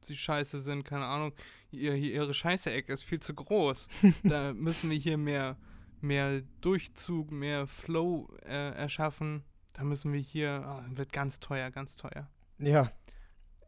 sie 0.00 0.16
scheiße 0.16 0.60
sind, 0.60 0.84
keine 0.84 1.04
Ahnung, 1.04 1.32
ihr, 1.70 1.94
ihre 1.94 2.34
Scheiße-Ecke 2.34 2.92
ist 2.92 3.02
viel 3.02 3.20
zu 3.20 3.34
groß. 3.34 3.88
da 4.24 4.52
müssen 4.52 4.90
wir 4.90 4.98
hier 4.98 5.16
mehr, 5.18 5.56
mehr 6.00 6.42
Durchzug, 6.60 7.30
mehr 7.30 7.66
Flow 7.66 8.28
äh, 8.44 8.72
erschaffen. 8.74 9.44
Da 9.72 9.84
müssen 9.84 10.12
wir 10.12 10.20
hier, 10.20 10.50
ah, 10.64 10.84
wird 10.90 11.12
ganz 11.12 11.38
teuer, 11.40 11.70
ganz 11.70 11.96
teuer. 11.96 12.28
Ja, 12.58 12.90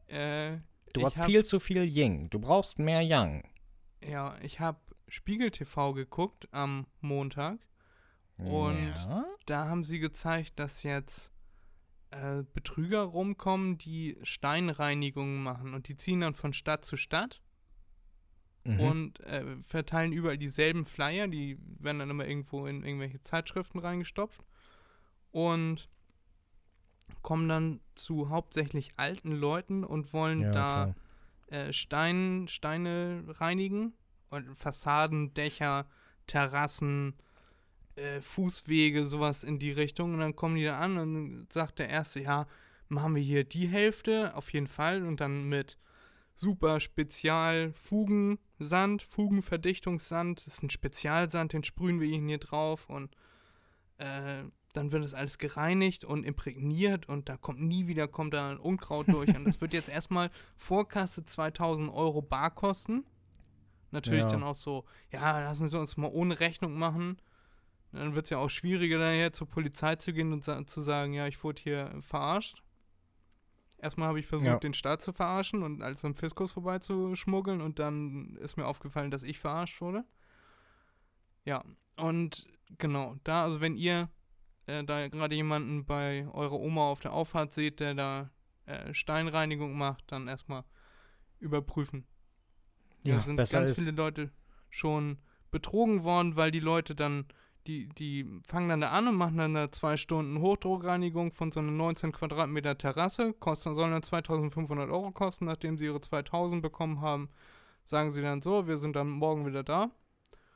Äh, 0.09 0.59
du 0.93 1.05
hast 1.07 1.17
hab- 1.17 1.27
viel 1.27 1.45
zu 1.45 1.59
viel 1.61 1.85
Ying. 1.85 2.29
Du 2.31 2.39
brauchst 2.39 2.79
mehr 2.79 3.01
Yang. 3.01 3.49
Ja, 4.05 4.37
ich 4.43 4.61
habe 4.61 4.79
Spiegel 5.09 5.51
TV 5.51 5.93
geguckt 5.95 6.49
am 6.53 6.87
Montag. 7.01 7.59
Und 8.37 8.95
ja? 8.95 9.25
Da 9.47 9.67
haben 9.69 9.85
sie 9.85 10.01
gezeigt, 10.01 10.59
dass 10.59 10.83
jetzt 10.83 11.31
äh, 12.11 12.43
Betrüger 12.53 13.03
rumkommen, 13.03 13.79
die 13.79 14.19
Steinreinigungen 14.23 15.43
machen. 15.43 15.75
Und 15.75 15.89
die 15.89 15.95
ziehen 15.95 16.21
dann 16.21 16.35
von 16.35 16.53
Stadt 16.53 16.85
zu 16.85 16.97
Stadt 16.97 17.41
Mhm. 18.65 18.81
und 18.81 19.21
äh, 19.21 19.45
verteilen 19.63 20.13
überall 20.13 20.39
dieselben 20.39 20.85
Flyer. 20.85 21.29
Die 21.29 21.59
werden 21.79 21.99
dann 21.99 22.11
immer 22.11 22.27
irgendwo 22.27 22.67
in 22.67 22.85
irgendwelche 22.85 23.21
Zeitschriften 23.23 23.79
reingestopft. 23.79 24.43
Und 25.31 25.89
kommen 27.23 27.49
dann 27.49 27.81
zu 27.95 28.31
hauptsächlich 28.31 28.93
alten 28.97 29.33
Leuten 29.33 29.85
und 29.85 30.13
wollen 30.13 30.43
ja, 30.43 30.51
da 30.53 30.95
äh, 31.49 31.73
Stein, 31.73 32.47
Steine 32.49 33.25
reinigen 33.29 33.93
und 34.31 34.57
Fassaden, 34.57 35.35
Dächer, 35.35 35.87
Terrassen, 36.27 37.15
äh, 37.97 38.21
Fußwege, 38.21 39.07
sowas 39.07 39.45
in 39.45 39.59
die 39.59 39.73
Richtung. 39.73 40.15
Und 40.15 40.21
dann 40.21 40.37
kommen 40.37 40.57
die 40.57 40.65
da 40.65 40.79
an 40.79 40.99
und 40.99 41.53
sagt 41.53 41.79
der 41.79 41.89
Erste, 41.89 42.21
ja, 42.21 42.47
machen 42.89 43.15
wir 43.15 43.23
hier 43.23 43.45
die 43.45 43.69
Hälfte, 43.69 44.35
auf 44.35 44.53
jeden 44.53 44.67
Fall. 44.67 45.05
Und 45.05 45.21
dann 45.21 45.49
mit 45.49 45.79
super 46.43 46.81
Spezial 46.81 47.73
Fugensand, 47.73 49.03
Fugenverdichtungssand. 49.03 50.45
Das 50.45 50.55
ist 50.55 50.63
ein 50.65 50.71
Spezialsand, 50.71 51.53
den 51.53 51.63
sprühen 51.63 52.01
wir 52.01 52.09
Ihnen 52.09 52.29
hier 52.29 52.39
drauf 52.39 52.91
und 52.91 53.17
äh, 53.99 54.43
dann 54.73 54.91
wird 54.91 55.05
das 55.05 55.15
alles 55.15 55.39
gereinigt 55.39 56.05
und 56.05 56.25
imprägniert 56.25 57.09
und 57.09 57.29
da 57.29 57.37
kommt 57.37 57.61
nie 57.61 57.87
wieder 57.87 58.09
kommt 58.09 58.35
da 58.35 58.51
ein 58.51 58.59
Unkraut 58.59 59.07
durch. 59.09 59.35
Und 59.37 59.45
das 59.45 59.61
wird 59.61 59.73
jetzt 59.73 59.89
erstmal 59.99 60.31
Vorkasse 60.57 61.25
2000 61.25 61.93
Euro 61.93 62.23
bar 62.23 62.51
kosten. 62.51 63.05
Natürlich 63.93 64.25
Ja. 64.25 64.31
dann 64.31 64.43
auch 64.43 64.55
so, 64.55 64.85
ja, 65.13 65.41
lassen 65.41 65.69
Sie 65.69 65.79
uns 65.79 65.97
mal 65.97 66.11
ohne 66.11 66.41
Rechnung 66.41 66.77
machen. 66.79 67.19
Dann 67.93 68.15
wird 68.15 68.25
es 68.27 68.31
ja 68.31 68.39
auch 68.39 68.49
schwieriger, 68.51 68.99
daher 68.99 69.33
zur 69.33 69.47
Polizei 69.47 69.97
zu 69.97 70.13
gehen 70.13 70.33
und 70.33 70.43
sa 70.43 70.67
zu 70.67 70.81
sagen, 70.81 71.13
ja, 71.13 71.29
ich 71.29 71.45
wurde 71.45 71.63
hier 71.63 71.95
verarscht. 72.01 72.62
Erstmal 73.83 74.09
habe 74.09 74.21
ich 74.21 74.27
versucht, 74.27 74.47
Ja. 74.49 74.59
den 74.59 74.73
Staat 74.75 75.03
zu 75.03 75.13
verarschen 75.13 75.63
und 75.63 75.83
alles 75.83 76.05
am 76.05 76.15
Fiskus 76.15 76.53
vorbeizuschmuggeln 76.53 77.61
und 77.61 77.79
dann 77.79 78.37
ist 78.37 78.57
mir 78.57 78.67
aufgefallen, 78.67 79.11
dass 79.11 79.23
ich 79.25 79.39
verarscht 79.39 79.81
wurde. 79.83 80.05
Ja, 81.45 81.65
und 81.97 82.47
genau, 82.79 83.17
da, 83.25 83.43
also 83.43 83.61
wenn 83.61 83.77
ihr 83.77 84.09
äh, 84.67 84.85
da 84.85 85.09
gerade 85.09 85.35
jemanden 85.35 85.85
bei 85.85 86.27
eurer 86.33 86.59
Oma 86.61 86.83
auf 86.91 87.01
der 87.01 87.13
Auffahrt 87.13 87.53
seht, 87.53 87.81
der 87.81 87.95
da 87.95 88.31
äh, 88.67 88.95
Steinreinigung 88.95 89.77
macht, 89.77 90.05
dann 90.13 90.29
erstmal 90.29 90.63
überprüfen. 91.41 92.07
Da 93.03 93.11
Ja, 93.15 93.23
sind 93.23 93.35
besser 93.37 93.59
ganz 93.59 93.71
ist- 93.73 93.79
viele 93.81 93.91
Leute 93.91 94.31
schon 94.71 95.19
betrogen 95.51 96.05
worden, 96.05 96.37
weil 96.37 96.53
die 96.53 96.61
Leute 96.61 96.95
dann, 96.95 97.27
die, 97.67 97.89
die 97.89 98.41
fangen 98.45 98.69
dann 98.69 98.81
da 98.81 98.91
an 98.91 99.09
und 99.09 99.17
machen 99.17 99.37
dann 99.37 99.55
da 99.55 99.71
zwei 99.71 99.97
Stunden 99.97 100.41
Hochdruckreinigung 100.41 101.33
von 101.33 101.53
so 101.53 101.61
einer 101.61 101.71
19 101.71 102.13
Quadratmeter 102.13 102.77
Terrasse, 102.77 103.33
kosten, 103.35 103.75
sollen 103.75 103.93
dann 103.93 104.03
2500 104.03 104.91
Euro 104.91 105.11
kosten, 105.13 105.45
nachdem 105.47 105.79
sie 105.79 105.85
ihre 105.87 106.01
2000 106.01 106.61
bekommen 106.63 107.01
haben, 107.01 107.31
sagen 107.85 108.11
sie 108.11 108.23
dann 108.23 108.43
so, 108.43 108.67
wir 108.67 108.79
sind 108.79 108.97
dann 108.97 109.09
morgen 109.11 109.47
wieder 109.47 109.63
da 109.63 109.91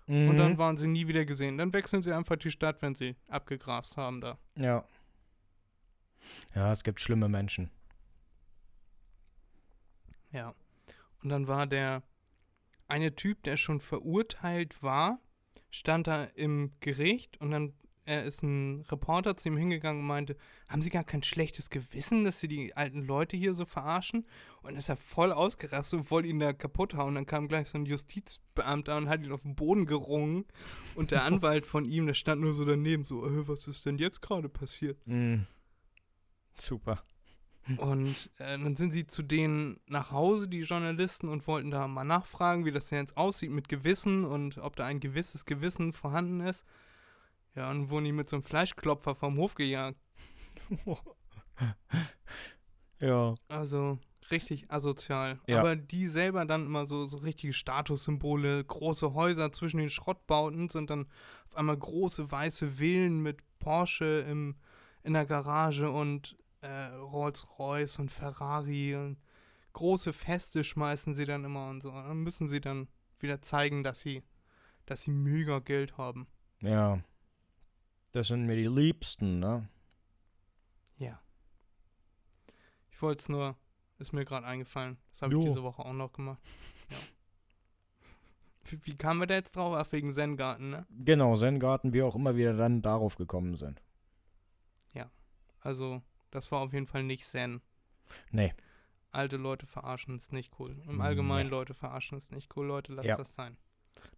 und 0.09 0.27
Mhm. 0.35 0.39
dann 0.39 0.59
waren 0.59 0.77
sie 0.77 0.87
nie 0.87 1.09
wieder 1.09 1.25
gesehen. 1.25 1.59
Dann 1.59 1.73
wechseln 1.73 2.03
sie 2.03 2.13
einfach 2.13 2.37
die 2.37 2.51
Stadt, 2.53 2.81
wenn 2.83 2.95
sie 2.95 3.17
abgegrast 3.29 3.97
haben 3.97 4.21
da. 4.21 4.39
Ja. 4.57 4.85
Ja, 6.55 6.73
es 6.73 6.85
gibt 6.85 7.01
schlimme 7.01 7.29
Menschen. 7.29 7.71
Ja. 10.33 10.55
Und 11.23 11.31
dann 11.31 11.47
war 11.49 11.67
der 11.67 12.03
eine 12.89 13.15
Typ, 13.15 13.43
der 13.43 13.57
schon 13.57 13.81
verurteilt 13.81 14.83
war, 14.83 15.19
stand 15.77 16.07
da 16.07 16.25
im 16.35 16.73
Gericht 16.81 17.39
und 17.41 17.51
dann 17.51 17.75
äh, 18.07 18.27
ist 18.27 18.43
ein 18.43 18.83
Reporter 18.91 19.37
zu 19.37 19.49
ihm 19.49 19.57
hingegangen 19.57 20.01
und 20.03 20.07
meinte, 20.07 20.37
haben 20.69 20.81
Sie 20.81 20.91
gar 20.91 21.05
kein 21.05 21.23
schlechtes 21.23 21.71
Gewissen, 21.71 22.25
dass 22.25 22.41
Sie 22.41 22.49
die 22.49 22.75
alten 22.75 23.03
Leute 23.03 23.37
hier 23.37 23.53
so 23.53 23.65
verarschen? 23.65 24.27
Und 24.63 24.71
dann 24.71 24.77
ist 24.77 24.89
er 24.89 24.97
voll 24.97 25.33
ausgerastet 25.33 25.99
und 25.99 26.11
wollte 26.11 26.29
ihn 26.29 26.39
da 26.39 26.53
kaputt 26.53 26.95
hauen. 26.95 27.15
Dann 27.15 27.27
kam 27.27 27.49
gleich 27.49 27.69
so 27.69 27.79
ein 27.79 27.85
Justizbeamter 27.85 28.97
und 28.97 29.09
hat 29.09 29.23
ihn 29.23 29.33
auf 29.33 29.43
den 29.43 29.55
Boden 29.55 29.87
gerungen. 29.87 30.47
Und 30.95 31.11
der 31.11 31.25
Anwalt 31.25 31.67
von 31.67 31.85
ihm, 31.85 32.07
der 32.07 32.15
stand 32.15 32.41
nur 32.41 32.55
so 32.55 32.65
daneben, 32.65 33.05
so, 33.05 33.27
äh, 33.27 33.47
was 33.47 33.67
ist 33.67 33.85
denn 33.85 33.99
jetzt 33.99 34.23
gerade 34.23 34.49
passiert? 34.49 34.99
Mm. 35.07 35.43
Super. 36.59 37.03
Und 37.79 38.31
äh, 38.39 38.59
dann 38.59 38.77
sind 38.77 38.93
sie 38.93 39.07
zu 39.07 39.23
denen 39.23 39.81
nach 39.87 40.13
Hause, 40.13 40.49
die 40.49 40.61
Journalisten, 40.61 41.29
und 41.29 41.47
wollten 41.47 41.71
da 41.71 41.89
mal 41.89 42.05
nachfragen, 42.05 42.65
wie 42.65 42.73
das 42.73 42.89
denn 42.89 42.99
jetzt 42.99 43.17
aussieht 43.17 43.51
mit 43.51 43.69
Gewissen 43.69 44.25
und 44.25 44.59
ob 44.59 44.77
da 44.77 44.87
ein 44.87 45.01
gewisses 45.01 45.45
Gewissen 45.45 45.93
vorhanden 45.93 46.41
ist. 46.41 46.65
Ja, 47.55 47.71
und 47.71 47.91
wurden 47.91 48.05
die 48.05 48.13
mit 48.13 48.29
so 48.29 48.37
einem 48.37 48.45
Fleischklopfer 48.45 49.15
vom 49.15 49.37
Hof 49.37 49.55
gejagt. 49.55 49.99
Ja. 53.01 53.35
Also 53.49 53.99
richtig 54.31 54.71
asozial. 54.71 55.39
Ja. 55.47 55.61
Aber 55.61 55.77
die 55.77 56.07
selber 56.07 56.45
dann 56.45 56.67
immer 56.67 56.87
so, 56.87 57.07
so 57.07 57.19
richtige 57.19 57.53
Statussymbole, 57.53 58.65
große 58.65 59.15
Häuser 59.15 59.53
zwischen 59.53 59.79
den 59.79 59.91
Schrottbauten 59.91 60.69
sind 60.69 60.91
dann 60.91 61.07
auf 61.49 61.57
einmal 61.57 61.77
große 61.77 62.31
weiße 62.31 62.73
Villen 62.79 63.23
mit 63.23 63.39
Porsche 63.59 64.25
im, 64.29 64.57
in 65.03 65.13
der 65.13 65.27
Garage 65.27 65.91
und 65.91 66.37
äh, 66.67 66.87
Rolls-Royce 66.95 67.99
und 67.99 68.11
Ferrari 68.11 68.95
und 68.97 69.19
große 69.73 70.13
Feste 70.13 70.65
schmeißen 70.65 71.15
sie 71.15 71.25
dann 71.25 71.45
immer 71.45 71.69
und 71.69 71.83
so. 71.83 71.91
Dann 71.91 72.23
müssen 72.23 72.49
sie 72.49 72.61
dann 72.61 72.89
wieder 73.19 73.41
zeigen, 73.43 73.85
dass 73.85 74.01
sie, 74.01 74.23
dass 74.85 75.03
sie 75.03 75.11
mega 75.11 75.59
Geld 75.61 75.97
haben. 75.99 76.27
Ja. 76.61 77.01
Das 78.13 78.29
sind 78.29 78.47
mir 78.47 78.57
die 78.57 78.69
Liebsten, 78.69 79.39
ne? 79.39 79.69
Ja. 80.97 81.21
Ich 82.91 83.03
wollte 83.03 83.21
es 83.21 83.29
nur, 83.29 83.57
ist 83.99 84.13
mir 84.13 84.25
gerade 84.25 84.47
eingefallen. 84.47 84.97
Das 85.11 85.23
habe 85.23 85.35
ich 85.35 85.45
diese 85.45 85.63
Woche 85.63 85.85
auch 85.85 85.93
noch 85.93 86.13
gemacht. 86.13 86.41
Ja. 86.89 86.97
Wie, 88.71 88.87
wie 88.87 88.97
kamen 88.97 89.19
wir 89.19 89.27
da 89.27 89.35
jetzt 89.35 89.57
drauf? 89.57 89.75
Ach, 89.77 89.91
wegen 89.91 90.13
Zen-Garten, 90.13 90.71
ne? 90.71 90.87
Genau, 90.91 91.37
Zen-Garten, 91.37 91.93
wie 91.93 92.03
auch 92.03 92.15
immer 92.15 92.37
wir 92.37 92.53
dann 92.53 92.81
darauf 92.81 93.17
gekommen 93.17 93.57
sind. 93.57 93.83
Also, 95.67 96.01
das 96.37 96.53
war 96.53 96.61
auf 96.61 96.73
jeden 96.73 96.87
Fall 96.87 97.03
nicht 97.03 97.25
Zen. 97.27 97.61
Nee. 98.31 98.55
Alte 99.11 99.37
Leute 99.37 99.67
verarschen 99.67 100.19
ist 100.19 100.33
nicht 100.33 100.53
cool. 100.59 100.77
Im 100.87 100.99
Nee. 100.99 101.03
Allgemeinen 101.03 101.49
Leute 101.51 101.75
verarschen 101.75 102.19
ist 102.19 102.31
nicht 102.33 102.55
cool. 102.57 102.67
Leute, 102.67 102.93
lasst 102.93 103.09
Ja. 103.09 103.17
das 103.17 103.33
sein. 103.35 103.57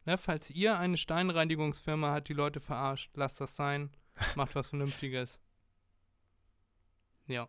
Ne, 0.05 0.19
falls 0.19 0.51
ihr 0.51 0.79
eine 0.79 0.97
Steinreinigungsfirma 0.97 2.13
hat, 2.13 2.29
die 2.29 2.35
Leute 2.35 2.61
verarscht, 2.61 3.11
lasst 3.15 3.41
das 3.41 3.55
sein. 3.57 3.91
Macht 4.35 4.55
was 4.57 4.69
Vernünftiges. 4.71 5.41
Ja. 7.27 7.49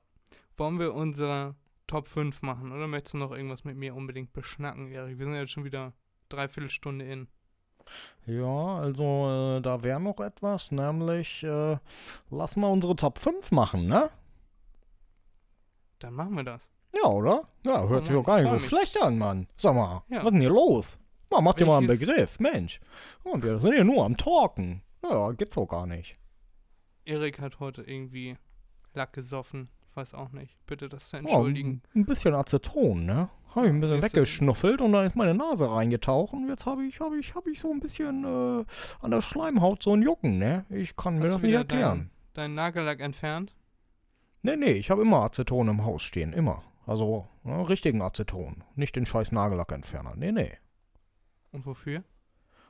Wollen 0.58 0.78
wir 0.80 0.94
unsere 0.94 1.56
Top 1.88 2.08
5 2.08 2.42
machen 2.44 2.72
oder 2.72 2.88
möchtest 2.88 3.16
du 3.16 3.18
noch 3.18 3.32
irgendwas 3.32 3.64
mit 3.64 3.78
mir 3.78 3.96
unbedingt 3.96 4.34
beschnacken, 4.34 4.92
Erik? 4.92 5.18
Wir 5.18 5.26
sind 5.26 5.36
jetzt 5.36 5.52
schon 5.52 5.64
wieder 5.64 5.94
dreiviertel 6.30 6.70
Stunde 6.70 7.06
in. 7.06 7.28
Ja, 8.28 8.78
also 8.78 9.58
äh, 9.58 9.62
da 9.62 9.82
wäre 9.84 10.00
noch 10.00 10.20
etwas, 10.20 10.70
nämlich 10.72 11.42
äh, 11.44 11.78
lass 12.30 12.56
mal 12.56 12.68
unsere 12.68 12.96
Top 12.96 13.18
5 13.18 13.50
machen, 13.52 13.88
ne? 13.88 14.12
Dann 16.00 16.14
machen 16.14 16.36
wir 16.36 16.44
das. 16.44 16.70
Ja, 16.96 17.08
oder? 17.10 17.44
Ja, 17.66 17.88
hört 17.88 18.08
sich 18.08 18.16
doch 18.16 18.24
gar 18.24 18.42
ich 18.44 18.52
nicht 18.52 18.62
so 18.64 18.68
schlecht 18.68 19.02
an, 19.02 19.18
Mann. 19.18 19.48
Sag 19.58 19.76
mal, 19.76 20.04
Ja. 20.10 20.18
was 20.20 20.26
ist 20.26 20.32
denn 20.32 20.40
hier 20.42 20.50
los? 20.50 21.00
Na, 21.32 21.42
mach 21.42 21.54
dir 21.54 21.66
mal 21.68 21.78
einen 21.78 21.88
Begriff, 21.88 22.40
Mensch. 22.40 22.80
Und 23.24 23.44
wir 23.44 23.60
sind 23.60 23.74
hier 23.74 23.84
nur 23.84 24.04
am 24.06 24.18
Talken. 24.18 24.82
Ja, 25.04 25.32
gibt's 25.32 25.58
auch 25.58 25.68
gar 25.68 25.86
nicht. 25.86 26.16
Erik 27.06 27.40
hat 27.40 27.60
heute 27.60 27.84
irgendwie 27.84 28.38
Lack 28.94 29.14
gesoffen. 29.14 29.70
Ich 29.90 29.96
weiß 29.96 30.14
auch 30.16 30.32
nicht. 30.32 30.56
Bitte 30.66 30.90
das 30.90 31.10
zu 31.10 31.18
Oh, 31.18 31.20
entschuldigen. 31.20 31.82
ein, 31.94 32.02
ein 32.02 32.06
bisschen 32.06 32.34
Aceton, 32.34 33.06
ne? 33.06 33.30
Habe 33.56 33.68
ich 33.68 33.74
ein 33.74 33.82
bisschen 33.82 34.02
weggeschnuffelt 34.02 34.80
und 34.82 34.92
dann 34.94 35.06
ist 35.08 35.16
meine 35.16 35.34
Nase 35.34 35.70
reingetaucht 35.70 36.34
und 36.34 36.48
jetzt 36.48 36.66
habe 36.66 36.86
ich, 36.86 37.00
habe 37.00 37.18
ich, 37.20 37.34
habe 37.36 37.50
ich 37.52 37.60
so 37.60 37.72
ein 37.72 37.80
bisschen 37.80 38.24
äh, 38.24 38.66
an 39.02 39.12
der 39.12 39.22
Schleimhaut 39.22 39.82
so 39.84 39.94
ein 39.96 40.02
Jucken, 40.04 40.38
ne? 40.38 40.66
Ich 40.70 40.96
kann 40.96 41.16
mir 41.18 41.26
Hast 41.26 41.36
das 41.36 41.42
nicht 41.42 41.54
erklären. 41.54 42.12
Deinen 42.36 42.54
Nagellack 42.56 43.00
entfernt? 43.00 43.56
Nee, 44.42 44.56
nee, 44.56 44.72
ich 44.74 44.90
habe 44.90 45.02
immer 45.02 45.22
Aceton 45.24 45.68
im 45.68 45.84
Haus 45.84 46.02
stehen, 46.04 46.34
immer. 46.34 46.64
Also, 46.86 47.28
ne, 47.44 47.68
richtigen 47.68 48.02
Aceton, 48.02 48.64
nicht 48.76 48.96
den 48.96 49.06
scheiß 49.06 49.32
Nagellackentferner. 49.32 50.16
Nee, 50.16 50.32
nee. 50.32 50.58
Und 51.52 51.66
wofür? 51.66 52.04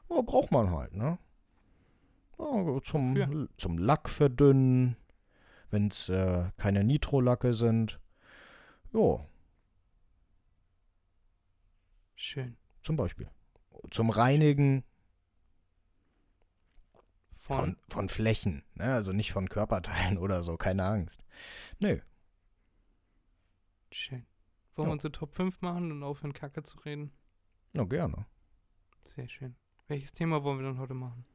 Ja, 0.09 0.21
braucht 0.21 0.51
man 0.51 0.71
halt, 0.71 0.93
ne? 0.93 1.19
Ja, 2.37 2.45
Wofür? 2.45 2.83
zum, 2.83 3.49
zum 3.57 3.77
Lack 3.77 4.09
verdünnen, 4.09 4.95
wenn 5.69 5.87
es 5.89 6.09
äh, 6.09 6.49
keine 6.57 6.83
Nitrolacke 6.83 7.53
sind. 7.53 7.99
Jo, 8.91 9.25
Schön. 12.15 12.57
zum 12.81 12.95
Beispiel. 12.95 13.29
Zum 13.91 14.09
Reinigen 14.09 14.83
Von, 17.35 17.57
von, 17.57 17.77
von 17.89 18.09
Flächen, 18.09 18.63
ne? 18.75 18.93
Also 18.93 19.13
nicht 19.13 19.31
von 19.31 19.47
Körperteilen 19.49 20.17
oder 20.25 20.43
so, 20.43 20.57
keine 20.57 20.83
Angst. 20.85 21.21
Nö. 21.79 21.99
Schön. 23.91 24.25
Wollen 24.75 24.85
Ja. 24.87 24.89
wir 24.89 24.93
unsere 24.93 25.11
Top 25.11 25.35
5 25.35 25.61
machen 25.61 25.91
und 25.91 26.03
aufhören, 26.03 26.33
Kacke 26.33 26.63
zu 26.63 26.77
reden? 26.79 27.11
Na, 27.73 27.83
gerne. 27.83 28.25
Sehr 29.03 29.27
schön. 29.27 29.55
Welches 29.87 30.13
Thema 30.13 30.43
wollen 30.43 30.59
wir 30.59 30.65
dann 30.65 30.79
heute 30.79 30.93
machen? 30.93 31.25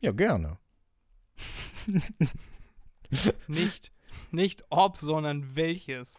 Ja, 0.00 0.12
gerne. 0.12 0.58
Nicht, 3.46 3.92
nicht 4.32 4.64
ob, 4.70 4.96
sondern 4.96 5.54
welches. 5.56 6.16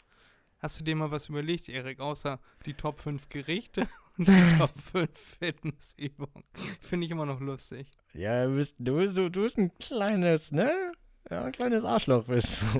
Hast 0.59 0.79
du 0.79 0.83
dir 0.83 0.95
mal 0.95 1.11
was 1.11 1.29
überlegt, 1.29 1.67
Erik, 1.69 1.99
außer 1.99 2.39
die 2.65 2.73
Top 2.73 2.99
5 2.99 3.29
Gerichte 3.29 3.87
und 4.17 4.27
die 4.27 4.33
Top 4.57 4.71
5 4.91 5.09
Fitnessübungen? 5.39 6.43
Finde 6.79 7.05
ich 7.05 7.11
immer 7.11 7.25
noch 7.25 7.39
lustig. 7.41 7.91
Ja, 8.13 8.45
du 8.45 8.55
bist, 8.55 8.75
du 8.79 8.95
bist, 8.97 9.17
du 9.17 9.29
bist 9.29 9.57
ein 9.57 9.73
kleines, 9.77 10.51
ne? 10.51 10.93
Ja, 11.29 11.45
ein 11.45 11.51
kleines 11.51 11.83
Arschloch 11.83 12.25
bist. 12.25 12.63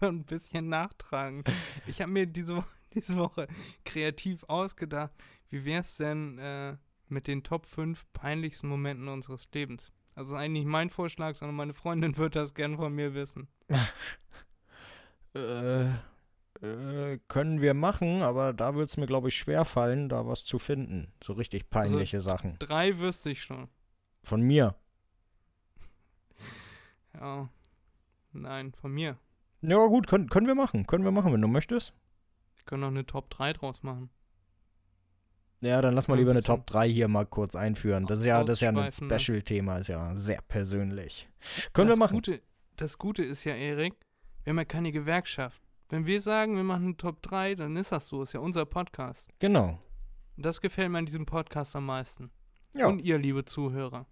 Ja. 0.00 0.08
ein 0.08 0.24
bisschen 0.24 0.68
nachtragen. 0.68 1.42
Ich 1.86 2.02
habe 2.02 2.12
mir 2.12 2.26
diese, 2.26 2.62
diese 2.94 3.16
Woche 3.16 3.46
kreativ 3.84 4.44
ausgedacht, 4.44 5.12
wie 5.48 5.64
wäre 5.64 5.80
es 5.80 5.96
denn 5.96 6.38
äh, 6.38 6.76
mit 7.08 7.26
den 7.26 7.42
Top 7.42 7.64
5 7.64 8.04
peinlichsten 8.12 8.68
Momenten 8.68 9.08
unseres 9.08 9.48
Lebens? 9.54 9.92
Also 10.14 10.34
ist 10.34 10.40
eigentlich 10.40 10.64
nicht 10.64 10.70
mein 10.70 10.90
Vorschlag, 10.90 11.34
sondern 11.36 11.56
meine 11.56 11.72
Freundin 11.72 12.16
wird 12.18 12.36
das 12.36 12.54
gern 12.54 12.76
von 12.76 12.94
mir 12.94 13.14
wissen. 13.14 13.48
Äh, 15.34 15.88
äh, 16.62 17.18
können 17.28 17.60
wir 17.60 17.74
machen, 17.74 18.22
aber 18.22 18.52
da 18.52 18.74
wird 18.74 18.90
es 18.90 18.96
mir, 18.96 19.06
glaube 19.06 19.28
ich, 19.28 19.36
schwer 19.36 19.64
fallen, 19.64 20.08
da 20.08 20.26
was 20.26 20.44
zu 20.44 20.58
finden. 20.58 21.12
So 21.22 21.34
richtig 21.34 21.70
peinliche 21.70 22.20
Sachen. 22.20 22.58
Drei 22.58 22.98
wüsste 22.98 23.30
ich 23.30 23.42
schon. 23.42 23.68
Von 24.22 24.42
mir. 24.42 24.74
Ja. 27.14 27.48
Nein, 28.42 28.72
von 28.72 28.92
mir. 28.92 29.18
Ja, 29.62 29.86
gut, 29.86 30.06
können, 30.06 30.28
können 30.28 30.46
wir 30.46 30.54
machen. 30.54 30.86
Können 30.86 31.04
wir 31.04 31.10
machen, 31.10 31.32
wenn 31.32 31.40
du 31.40 31.48
möchtest. 31.48 31.92
Wir 32.56 32.64
können 32.64 32.82
noch 32.82 32.88
eine 32.88 33.06
Top 33.06 33.30
3 33.30 33.54
draus 33.54 33.82
machen. 33.82 34.10
Ja, 35.60 35.80
dann 35.80 35.94
lass 35.94 36.06
mal 36.06 36.16
lieber 36.16 36.32
eine 36.32 36.42
Top 36.42 36.66
3 36.66 36.88
hier 36.88 37.08
mal 37.08 37.26
kurz 37.26 37.56
einführen. 37.56 38.06
Das 38.06 38.18
ist 38.18 38.26
ja, 38.26 38.44
das 38.44 38.56
ist 38.56 38.60
ja 38.60 38.68
ein 38.68 38.74
ne? 38.74 38.92
Special-Thema, 38.92 39.78
ist 39.78 39.88
ja 39.88 40.14
sehr 40.14 40.42
persönlich. 40.42 41.28
Können 41.72 41.88
das 41.88 41.96
wir 41.96 42.00
machen. 42.04 42.14
Gute, 42.14 42.42
das 42.76 42.98
Gute 42.98 43.22
ist 43.22 43.44
ja, 43.44 43.54
Erik, 43.54 43.94
wir 44.44 44.50
haben 44.50 44.58
ja 44.58 44.64
keine 44.64 44.92
Gewerkschaft. 44.92 45.60
Wenn 45.88 46.04
wir 46.04 46.20
sagen, 46.20 46.56
wir 46.56 46.64
machen 46.64 46.84
eine 46.84 46.96
Top 46.96 47.22
3, 47.22 47.54
dann 47.54 47.76
ist 47.76 47.92
das 47.92 48.08
so. 48.08 48.22
Ist 48.22 48.34
ja 48.34 48.40
unser 48.40 48.66
Podcast. 48.66 49.28
Genau. 49.38 49.78
Das 50.36 50.60
gefällt 50.60 50.90
mir 50.90 50.98
an 50.98 51.06
diesem 51.06 51.24
Podcast 51.24 51.74
am 51.74 51.86
meisten. 51.86 52.30
Ja. 52.74 52.88
Und 52.88 53.00
ihr, 53.00 53.18
liebe 53.18 53.44
Zuhörer. 53.44 54.06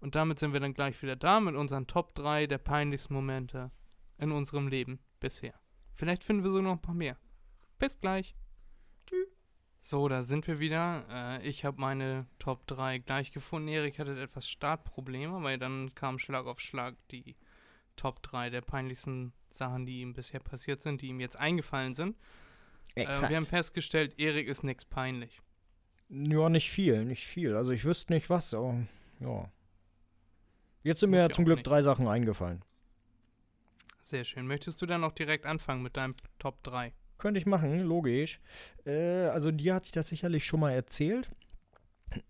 Und 0.00 0.14
damit 0.14 0.38
sind 0.38 0.52
wir 0.52 0.60
dann 0.60 0.74
gleich 0.74 1.00
wieder 1.02 1.16
da 1.16 1.40
mit 1.40 1.54
unseren 1.54 1.86
Top 1.86 2.14
3 2.14 2.46
der 2.46 2.58
peinlichsten 2.58 3.14
Momente 3.14 3.70
in 4.18 4.32
unserem 4.32 4.68
Leben 4.68 5.00
bisher. 5.20 5.54
Vielleicht 5.94 6.24
finden 6.24 6.44
wir 6.44 6.50
so 6.50 6.60
noch 6.60 6.72
ein 6.72 6.82
paar 6.82 6.94
mehr. 6.94 7.16
Bis 7.78 7.98
gleich. 8.00 8.34
So, 9.80 10.08
da 10.08 10.24
sind 10.24 10.48
wir 10.48 10.58
wieder. 10.58 11.04
Äh, 11.08 11.48
ich 11.48 11.64
habe 11.64 11.80
meine 11.80 12.26
Top 12.40 12.66
3 12.66 12.98
gleich 12.98 13.30
gefunden. 13.30 13.68
Erik 13.68 14.00
hatte 14.00 14.20
etwas 14.20 14.48
Startprobleme, 14.48 15.44
weil 15.44 15.58
dann 15.58 15.94
kam 15.94 16.18
Schlag 16.18 16.46
auf 16.46 16.60
Schlag 16.60 16.96
die 17.12 17.36
Top 17.94 18.20
3 18.22 18.50
der 18.50 18.62
peinlichsten 18.62 19.32
Sachen, 19.48 19.86
die 19.86 20.00
ihm 20.00 20.12
bisher 20.12 20.40
passiert 20.40 20.82
sind, 20.82 21.02
die 21.02 21.06
ihm 21.06 21.20
jetzt 21.20 21.38
eingefallen 21.38 21.94
sind. 21.94 22.16
Äh, 22.96 23.02
Exakt. 23.02 23.30
wir 23.30 23.36
haben 23.36 23.46
festgestellt, 23.46 24.18
Erik 24.18 24.48
ist 24.48 24.64
nichts 24.64 24.84
peinlich. 24.84 25.40
ja, 26.08 26.48
nicht 26.48 26.68
viel, 26.68 27.04
nicht 27.04 27.24
viel. 27.24 27.54
Also 27.54 27.70
ich 27.70 27.84
wüsste 27.84 28.12
nicht 28.12 28.28
was, 28.28 28.54
aber 28.54 28.86
ja. 29.20 29.48
Jetzt 30.86 31.00
sind 31.00 31.10
mir 31.10 31.18
ja 31.18 31.28
zum 31.28 31.44
Glück 31.44 31.56
nicht. 31.56 31.66
drei 31.66 31.82
Sachen 31.82 32.06
eingefallen. 32.06 32.62
Sehr 34.02 34.22
schön. 34.24 34.46
Möchtest 34.46 34.80
du 34.80 34.86
dann 34.86 35.02
auch 35.02 35.10
direkt 35.10 35.44
anfangen 35.44 35.82
mit 35.82 35.96
deinem 35.96 36.14
Top 36.38 36.62
3? 36.62 36.92
Könnte 37.18 37.40
ich 37.40 37.46
machen, 37.46 37.80
logisch. 37.80 38.40
Äh, 38.84 39.24
also 39.26 39.50
dir 39.50 39.74
hatte 39.74 39.86
ich 39.86 39.92
das 39.92 40.06
sicherlich 40.06 40.44
schon 40.44 40.60
mal 40.60 40.70
erzählt. 40.70 41.28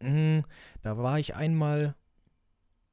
Mm, 0.00 0.40
Da 0.80 0.96
war 0.96 1.18
ich 1.18 1.34
einmal 1.34 1.94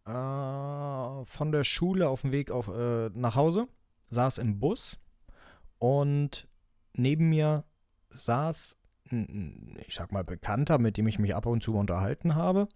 äh, 0.06 0.12
von 0.12 1.52
der 1.54 1.64
Schule 1.64 2.10
auf 2.10 2.22
dem 2.24 2.34
Weg 2.34 2.52
auf, 2.52 2.68
äh, 2.68 3.10
nach 3.14 3.36
Hause, 3.36 3.70
saß 4.08 4.40
im 4.40 4.60
Bus 4.60 5.00
und 5.80 6.50
neben 6.94 7.30
mir 7.30 7.64
saß, 8.10 8.78
ich 9.10 9.96
sag 9.96 10.12
mal, 10.12 10.24
Bekannter, 10.24 10.80
mit 10.80 10.98
dem 10.98 11.08
ich 11.08 11.20
mich 11.20 11.36
ab 11.36 11.46
und 11.46 11.62
zu 11.62 11.76
unterhalten 11.76 12.36
habe. 12.36 12.68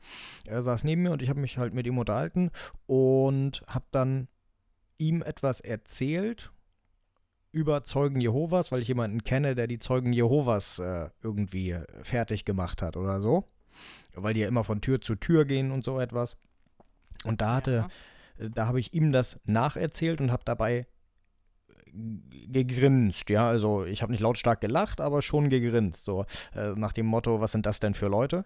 Er 0.46 0.62
saß 0.62 0.84
neben 0.84 1.04
mir 1.04 1.12
und 1.12 1.22
ich 1.22 1.30
habe 1.30 1.40
mich 1.40 1.58
halt 1.58 1.74
mit 1.74 1.88
ihm 1.88 1.98
unterhalten 1.98 2.52
und 2.86 3.64
habe 3.68 3.86
dann 3.92 4.28
ihm 4.98 5.22
etwas 5.22 5.60
erzählt 5.60 6.52
über 7.52 7.84
Zeugen 7.84 8.20
Jehovas, 8.20 8.72
weil 8.72 8.82
ich 8.82 8.88
jemanden 8.88 9.24
kenne, 9.24 9.56
der 9.56 9.68
die 9.68 9.80
Zeugen 9.80 10.14
Jehovas 10.14 10.80
äh, 10.80 11.10
irgendwie 11.24 11.78
fertig 12.04 12.46
gemacht 12.46 12.82
hat 12.82 12.98
oder 12.98 13.22
so. 13.22 13.46
Weil 14.14 14.34
die 14.34 14.42
ja 14.42 14.48
immer 14.48 14.64
von 14.64 14.82
Tür 14.82 15.02
zu 15.02 15.16
Tür 15.16 15.46
gehen 15.46 15.72
und 15.72 15.84
so 15.84 16.00
etwas. 16.00 16.36
Und 17.24 17.42
da 17.42 17.56
hatte, 17.56 17.88
äh, 18.38 18.50
da 18.50 18.68
habe 18.68 18.80
ich 18.80 18.94
ihm 18.94 19.12
das 19.12 19.40
nacherzählt 19.46 20.22
und 20.22 20.32
habe 20.32 20.44
dabei 20.46 20.88
gegrinst, 21.94 23.30
ja, 23.30 23.48
also 23.48 23.86
ich 23.86 24.02
habe 24.02 24.12
nicht 24.12 24.22
lautstark 24.22 24.62
gelacht, 24.62 25.02
aber 25.02 25.22
schon 25.22 25.50
gegrinst, 25.50 26.06
so 26.06 26.26
äh, 26.56 26.74
nach 26.76 26.94
dem 26.94 27.06
Motto, 27.06 27.42
was 27.42 27.52
sind 27.52 27.66
das 27.66 27.80
denn 27.80 27.94
für 27.94 28.08
Leute? 28.08 28.46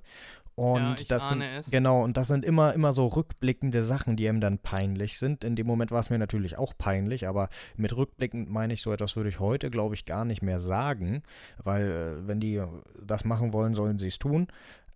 Und 0.56 0.82
Ja, 0.82 0.96
das 1.08 1.30
sind, 1.30 1.42
es. 1.42 1.72
genau, 1.72 2.04
und 2.04 2.18
das 2.18 2.28
sind 2.28 2.44
immer, 2.44 2.74
immer 2.74 2.94
so 2.94 3.08
rückblickende 3.08 3.84
Sachen, 3.84 4.18
die 4.18 4.26
ihm 4.26 4.42
dann 4.42 4.60
peinlich 4.60 5.18
sind. 5.18 5.44
In 5.44 5.56
dem 5.56 5.66
Moment 5.66 5.92
war 5.92 6.02
es 6.02 6.10
mir 6.10 6.20
natürlich 6.20 6.58
auch 6.58 6.74
peinlich, 6.78 7.28
aber 7.28 7.50
mit 7.78 7.96
rückblickend 7.96 8.50
meine 8.50 8.74
ich, 8.74 8.82
so 8.82 8.92
etwas 8.92 9.16
würde 9.16 9.30
ich 9.30 9.40
heute, 9.40 9.70
glaube 9.72 9.96
ich, 9.96 10.06
gar 10.06 10.26
nicht 10.26 10.42
mehr 10.42 10.60
sagen, 10.60 11.24
weil 11.64 11.90
äh, 11.90 12.28
wenn 12.28 12.40
die 12.40 12.62
das 13.02 13.24
machen 13.24 13.54
wollen, 13.54 13.74
sollen 13.74 13.98
sie 13.98 14.08
es 14.10 14.20
tun. 14.20 14.48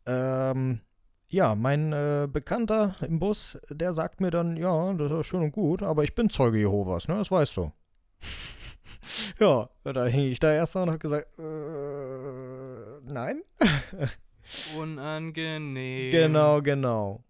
Ähm, 0.06 0.82
ja, 1.30 1.56
mein 1.56 1.94
äh, 1.94 2.28
Bekannter 2.32 2.96
im 3.02 3.20
Bus, 3.20 3.58
der 3.70 3.94
sagt 3.94 4.22
mir 4.22 4.32
dann, 4.32 4.58
ja, 4.58 4.94
das 4.94 5.12
ist 5.12 5.26
schön 5.28 5.42
und 5.42 5.52
gut, 5.52 5.82
aber 5.82 6.04
ich 6.04 6.14
bin 6.14 6.30
Zeuge 6.30 6.60
Jehovas, 6.60 7.08
ne, 7.08 7.16
das 7.16 7.32
weißt 7.32 7.58
du. 7.58 7.72
ja, 9.40 9.70
und 9.84 9.94
dann 9.94 10.08
hing 10.08 10.32
ich 10.32 10.40
da 10.40 10.54
erstmal 10.54 10.84
und 10.84 10.90
habe 10.90 11.00
gesagt, 11.00 11.28
äh, 11.40 13.12
nein. 13.14 13.42
Unangenehm. 14.78 16.12
Genau, 16.12 16.62
genau. 16.62 17.24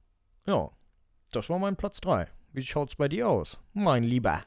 Ja, 0.46 0.70
das 1.32 1.50
war 1.50 1.60
mein 1.60 1.76
Platz 1.76 2.02
3. 2.02 2.28
Wie 2.52 2.64
schaut's 2.64 2.96
bei 2.96 3.08
dir 3.08 3.30
aus, 3.30 3.60
mein 3.74 4.04
Lieber? 4.04 4.44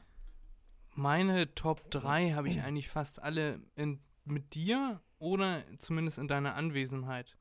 Meine 0.95 1.53
Top 1.55 1.89
3 1.91 2.31
habe 2.31 2.49
ich 2.49 2.61
eigentlich 2.61 2.89
fast 2.89 3.21
alle 3.21 3.59
in, 3.75 3.99
mit 4.25 4.55
dir 4.55 5.01
oder 5.19 5.63
zumindest 5.77 6.17
in 6.17 6.27
deiner 6.27 6.55
Anwesenheit 6.55 7.37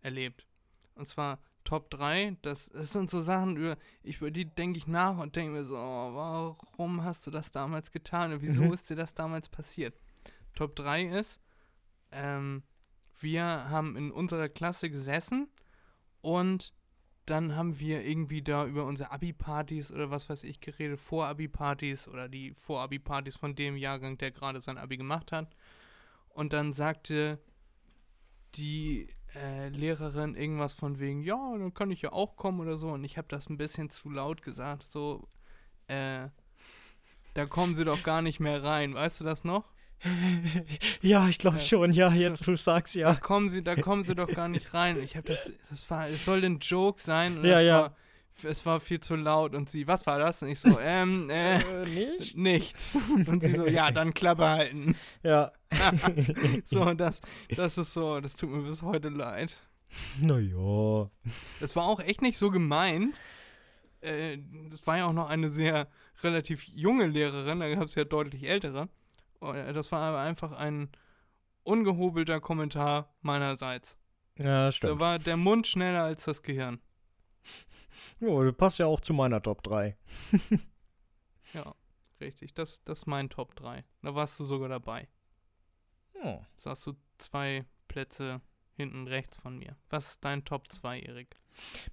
erlebt. 0.00 0.46
Und 0.94 1.06
zwar 1.06 1.40
Top 1.64 1.90
3, 1.90 2.36
das, 2.42 2.70
das 2.70 2.92
sind 2.92 3.10
so 3.10 3.20
Sachen, 3.20 3.56
über, 3.56 3.76
ich, 4.02 4.16
über 4.18 4.30
die 4.30 4.44
denke 4.46 4.78
ich 4.78 4.86
nach 4.86 5.18
und 5.18 5.36
denke 5.36 5.52
mir 5.52 5.64
so, 5.64 5.76
oh, 5.76 6.56
warum 6.76 7.04
hast 7.04 7.26
du 7.26 7.30
das 7.30 7.50
damals 7.50 7.92
getan 7.92 8.32
und 8.32 8.42
wieso 8.42 8.62
Mhm. 8.64 8.72
ist 8.72 8.88
dir 8.90 8.96
das 8.96 9.14
damals 9.14 9.48
passiert? 9.48 9.94
Top 10.54 10.74
3 10.76 11.04
ist, 11.04 11.38
ähm, 12.12 12.62
wir 13.20 13.44
haben 13.44 13.96
in 13.96 14.10
unserer 14.10 14.48
Klasse 14.48 14.90
gesessen 14.90 15.48
und 16.22 16.72
dann 17.26 17.54
haben 17.54 17.78
wir 17.78 18.04
irgendwie 18.04 18.42
da 18.42 18.66
über 18.66 18.84
unsere 18.86 19.12
Abi-Partys 19.12 19.92
oder 19.92 20.10
was 20.10 20.28
weiß 20.28 20.42
ich 20.42 20.60
geredet, 20.60 20.98
Vor-Abi-Partys 20.98 22.08
oder 22.08 22.28
die 22.28 22.52
Vor-Abi-Partys 22.54 23.36
von 23.36 23.54
dem 23.54 23.76
Jahrgang, 23.76 24.18
der 24.18 24.32
gerade 24.32 24.60
sein 24.60 24.78
Abi 24.78 24.96
gemacht 24.96 25.30
hat. 25.30 25.54
Und 26.30 26.52
dann 26.52 26.72
sagte 26.72 27.38
die 28.56 29.08
äh, 29.34 29.68
Lehrerin 29.68 30.34
irgendwas 30.34 30.72
von 30.72 30.98
wegen, 30.98 31.22
ja, 31.22 31.36
dann 31.56 31.74
kann 31.74 31.90
ich 31.90 32.02
ja 32.02 32.12
auch 32.12 32.36
kommen 32.36 32.60
oder 32.60 32.76
so. 32.76 32.88
Und 32.88 33.04
ich 33.04 33.16
habe 33.18 33.28
das 33.28 33.48
ein 33.48 33.58
bisschen 33.58 33.90
zu 33.90 34.10
laut 34.10 34.42
gesagt, 34.42 34.86
so, 34.88 35.28
äh, 35.88 36.28
da 37.34 37.46
kommen 37.46 37.74
sie 37.74 37.84
doch 37.84 38.02
gar 38.02 38.22
nicht 38.22 38.40
mehr 38.40 38.62
rein, 38.62 38.94
weißt 38.94 39.20
du 39.20 39.24
das 39.24 39.44
noch? 39.44 39.64
ja, 41.02 41.28
ich 41.28 41.38
glaube 41.38 41.60
schon, 41.60 41.92
ja, 41.92 42.10
jetzt 42.10 42.46
du 42.46 42.56
sagst 42.56 42.96
Da 42.96 43.00
ja. 43.00 43.14
kommen 43.14 43.50
sie, 43.50 43.62
da 43.62 43.76
kommen 43.76 44.02
sie 44.02 44.14
doch 44.14 44.28
gar 44.28 44.48
nicht 44.48 44.72
rein. 44.72 45.00
Ich 45.02 45.16
habe 45.16 45.28
das, 45.28 45.52
das 45.68 45.88
war, 45.90 46.08
es 46.08 46.24
soll 46.24 46.42
ein 46.44 46.58
Joke 46.58 47.00
sein. 47.00 47.44
Ja, 47.44 47.60
ja. 47.60 47.82
War, 47.82 47.96
es 48.44 48.64
war 48.66 48.80
viel 48.80 49.00
zu 49.00 49.14
laut 49.16 49.54
und 49.54 49.68
sie, 49.70 49.86
was 49.86 50.06
war 50.06 50.18
das? 50.18 50.42
Und 50.42 50.48
ich 50.48 50.58
so, 50.60 50.78
ähm, 50.82 51.28
äh, 51.30 51.84
nicht? 51.86 52.36
nichts. 52.36 52.96
Und 53.26 53.42
sie 53.42 53.54
so, 53.54 53.66
ja, 53.66 53.90
dann 53.90 54.14
Klappe 54.14 54.48
halten. 54.48 54.96
Ja. 55.22 55.52
So, 56.64 56.92
das, 56.94 57.20
das 57.56 57.78
ist 57.78 57.92
so, 57.92 58.20
das 58.20 58.36
tut 58.36 58.50
mir 58.50 58.62
bis 58.62 58.82
heute 58.82 59.08
leid. 59.08 59.58
naja. 60.20 61.06
Das 61.60 61.76
war 61.76 61.84
auch 61.84 62.00
echt 62.00 62.22
nicht 62.22 62.38
so 62.38 62.50
gemein. 62.50 63.14
Äh, 64.00 64.38
das 64.70 64.86
war 64.86 64.98
ja 64.98 65.06
auch 65.06 65.12
noch 65.12 65.28
eine 65.28 65.48
sehr 65.48 65.88
relativ 66.22 66.64
junge 66.64 67.06
Lehrerin, 67.06 67.60
da 67.60 67.72
gab 67.74 67.84
es 67.84 67.94
ja 67.94 68.04
deutlich 68.04 68.44
ältere. 68.48 68.88
Äh, 69.40 69.72
Das 69.72 69.90
war 69.92 70.00
aber 70.02 70.20
einfach 70.20 70.52
ein 70.52 70.90
ungehobelter 71.62 72.40
Kommentar 72.40 73.12
meinerseits. 73.22 73.96
Ja, 74.38 74.66
Da 74.66 74.72
stimmt. 74.72 75.00
war 75.00 75.18
der 75.18 75.36
Mund 75.36 75.66
schneller 75.66 76.02
als 76.04 76.24
das 76.24 76.42
Gehirn. 76.42 76.80
Ja, 78.20 78.44
das 78.44 78.54
passt 78.54 78.78
ja 78.78 78.86
auch 78.86 79.00
zu 79.00 79.14
meiner 79.14 79.42
Top 79.42 79.62
3. 79.62 79.96
Ja, 81.52 81.74
richtig. 82.20 82.54
Das, 82.54 82.82
das 82.84 83.00
ist 83.00 83.06
mein 83.06 83.28
Top 83.28 83.56
3. 83.56 83.84
Da 84.02 84.14
warst 84.14 84.38
du 84.38 84.44
sogar 84.44 84.68
dabei. 84.68 85.08
Ja. 86.22 86.46
Saß 86.56 86.82
du 86.82 86.92
zwei 87.18 87.64
Plätze 87.88 88.40
hinten 88.76 89.08
rechts 89.08 89.38
von 89.38 89.58
mir. 89.58 89.76
Was 89.88 90.12
ist 90.12 90.24
dein 90.24 90.44
Top 90.44 90.70
2, 90.70 91.00
Erik? 91.00 91.36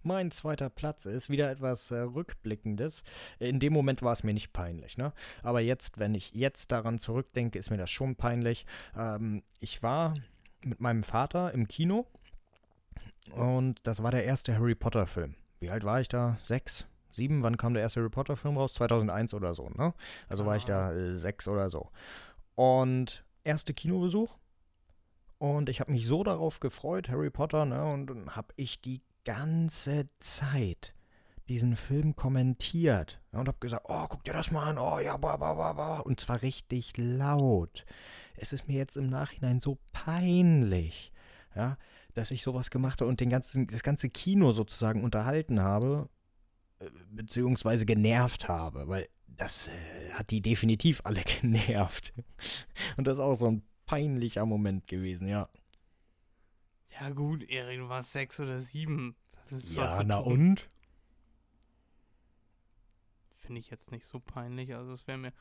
Mein 0.04 0.32
zweiter 0.32 0.70
Platz 0.70 1.06
ist 1.06 1.30
wieder 1.30 1.50
etwas 1.50 1.92
äh, 1.92 1.98
Rückblickendes. 1.98 3.04
In 3.40 3.60
dem 3.60 3.74
Moment 3.74 4.02
war 4.02 4.14
es 4.14 4.24
mir 4.24 4.34
nicht 4.34 4.54
peinlich, 4.54 4.98
ne? 4.98 5.14
Aber 5.44 5.60
jetzt, 5.60 5.98
wenn 5.98 6.14
ich 6.14 6.34
jetzt 6.34 6.72
daran 6.72 7.00
zurückdenke, 7.00 7.58
ist 7.58 7.72
mir 7.72 7.78
das 7.78 7.90
schon 7.90 8.16
peinlich. 8.16 8.66
Ähm, 8.96 9.44
ich 9.60 9.82
war 9.84 10.14
mit 10.64 10.80
meinem 10.80 11.04
Vater 11.04 11.54
im 11.54 11.68
Kino 11.68 12.06
und 13.32 13.80
das 13.84 14.04
war 14.04 14.12
der 14.12 14.24
erste 14.24 14.56
Harry 14.56 14.76
Potter 14.76 15.08
Film. 15.08 15.36
Wie 15.60 15.70
alt 15.70 15.84
war 15.84 16.02
ich 16.02 16.08
da? 16.08 16.38
Sechs? 16.42 16.86
Sieben? 17.12 17.42
Wann 17.42 17.58
kam 17.58 17.74
der 17.74 17.84
erste 17.84 18.00
Harry 18.00 18.10
Potter 18.10 18.36
Film 18.36 18.58
raus? 18.58 18.74
2001 18.76 19.34
oder 19.34 19.56
so, 19.56 19.70
ne? 19.70 19.94
Also 20.30 20.46
war 20.46 20.56
ich 20.56 20.66
da 20.66 20.92
äh, 20.92 21.16
sechs 21.16 21.48
oder 21.48 21.70
so. 21.70 21.90
Und 22.56 23.26
erste 23.44 23.74
Kinobesuch. 23.74 24.38
Und 25.40 25.70
ich 25.70 25.80
habe 25.80 25.92
mich 25.92 26.06
so 26.06 26.24
darauf 26.24 26.60
gefreut, 26.60 27.10
Harry 27.10 27.30
Potter, 27.30 27.66
ne? 27.66 27.86
Und 27.86 28.08
dann 28.08 28.36
habe 28.36 28.54
ich 28.56 28.82
die 28.82 29.02
ganze 29.24 30.06
Zeit 30.20 30.94
diesen 31.48 31.76
Film 31.76 32.16
kommentiert 32.16 33.22
ja, 33.32 33.40
und 33.40 33.48
habe 33.48 33.60
gesagt, 33.60 33.86
oh, 33.88 34.06
guck 34.10 34.24
dir 34.24 34.34
das 34.34 34.52
mal 34.52 34.70
an, 34.70 34.78
oh 34.78 35.00
ja, 35.00 35.16
ba, 35.18 35.38
ba, 35.38 35.54
ba, 35.54 35.74
ba. 35.74 36.00
Und 36.00 36.20
zwar 36.20 36.42
richtig 36.42 36.98
laut. 36.98 37.86
Es 38.36 38.54
ist 38.54 38.68
mir 38.68 38.78
jetzt 38.78 38.98
im 38.98 39.10
Nachhinein 39.10 39.62
so 39.62 39.78
peinlich, 39.94 41.12
ja, 41.56 41.78
dass 42.18 42.32
ich 42.32 42.42
sowas 42.42 42.72
gemacht 42.72 43.00
habe 43.02 43.10
und 43.10 43.20
den 43.20 43.30
ganzen, 43.30 43.68
das 43.68 43.84
ganze 43.84 44.10
Kino 44.10 44.52
sozusagen 44.52 45.04
unterhalten 45.04 45.62
habe, 45.62 46.10
äh, 46.80 46.90
beziehungsweise 47.12 47.86
genervt 47.86 48.48
habe, 48.48 48.88
weil 48.88 49.08
das 49.28 49.68
äh, 49.68 50.12
hat 50.14 50.32
die 50.32 50.42
definitiv 50.42 51.02
alle 51.04 51.22
genervt. 51.42 52.14
Und 52.98 53.06
das 53.06 53.18
ist 53.18 53.24
auch 53.24 53.36
so 53.36 53.52
ein 53.52 53.64
peinlicher 53.86 54.48
Moment 54.48 54.88
gewesen, 54.88 55.28
ja. 55.28 55.48
Ja, 57.00 57.12
gut, 57.12 57.44
Erik, 57.44 57.78
du 57.80 57.88
warst 57.88 58.14
sechs 58.14 58.40
oder 58.40 58.62
sieben. 58.62 59.16
Das 59.44 59.52
ist 59.52 59.70
so 59.76 59.82
Ja, 59.82 60.04
na 60.04 60.24
tun. 60.24 60.34
und? 60.34 60.70
Finde 63.36 63.60
ich 63.60 63.70
jetzt 63.70 63.92
nicht 63.92 64.08
so 64.08 64.20
peinlich. 64.20 64.74
Also, 64.74 64.92
es 64.94 65.06
wäre 65.06 65.20
mir 65.20 65.34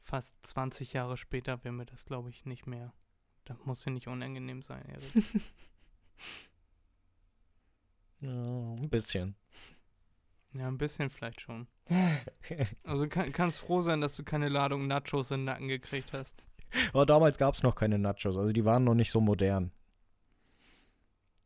fast 0.00 0.34
20 0.42 0.92
Jahre 0.94 1.16
später, 1.16 1.62
wäre 1.62 1.72
mir 1.72 1.86
das, 1.86 2.06
glaube 2.06 2.28
ich, 2.30 2.44
nicht 2.44 2.66
mehr. 2.66 2.92
Das 3.44 3.56
muss 3.64 3.84
ja 3.84 3.92
nicht 3.92 4.08
unangenehm 4.08 4.62
sein, 4.62 4.84
Erik. 4.86 5.24
Ja, 8.20 8.30
ein 8.30 8.88
bisschen. 8.88 9.36
ja, 10.54 10.66
ein 10.66 10.78
bisschen 10.78 11.10
vielleicht 11.10 11.40
schon. 11.40 11.66
Also, 12.82 13.08
kann, 13.08 13.30
kannst 13.32 13.60
froh 13.60 13.80
sein, 13.80 14.00
dass 14.00 14.16
du 14.16 14.24
keine 14.24 14.48
Ladung 14.48 14.86
Nachos 14.86 15.30
in 15.30 15.40
den 15.40 15.44
Nacken 15.44 15.68
gekriegt 15.68 16.12
hast. 16.12 16.42
Aber 16.92 17.06
damals 17.06 17.38
gab 17.38 17.54
es 17.54 17.62
noch 17.62 17.74
keine 17.74 17.98
Nachos, 17.98 18.36
also 18.36 18.52
die 18.52 18.64
waren 18.64 18.84
noch 18.84 18.94
nicht 18.94 19.10
so 19.10 19.20
modern. 19.20 19.70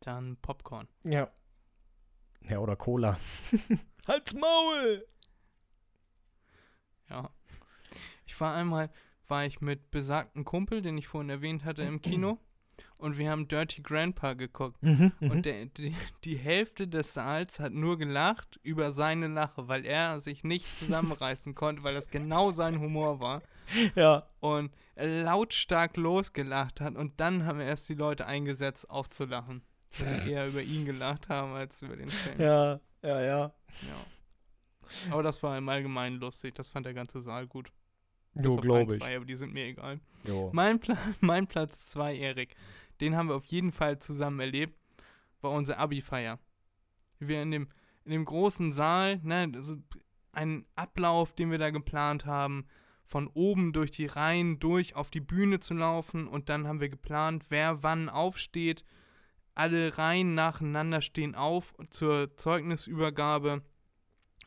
Dann 0.00 0.36
Popcorn. 0.38 0.88
Ja. 1.04 1.30
Ja, 2.48 2.58
oder 2.58 2.76
Cola. 2.76 3.18
Halt's 4.06 4.32
Maul! 4.32 5.04
Ja. 7.10 7.30
Ich 8.24 8.40
war 8.40 8.54
einmal, 8.54 8.90
war 9.28 9.44
ich 9.44 9.60
mit 9.60 9.90
besagten 9.90 10.44
Kumpel, 10.44 10.80
den 10.80 10.96
ich 10.96 11.06
vorhin 11.06 11.28
erwähnt 11.28 11.64
hatte, 11.64 11.82
im 11.82 12.00
Kino. 12.00 12.38
Und 13.00 13.16
wir 13.18 13.30
haben 13.30 13.48
Dirty 13.48 13.82
Grandpa 13.82 14.34
geguckt. 14.34 14.82
Mhm, 14.82 15.12
Und 15.20 15.46
der, 15.46 15.66
die, 15.66 15.94
die 16.24 16.36
Hälfte 16.36 16.86
des 16.86 17.14
Saals 17.14 17.58
hat 17.58 17.72
nur 17.72 17.96
gelacht 17.98 18.60
über 18.62 18.90
seine 18.90 19.26
Lache, 19.28 19.68
weil 19.68 19.86
er 19.86 20.20
sich 20.20 20.44
nicht 20.44 20.66
zusammenreißen 20.78 21.54
konnte, 21.54 21.82
weil 21.82 21.94
das 21.94 22.10
genau 22.10 22.50
sein 22.50 22.78
Humor 22.78 23.20
war. 23.20 23.42
ja. 23.94 24.26
Und 24.40 24.70
er 24.94 25.22
lautstark 25.24 25.96
losgelacht 25.96 26.80
hat. 26.80 26.96
Und 26.96 27.20
dann 27.20 27.46
haben 27.46 27.60
erst 27.60 27.88
die 27.88 27.94
Leute 27.94 28.26
eingesetzt, 28.26 28.88
aufzulachen. 28.90 29.62
Dass 29.98 30.24
wir 30.26 30.32
eher 30.32 30.46
über 30.48 30.62
ihn 30.62 30.84
gelacht 30.84 31.28
haben 31.28 31.52
als 31.54 31.82
über 31.82 31.96
den 31.96 32.10
Film. 32.10 32.40
Ja, 32.40 32.80
ja, 33.02 33.20
ja. 33.22 33.38
Ja. 33.82 35.12
Aber 35.12 35.22
das 35.22 35.42
war 35.42 35.56
im 35.56 35.68
Allgemeinen 35.68 36.16
lustig. 36.20 36.54
Das 36.54 36.68
fand 36.68 36.84
der 36.86 36.94
ganze 36.94 37.22
Saal 37.22 37.46
gut. 37.46 37.72
Jo, 38.34 38.56
glaube 38.56 38.94
ich. 38.94 39.00
Zwei, 39.00 39.16
aber 39.16 39.24
die 39.24 39.36
sind 39.36 39.52
mir 39.52 39.66
egal. 39.66 40.00
Jo. 40.26 40.50
Mein, 40.52 40.78
Pla 40.78 40.96
mein 41.20 41.46
Platz 41.46 41.90
2, 41.90 42.16
Erik, 42.16 42.54
den 43.00 43.16
haben 43.16 43.28
wir 43.28 43.36
auf 43.36 43.46
jeden 43.46 43.72
Fall 43.72 43.98
zusammen 43.98 44.40
erlebt, 44.40 44.78
war 45.40 45.50
unsere 45.52 45.78
Abi-Feier. 45.78 46.38
Wir 47.18 47.42
in 47.42 47.50
dem, 47.50 47.68
in 48.04 48.12
dem 48.12 48.24
großen 48.24 48.72
Saal, 48.72 49.20
ne, 49.22 49.50
so 49.58 49.76
ein 50.32 50.66
Ablauf, 50.76 51.32
den 51.32 51.50
wir 51.50 51.58
da 51.58 51.70
geplant 51.70 52.24
haben, 52.26 52.66
von 53.04 53.26
oben 53.26 53.72
durch 53.72 53.90
die 53.90 54.06
Reihen 54.06 54.60
durch 54.60 54.94
auf 54.94 55.10
die 55.10 55.20
Bühne 55.20 55.58
zu 55.58 55.74
laufen 55.74 56.28
und 56.28 56.48
dann 56.48 56.68
haben 56.68 56.80
wir 56.80 56.88
geplant, 56.88 57.46
wer 57.48 57.82
wann 57.82 58.08
aufsteht. 58.08 58.84
Alle 59.56 59.98
Reihen 59.98 60.34
nacheinander 60.34 61.02
stehen 61.02 61.34
auf 61.34 61.74
zur 61.90 62.36
Zeugnisübergabe 62.36 63.62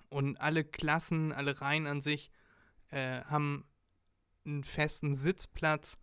und 0.10 0.40
alle 0.40 0.64
Klassen, 0.64 1.34
alle 1.34 1.60
Reihen 1.60 1.88
an 1.88 2.00
sich 2.00 2.32
äh, 2.90 3.22
haben 3.26 3.66
einen 4.46 4.64
festen 4.64 5.16
Sitzplatz 5.16 5.98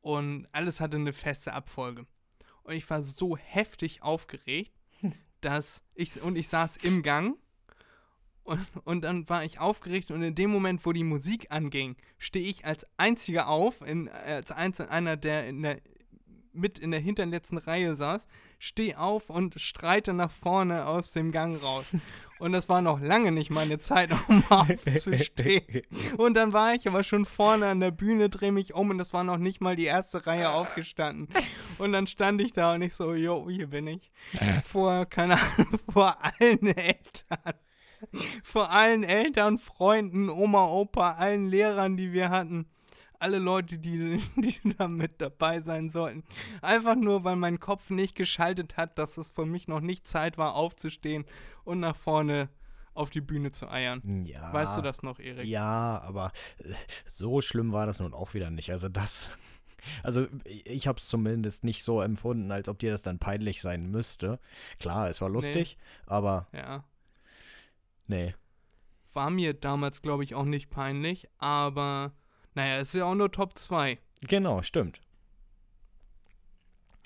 und 0.00 0.46
alles 0.52 0.80
hatte 0.80 0.96
eine 0.96 1.12
feste 1.12 1.52
Abfolge. 1.52 2.06
Und 2.62 2.74
ich 2.74 2.88
war 2.88 3.02
so 3.02 3.36
heftig 3.36 4.02
aufgeregt, 4.02 4.72
dass 5.40 5.82
ich 5.94 6.20
und 6.22 6.36
ich 6.36 6.48
saß 6.48 6.78
im 6.78 7.02
Gang 7.02 7.36
und, 8.44 8.66
und 8.84 9.00
dann 9.02 9.28
war 9.28 9.44
ich 9.44 9.58
aufgeregt 9.58 10.10
und 10.10 10.22
in 10.22 10.34
dem 10.34 10.50
Moment, 10.50 10.84
wo 10.84 10.92
die 10.92 11.04
Musik 11.04 11.46
anging, 11.50 11.96
stehe 12.18 12.46
ich 12.46 12.66
als 12.66 12.86
einziger 12.98 13.48
auf, 13.48 13.80
in, 13.80 14.08
als 14.08 14.52
einzel, 14.52 14.88
einer, 14.88 15.16
der, 15.16 15.48
in 15.48 15.62
der 15.62 15.80
mit 16.52 16.78
in 16.78 16.90
der 16.92 17.00
hinterletzten 17.00 17.58
Reihe 17.58 17.96
saß, 17.96 18.26
stehe 18.58 18.98
auf 18.98 19.28
und 19.28 19.60
streite 19.60 20.12
nach 20.12 20.30
vorne 20.30 20.86
aus 20.86 21.12
dem 21.12 21.32
Gang 21.32 21.60
raus. 21.62 21.86
Und 22.44 22.52
das 22.52 22.68
war 22.68 22.82
noch 22.82 23.00
lange 23.00 23.32
nicht 23.32 23.48
meine 23.48 23.78
Zeit, 23.78 24.10
um 24.28 24.44
aufzustehen. 24.50 25.80
Und 26.18 26.34
dann 26.34 26.52
war 26.52 26.74
ich 26.74 26.86
aber 26.86 27.02
schon 27.02 27.24
vorne 27.24 27.68
an 27.68 27.80
der 27.80 27.90
Bühne, 27.90 28.28
drehe 28.28 28.52
mich 28.52 28.74
um 28.74 28.90
und 28.90 28.98
das 28.98 29.14
war 29.14 29.24
noch 29.24 29.38
nicht 29.38 29.62
mal 29.62 29.76
die 29.76 29.86
erste 29.86 30.26
Reihe 30.26 30.50
aufgestanden. 30.50 31.26
Und 31.78 31.92
dann 31.92 32.06
stand 32.06 32.42
ich 32.42 32.52
da 32.52 32.74
und 32.74 32.82
ich 32.82 32.92
so, 32.92 33.14
jo, 33.14 33.48
hier 33.48 33.68
bin 33.68 33.86
ich. 33.86 34.12
Vor, 34.66 35.06
keine 35.06 35.40
Ahnung, 35.40 35.78
vor 35.90 36.18
allen 36.22 36.66
Eltern. 36.66 37.54
Vor 38.42 38.70
allen 38.70 39.04
Eltern, 39.04 39.56
Freunden, 39.56 40.28
Oma, 40.28 40.66
Opa, 40.66 41.12
allen 41.12 41.48
Lehrern, 41.48 41.96
die 41.96 42.12
wir 42.12 42.28
hatten. 42.28 42.66
Alle 43.24 43.38
Leute, 43.38 43.78
die, 43.78 44.20
die 44.36 44.74
da 44.76 44.86
mit 44.86 45.18
dabei 45.22 45.60
sein 45.60 45.88
sollten. 45.88 46.24
Einfach 46.60 46.94
nur, 46.94 47.24
weil 47.24 47.36
mein 47.36 47.58
Kopf 47.58 47.88
nicht 47.88 48.14
geschaltet 48.16 48.76
hat, 48.76 48.98
dass 48.98 49.16
es 49.16 49.30
für 49.30 49.46
mich 49.46 49.66
noch 49.66 49.80
nicht 49.80 50.06
Zeit 50.06 50.36
war, 50.36 50.54
aufzustehen 50.54 51.24
und 51.64 51.80
nach 51.80 51.96
vorne 51.96 52.50
auf 52.92 53.08
die 53.08 53.22
Bühne 53.22 53.50
zu 53.50 53.66
eiern. 53.70 54.26
Ja. 54.26 54.52
Weißt 54.52 54.76
du 54.76 54.82
das 54.82 55.02
noch, 55.02 55.20
Erik? 55.20 55.46
Ja, 55.46 56.02
aber 56.02 56.32
äh, 56.58 56.74
so 57.06 57.40
schlimm 57.40 57.72
war 57.72 57.86
das 57.86 57.98
nun 57.98 58.12
auch 58.12 58.34
wieder 58.34 58.50
nicht. 58.50 58.70
Also 58.70 58.90
das, 58.90 59.26
also 60.02 60.26
ich 60.44 60.86
habe 60.86 60.98
es 60.98 61.08
zumindest 61.08 61.64
nicht 61.64 61.82
so 61.82 62.02
empfunden, 62.02 62.52
als 62.52 62.68
ob 62.68 62.78
dir 62.78 62.90
das 62.90 63.00
dann 63.02 63.18
peinlich 63.18 63.62
sein 63.62 63.90
müsste. 63.90 64.38
Klar, 64.78 65.08
es 65.08 65.22
war 65.22 65.30
lustig, 65.30 65.78
aber 66.04 66.46
Ja. 66.52 66.84
nee. 68.06 68.34
War 69.14 69.30
mir 69.30 69.54
damals, 69.54 70.02
glaube 70.02 70.24
ich, 70.24 70.34
auch 70.34 70.44
nicht 70.44 70.68
peinlich, 70.68 71.26
aber 71.38 72.12
naja, 72.54 72.76
es 72.78 72.88
ist 72.88 72.94
ja 72.94 73.04
auch 73.04 73.14
nur 73.14 73.30
Top 73.30 73.58
2. 73.58 73.98
Genau, 74.22 74.62
stimmt. 74.62 75.00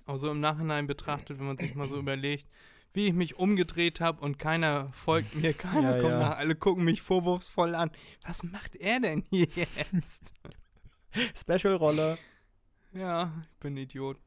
Also 0.06 0.30
im 0.30 0.40
Nachhinein 0.40 0.86
betrachtet, 0.86 1.38
wenn 1.38 1.46
man 1.46 1.58
sich 1.58 1.74
mal 1.74 1.88
so 1.88 1.98
überlegt, 1.98 2.46
wie 2.94 3.08
ich 3.08 3.12
mich 3.12 3.36
umgedreht 3.36 4.00
habe 4.00 4.20
und 4.22 4.38
keiner 4.38 4.90
folgt 4.92 5.34
mir, 5.34 5.52
keiner 5.54 5.96
Ja, 5.96 6.00
kommt 6.02 6.12
ja. 6.12 6.18
nach, 6.20 6.38
alle 6.38 6.54
gucken 6.54 6.84
mich 6.84 7.02
vorwurfsvoll 7.02 7.74
an. 7.74 7.90
Was 8.26 8.42
macht 8.42 8.74
er 8.76 9.00
denn 9.00 9.24
hier 9.30 9.48
jetzt? 9.92 10.32
Special-Rolle. 11.34 12.18
ja, 12.92 13.32
ich 13.52 13.58
bin 13.58 13.74
ein 13.74 13.78
Idiot. 13.78 14.18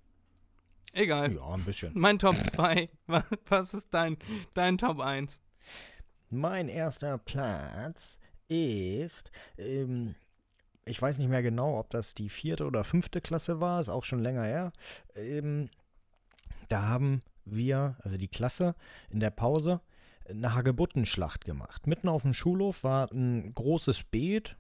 Egal. 0.94 1.34
Ja, 1.34 1.48
ein 1.54 1.64
bisschen. 1.64 1.92
Mein 1.98 2.20
Top 2.20 2.36
2. 2.36 2.90
Was 3.48 3.74
ist 3.74 3.94
dein, 3.94 4.18
dein 4.54 4.78
Top 4.78 5.00
1? 5.00 5.40
Mein 6.30 6.68
erster 6.68 7.18
Platz 7.18 8.20
ist, 8.50 9.32
ähm, 9.58 10.16
ich 10.86 11.02
weiß 11.02 11.18
nicht 11.18 11.30
mehr 11.30 11.44
genau, 11.44 11.78
ob 11.80 11.90
das 11.92 12.16
die 12.16 12.30
vierte 12.30 12.66
oder 12.66 12.84
fünfte 12.84 13.22
Klasse 13.22 13.60
war, 13.60 13.80
ist 13.80 13.90
auch 13.90 14.04
schon 14.04 14.20
länger 14.20 14.44
her. 14.44 14.74
Ähm, 15.16 15.70
da 16.70 16.84
haben 16.84 17.22
wir, 17.46 17.98
also 18.04 18.18
die 18.18 18.28
Klasse, 18.28 18.76
in 19.10 19.20
der 19.20 19.32
Pause 19.32 19.82
eine 20.30 20.54
Hagebuttenschlacht 20.54 21.46
gemacht. 21.46 21.88
Mitten 21.88 22.08
auf 22.08 22.22
dem 22.22 22.34
Schulhof 22.34 22.84
war 22.84 23.12
ein 23.12 23.54
großes 23.54 24.04
Beet, 24.06 24.56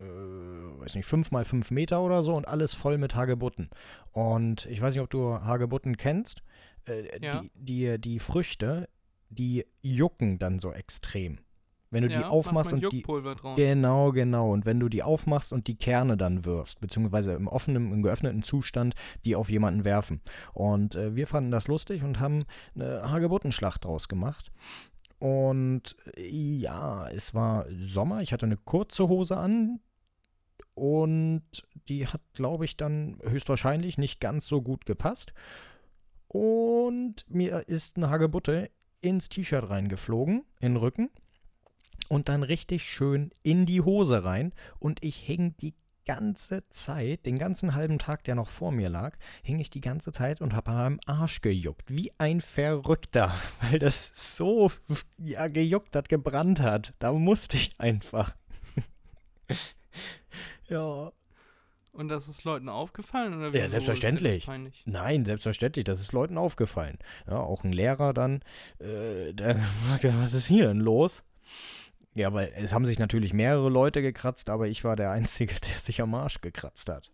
äh, 0.00 0.04
weiß 0.04 0.94
nicht, 0.94 1.06
fünf 1.06 1.30
mal 1.30 1.44
fünf 1.44 1.70
Meter 1.70 2.02
oder 2.02 2.22
so 2.22 2.34
und 2.34 2.46
alles 2.46 2.74
voll 2.74 2.98
mit 2.98 3.14
Hagebutten. 3.14 3.68
Und 4.12 4.66
ich 4.66 4.80
weiß 4.80 4.94
nicht, 4.94 5.02
ob 5.02 5.10
du 5.10 5.40
Hagebutten 5.40 5.96
kennst. 5.96 6.42
Äh, 6.86 7.24
Ja. 7.24 7.40
die, 7.40 7.50
die, 7.54 8.00
die 8.00 8.18
Früchte, 8.20 8.88
die 9.28 9.66
jucken 9.82 10.38
dann 10.38 10.58
so 10.60 10.72
extrem. 10.72 11.40
Wenn 11.90 12.02
du 12.02 12.10
ja, 12.10 12.18
die 12.18 12.24
aufmachst 12.24 12.72
und 12.72 12.92
die. 12.92 13.04
Genau, 13.56 14.12
genau. 14.12 14.52
Und 14.52 14.66
wenn 14.66 14.78
du 14.78 14.88
die 14.88 15.02
aufmachst 15.02 15.52
und 15.52 15.66
die 15.68 15.76
Kerne 15.76 16.16
dann 16.16 16.44
wirfst, 16.44 16.80
beziehungsweise 16.80 17.32
im 17.32 17.48
offenen, 17.48 17.92
im 17.92 18.02
geöffneten 18.02 18.42
Zustand, 18.42 18.94
die 19.24 19.34
auf 19.36 19.48
jemanden 19.48 19.84
werfen. 19.84 20.20
Und 20.52 20.96
äh, 20.96 21.16
wir 21.16 21.26
fanden 21.26 21.50
das 21.50 21.66
lustig 21.66 22.02
und 22.02 22.20
haben 22.20 22.44
eine 22.74 23.10
Hagebuttenschlacht 23.10 23.84
draus 23.84 24.08
gemacht. 24.08 24.52
Und 25.18 25.96
äh, 26.16 26.28
ja, 26.28 27.08
es 27.08 27.34
war 27.34 27.66
Sommer, 27.80 28.20
ich 28.20 28.32
hatte 28.32 28.46
eine 28.46 28.58
kurze 28.58 29.08
Hose 29.08 29.36
an 29.36 29.80
und 30.74 31.42
die 31.88 32.06
hat, 32.06 32.20
glaube 32.34 32.66
ich, 32.66 32.76
dann 32.76 33.18
höchstwahrscheinlich 33.22 33.96
nicht 33.96 34.20
ganz 34.20 34.46
so 34.46 34.60
gut 34.60 34.84
gepasst. 34.84 35.32
Und 36.28 37.24
mir 37.28 37.66
ist 37.66 37.96
eine 37.96 38.10
Hagebutte 38.10 38.70
ins 39.00 39.30
T-Shirt 39.30 39.70
reingeflogen, 39.70 40.44
in 40.60 40.74
den 40.74 40.76
Rücken 40.76 41.08
und 42.08 42.28
dann 42.28 42.42
richtig 42.42 42.82
schön 42.84 43.30
in 43.42 43.66
die 43.66 43.80
Hose 43.80 44.24
rein 44.24 44.52
und 44.78 45.04
ich 45.04 45.16
hing 45.16 45.54
die 45.60 45.74
ganze 46.08 46.66
Zeit, 46.70 47.26
den 47.26 47.38
ganzen 47.38 47.74
halben 47.74 47.98
Tag, 47.98 48.24
der 48.24 48.34
noch 48.34 48.48
vor 48.48 48.72
mir 48.72 48.88
lag, 48.88 49.16
hing 49.42 49.60
ich 49.60 49.68
die 49.68 49.82
ganze 49.82 50.10
Zeit 50.10 50.40
und 50.40 50.54
habe 50.54 50.70
an 50.70 50.76
meinem 50.76 51.00
Arsch 51.04 51.42
gejuckt, 51.42 51.90
wie 51.90 52.10
ein 52.16 52.40
Verrückter, 52.40 53.34
weil 53.60 53.78
das 53.78 54.36
so 54.36 54.72
ja 55.18 55.48
gejuckt 55.48 55.94
hat, 55.94 56.08
gebrannt 56.08 56.60
hat. 56.60 56.94
Da 56.98 57.12
musste 57.12 57.58
ich 57.58 57.78
einfach. 57.78 58.34
ja. 60.68 61.12
Und 61.92 62.08
das 62.08 62.28
ist 62.28 62.44
Leuten 62.44 62.68
aufgefallen? 62.68 63.34
Oder 63.34 63.58
Ja, 63.58 63.68
selbstverständlich. 63.68 64.48
Nein, 64.86 65.24
selbstverständlich, 65.24 65.84
das 65.84 66.00
ist 66.00 66.12
Leuten 66.12 66.38
aufgefallen. 66.38 66.96
Ja, 67.26 67.38
auch 67.40 67.64
ein 67.64 67.72
Lehrer 67.72 68.14
dann, 68.14 68.40
äh, 68.78 69.34
der 69.34 69.56
fragte, 69.88 70.14
was 70.16 70.32
ist 70.32 70.46
hier 70.46 70.68
denn 70.68 70.80
los? 70.80 71.22
Ja, 72.18 72.32
weil 72.32 72.52
es 72.56 72.72
haben 72.74 72.84
sich 72.84 72.98
natürlich 72.98 73.32
mehrere 73.32 73.68
Leute 73.68 74.02
gekratzt, 74.02 74.50
aber 74.50 74.66
ich 74.66 74.82
war 74.82 74.96
der 74.96 75.12
Einzige, 75.12 75.54
der 75.60 75.78
sich 75.78 76.00
am 76.00 76.14
Arsch 76.14 76.40
gekratzt 76.40 76.88
hat. 76.88 77.12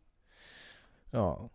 Ja. 1.13 1.51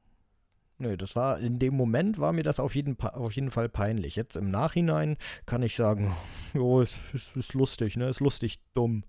Nö, 0.78 0.96
das 0.96 1.16
war, 1.16 1.40
in 1.40 1.60
dem 1.60 1.76
Moment 1.76 2.20
war 2.20 2.32
mir 2.32 2.44
das 2.44 2.60
auf 2.60 2.74
jeden, 2.74 2.98
auf 3.00 3.34
jeden 3.34 3.52
Fall 3.52 3.68
peinlich. 3.68 4.16
Jetzt 4.16 4.38
im 4.38 4.50
Nachhinein 4.50 5.18
kann 5.46 5.64
ich 5.64 5.76
sagen, 5.76 6.16
jo, 6.54 6.82
es 6.82 6.94
ist, 7.12 7.36
ist 7.36 7.54
lustig, 7.54 7.98
ne, 7.98 8.08
ist 8.08 8.22
lustig 8.22 8.60
dumm. 8.76 9.04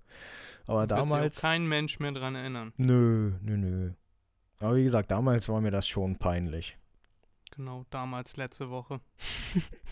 Aber 0.67 0.81
Wird 0.81 0.93
auch 0.93 0.97
damals, 0.97 1.41
kein 1.41 1.67
Mensch 1.67 2.01
mehr 2.01 2.13
dran 2.13 2.35
erinnern. 2.35 2.73
nö, 2.77 3.35
nö, 3.43 3.57
nö. 3.57 3.93
Aber 4.59 4.77
wie 4.77 4.85
gesagt, 4.85 5.11
damals 5.11 5.49
war 5.49 5.61
mir 5.61 5.71
das 5.71 5.87
schon 5.87 6.17
peinlich. 6.17 6.79
Genau, 7.57 7.85
damals, 7.91 8.37
letzte 8.37 8.71
Woche. 8.71 9.01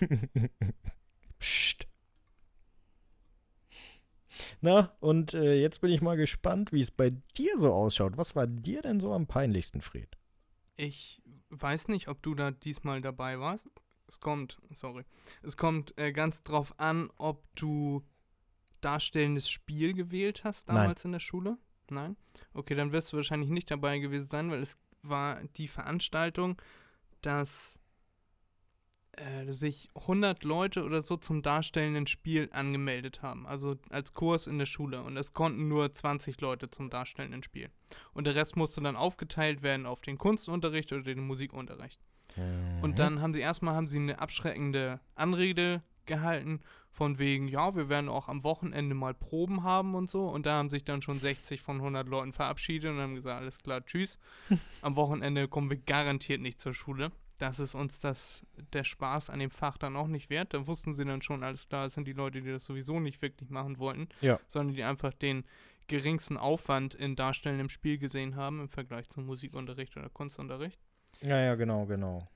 Psst. 1.38 1.86
Na, 4.61 4.93
und 5.01 5.34
äh, 5.34 5.61
jetzt 5.61 5.80
bin 5.80 5.91
ich 5.91 6.01
mal 6.01 6.16
gespannt, 6.16 6.72
wie 6.72 6.80
es 6.80 6.91
bei 6.91 7.11
dir 7.36 7.59
so 7.59 7.72
ausschaut. 7.72 8.16
Was 8.16 8.36
war 8.36 8.47
dir 8.47 8.82
denn 8.82 9.01
so 9.01 9.12
am 9.12 9.26
peinlichsten, 9.26 9.80
Fred? 9.80 10.16
Ich 10.76 11.22
weiß 11.51 11.89
nicht, 11.89 12.09
ob 12.09 12.22
du 12.22 12.34
da 12.34 12.51
diesmal 12.51 13.01
dabei 13.01 13.41
warst. 13.41 13.66
Es 14.07 14.20
kommt, 14.20 14.59
sorry. 14.72 15.05
Es 15.43 15.57
kommt 15.57 15.97
äh, 15.99 16.12
ganz 16.12 16.43
drauf 16.43 16.78
an, 16.78 17.11
ob 17.18 17.45
du 17.55 18.05
darstellendes 18.80 19.51
Spiel 19.51 19.93
gewählt 19.93 20.45
hast 20.45 20.68
Nein. 20.68 20.76
damals 20.76 21.05
in 21.05 21.12
der 21.12 21.20
Schule. 21.20 21.59
Nein? 21.91 22.16
Okay, 22.55 22.74
dann 22.74 22.93
wirst 22.93 23.12
du 23.12 23.16
wahrscheinlich 23.16 23.51
nicht 23.51 23.70
dabei 23.70 23.99
gewesen 23.99 24.28
sein, 24.28 24.51
weil 24.51 24.62
es 24.62 24.78
war 25.03 25.43
die 25.57 25.68
Veranstaltung, 25.68 26.61
dass 27.22 27.78
äh, 29.20 29.50
sich 29.52 29.88
100 29.94 30.44
Leute 30.44 30.84
oder 30.84 31.02
so 31.02 31.16
zum 31.16 31.42
darstellenden 31.42 32.06
Spiel 32.06 32.48
angemeldet 32.52 33.22
haben. 33.22 33.46
Also 33.46 33.76
als 33.90 34.14
Kurs 34.14 34.46
in 34.46 34.58
der 34.58 34.66
Schule. 34.66 35.02
Und 35.02 35.16
es 35.16 35.32
konnten 35.32 35.68
nur 35.68 35.92
20 35.92 36.40
Leute 36.40 36.70
zum 36.70 36.90
darstellenden 36.90 37.42
Spiel. 37.42 37.70
Und 38.12 38.26
der 38.26 38.34
Rest 38.34 38.56
musste 38.56 38.80
dann 38.80 38.96
aufgeteilt 38.96 39.62
werden 39.62 39.86
auf 39.86 40.02
den 40.02 40.18
Kunstunterricht 40.18 40.92
oder 40.92 41.02
den 41.02 41.26
Musikunterricht. 41.26 42.00
Mhm. 42.36 42.82
Und 42.82 42.98
dann 42.98 43.20
haben 43.20 43.34
sie 43.34 43.40
erstmal 43.40 43.74
haben 43.74 43.88
sie 43.88 43.98
eine 43.98 44.18
abschreckende 44.18 45.00
Anrede 45.14 45.82
gehalten, 46.06 46.60
von 46.90 47.20
wegen, 47.20 47.46
ja, 47.46 47.76
wir 47.76 47.88
werden 47.88 48.08
auch 48.08 48.26
am 48.26 48.42
Wochenende 48.42 48.94
mal 48.96 49.14
Proben 49.14 49.62
haben 49.62 49.94
und 49.94 50.10
so. 50.10 50.26
Und 50.26 50.46
da 50.46 50.56
haben 50.58 50.68
sich 50.68 50.84
dann 50.84 51.00
schon 51.00 51.20
60 51.20 51.62
von 51.62 51.76
100 51.76 52.08
Leuten 52.08 52.32
verabschiedet 52.32 52.90
und 52.90 52.98
haben 52.98 53.14
gesagt, 53.14 53.40
alles 53.40 53.58
klar, 53.58 53.84
tschüss. 53.84 54.18
Am 54.82 54.96
Wochenende 54.96 55.46
kommen 55.46 55.70
wir 55.70 55.76
garantiert 55.76 56.40
nicht 56.40 56.60
zur 56.60 56.74
Schule. 56.74 57.12
Das 57.39 57.59
ist 57.61 57.74
uns 57.74 58.01
das, 58.01 58.43
der 58.72 58.82
Spaß 58.84 59.30
an 59.30 59.39
dem 59.39 59.51
Fach 59.51 59.78
dann 59.78 59.97
auch 59.97 60.09
nicht 60.09 60.28
wert. 60.28 60.53
Da 60.55 60.66
wussten 60.66 60.95
sie 60.95 61.05
dann 61.05 61.22
schon, 61.22 61.45
alles 61.45 61.68
klar, 61.68 61.84
das 61.84 61.95
sind 61.95 62.07
die 62.09 62.12
Leute, 62.12 62.43
die 62.43 62.51
das 62.51 62.64
sowieso 62.64 62.99
nicht 62.99 63.22
wirklich 63.22 63.49
machen 63.51 63.78
wollten, 63.78 64.09
Ja. 64.20 64.41
sondern 64.49 64.74
die 64.74 64.82
einfach 64.82 65.12
den 65.14 65.45
geringsten 65.86 66.36
Aufwand 66.36 66.95
in 66.95 67.16
darstellendem 67.16 67.68
Spiel 67.68 67.97
gesehen 67.99 68.36
haben 68.36 68.61
im 68.61 68.68
Vergleich 68.68 69.09
zum 69.09 69.24
Musikunterricht 69.26 69.97
oder 69.97 70.09
Kunstunterricht. 70.11 70.80
Ja, 71.22 71.41
ja, 71.41 71.55
genau, 71.55 71.86
genau. 71.86 72.28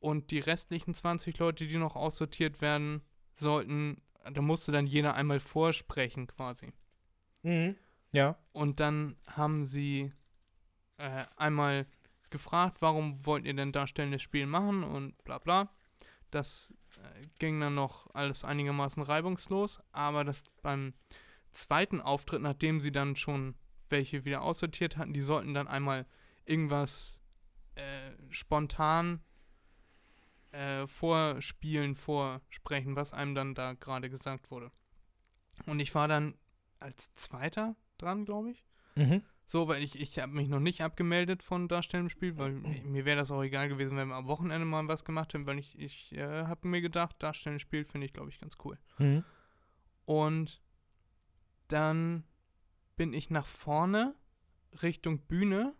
Und 0.00 0.30
die 0.30 0.40
restlichen 0.40 0.94
20 0.94 1.38
Leute, 1.38 1.66
die 1.66 1.78
noch 1.78 1.94
aussortiert 1.94 2.60
werden 2.60 3.02
sollten, 3.34 4.02
da 4.32 4.40
musste 4.40 4.72
dann 4.72 4.86
jeder 4.86 5.14
einmal 5.14 5.38
vorsprechen 5.38 6.26
quasi. 6.26 6.72
Mhm. 7.42 7.76
Ja. 8.12 8.36
Und 8.52 8.80
dann 8.80 9.16
haben 9.26 9.64
sie 9.64 10.12
äh, 10.98 11.24
einmal 11.36 11.86
gefragt, 12.32 12.78
warum 12.80 13.24
wollt 13.24 13.44
ihr 13.44 13.54
denn 13.54 13.72
darstellendes 13.72 14.22
Spiel 14.22 14.46
machen 14.46 14.82
und 14.82 15.22
bla 15.24 15.38
bla. 15.38 15.70
Das 16.30 16.74
äh, 16.96 17.26
ging 17.38 17.60
dann 17.60 17.74
noch 17.74 18.12
alles 18.14 18.44
einigermaßen 18.44 19.02
reibungslos, 19.02 19.80
aber 19.92 20.24
das 20.24 20.44
beim 20.62 20.94
zweiten 21.52 22.00
Auftritt, 22.00 22.42
nachdem 22.42 22.80
sie 22.80 22.90
dann 22.90 23.14
schon 23.14 23.54
welche 23.88 24.24
wieder 24.24 24.42
aussortiert 24.42 24.96
hatten, 24.96 25.12
die 25.12 25.20
sollten 25.20 25.54
dann 25.54 25.68
einmal 25.68 26.06
irgendwas 26.44 27.22
äh, 27.74 28.12
spontan 28.30 29.20
äh, 30.50 30.86
vorspielen, 30.86 31.94
vorsprechen, 31.94 32.96
was 32.96 33.12
einem 33.12 33.34
dann 33.34 33.54
da 33.54 33.74
gerade 33.74 34.10
gesagt 34.10 34.50
wurde. 34.50 34.70
Und 35.66 35.80
ich 35.80 35.94
war 35.94 36.08
dann 36.08 36.34
als 36.80 37.14
Zweiter 37.14 37.76
dran, 37.98 38.24
glaube 38.24 38.50
ich. 38.50 38.64
Mhm. 38.96 39.22
So, 39.52 39.68
weil 39.68 39.82
ich, 39.82 40.00
ich 40.00 40.18
habe 40.18 40.32
mich 40.32 40.48
noch 40.48 40.60
nicht 40.60 40.80
abgemeldet 40.80 41.42
von 41.42 41.68
darstellendem 41.68 42.08
Spiel, 42.08 42.38
weil 42.38 42.52
mir 42.52 43.04
wäre 43.04 43.18
das 43.18 43.30
auch 43.30 43.42
egal 43.42 43.68
gewesen, 43.68 43.98
wenn 43.98 44.08
wir 44.08 44.14
am 44.14 44.26
Wochenende 44.26 44.64
mal 44.64 44.88
was 44.88 45.04
gemacht 45.04 45.34
hätten, 45.34 45.44
weil 45.44 45.58
ich, 45.58 45.78
ich 45.78 46.10
äh, 46.12 46.44
habe 46.44 46.66
mir 46.66 46.80
gedacht, 46.80 47.16
darstellendes 47.18 47.60
Spiel 47.60 47.84
finde 47.84 48.06
ich, 48.06 48.14
glaube 48.14 48.30
ich, 48.30 48.40
ganz 48.40 48.56
cool. 48.64 48.78
Mhm. 48.96 49.24
Und 50.06 50.62
dann 51.68 52.24
bin 52.96 53.12
ich 53.12 53.28
nach 53.28 53.44
vorne 53.44 54.14
Richtung 54.80 55.18
Bühne 55.18 55.74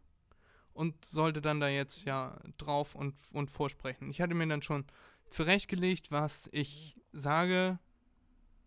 und 0.75 1.07
sollte 1.07 1.41
dann 1.41 1.59
da 1.59 1.69
jetzt 1.69 2.05
ja 2.05 2.39
drauf 2.59 2.95
und, 2.95 3.17
und 3.33 3.51
vorsprechen. 3.51 4.11
Ich 4.11 4.21
hatte 4.21 4.35
mir 4.35 4.47
dann 4.49 4.61
schon 4.61 4.85
zurechtgelegt, 5.31 6.11
was 6.11 6.47
ich 6.53 7.01
sage 7.13 7.79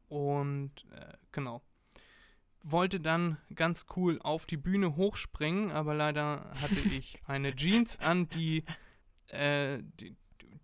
und 0.08 0.72
äh, 0.96 1.14
genau. 1.32 1.62
Wollte 2.68 3.00
dann 3.00 3.38
ganz 3.54 3.86
cool 3.96 4.20
auf 4.22 4.46
die 4.46 4.58
Bühne 4.58 4.96
hochspringen, 4.96 5.72
aber 5.72 5.94
leider 5.94 6.52
hatte 6.62 6.80
ich 6.98 7.22
eine 7.28 7.56
Jeans 7.56 8.00
an, 8.00 8.28
die, 8.30 8.64
äh, 9.28 9.80
die, 10.00 10.16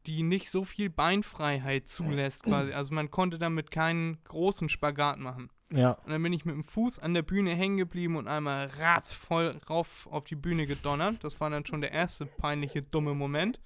die 0.06 0.24
nicht 0.24 0.50
so 0.50 0.64
viel 0.66 0.90
Beinfreiheit 0.90 1.88
zulässt 1.88 2.44
quasi. 2.46 2.74
Also 2.74 2.94
man 2.94 3.12
konnte 3.12 3.38
damit 3.38 3.72
keinen 3.72 4.24
großen 4.24 4.70
Spagat 4.70 5.20
machen. 5.20 5.50
Ja. 5.72 5.92
Und 5.92 6.12
dann 6.12 6.22
bin 6.22 6.34
ich 6.34 6.46
mit 6.46 6.56
dem 6.56 6.64
Fuß 6.64 7.00
an 7.00 7.14
der 7.14 7.22
Bühne 7.22 7.56
hängen 7.56 7.78
geblieben 7.78 8.18
und 8.18 8.28
einmal 8.28 8.70
ratz 8.80 9.14
voll 9.14 9.60
rauf 9.70 10.08
auf 10.12 10.26
die 10.26 10.36
Bühne 10.36 10.66
gedonnert. 10.66 11.24
Das 11.24 11.40
war 11.40 11.50
dann 11.50 11.66
schon 11.66 11.82
der 11.82 11.92
erste 11.92 12.26
peinliche, 12.26 12.82
dumme 12.82 13.14
Moment. 13.14 13.60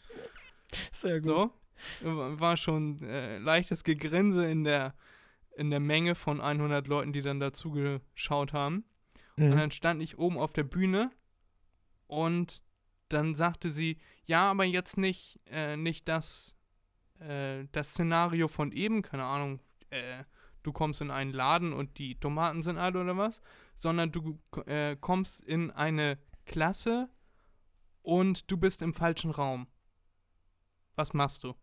Sehr 0.91 1.19
gut. 1.19 1.25
So. 1.25 1.51
War 2.01 2.57
schon 2.57 3.01
äh, 3.01 3.37
leichtes 3.39 3.83
Gegrinse 3.83 4.49
in 4.49 4.63
der, 4.63 4.93
in 5.57 5.69
der 5.71 5.79
Menge 5.79 6.15
von 6.15 6.41
100 6.41 6.87
Leuten, 6.87 7.13
die 7.13 7.21
dann 7.21 7.39
dazu 7.39 7.71
geschaut 7.71 8.53
haben. 8.53 8.85
Und 9.37 9.49
Mhm. 9.49 9.57
dann 9.57 9.71
stand 9.71 10.01
ich 10.01 10.17
oben 10.17 10.37
auf 10.37 10.53
der 10.53 10.63
Bühne 10.63 11.11
und 12.07 12.61
dann 13.09 13.35
sagte 13.35 13.69
sie, 13.69 13.97
ja, 14.25 14.49
aber 14.49 14.63
jetzt 14.63 14.97
nicht, 14.97 15.39
äh, 15.47 15.75
nicht 15.77 16.07
das, 16.07 16.55
äh, 17.19 17.65
das 17.71 17.91
Szenario 17.91 18.47
von 18.47 18.71
eben, 18.71 19.01
keine 19.01 19.23
Ahnung, 19.25 19.59
äh, 19.89 20.23
du 20.63 20.71
kommst 20.73 21.01
in 21.01 21.11
einen 21.11 21.31
Laden 21.33 21.73
und 21.73 21.97
die 21.99 22.19
Tomaten 22.19 22.63
sind 22.63 22.77
alle 22.77 23.01
oder 23.01 23.17
was, 23.17 23.41
sondern 23.75 24.11
du 24.11 24.39
äh, 24.65 24.95
kommst 24.95 25.41
in 25.41 25.69
eine 25.71 26.17
Klasse 26.45 27.09
und 28.01 28.49
du 28.49 28.57
bist 28.57 28.81
im 28.81 28.93
falschen 28.93 29.31
Raum. 29.31 29.67
Was 30.95 31.13
machst 31.13 31.43
du? 31.43 31.53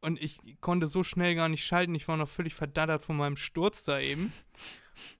Und 0.00 0.20
ich 0.20 0.40
konnte 0.60 0.86
so 0.86 1.02
schnell 1.02 1.34
gar 1.34 1.48
nicht 1.48 1.64
schalten, 1.64 1.94
ich 1.94 2.06
war 2.06 2.16
noch 2.16 2.28
völlig 2.28 2.54
verdattert 2.54 3.02
von 3.02 3.16
meinem 3.16 3.36
Sturz 3.36 3.84
da 3.84 3.98
eben. 3.98 4.32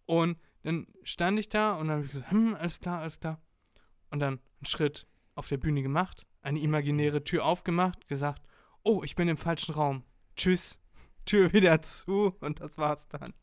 Und 0.06 0.38
dann 0.62 0.86
stand 1.02 1.38
ich 1.38 1.48
da 1.48 1.74
und 1.74 1.88
dann 1.88 1.96
habe 1.96 2.06
ich 2.06 2.12
gesagt, 2.12 2.30
hm, 2.30 2.54
alles 2.54 2.80
klar, 2.80 3.00
alles 3.00 3.20
klar. 3.20 3.40
Und 4.10 4.20
dann 4.20 4.34
einen 4.34 4.66
Schritt 4.66 5.06
auf 5.34 5.48
der 5.48 5.58
Bühne 5.58 5.82
gemacht, 5.82 6.26
eine 6.42 6.60
imaginäre 6.60 7.24
Tür 7.24 7.44
aufgemacht, 7.44 8.08
gesagt, 8.08 8.42
oh, 8.82 9.02
ich 9.02 9.14
bin 9.14 9.28
im 9.28 9.36
falschen 9.36 9.74
Raum. 9.74 10.04
Tschüss. 10.36 10.78
Tür 11.26 11.52
wieder 11.52 11.82
zu 11.82 12.34
und 12.40 12.60
das 12.60 12.78
war's 12.78 13.06
dann. 13.08 13.34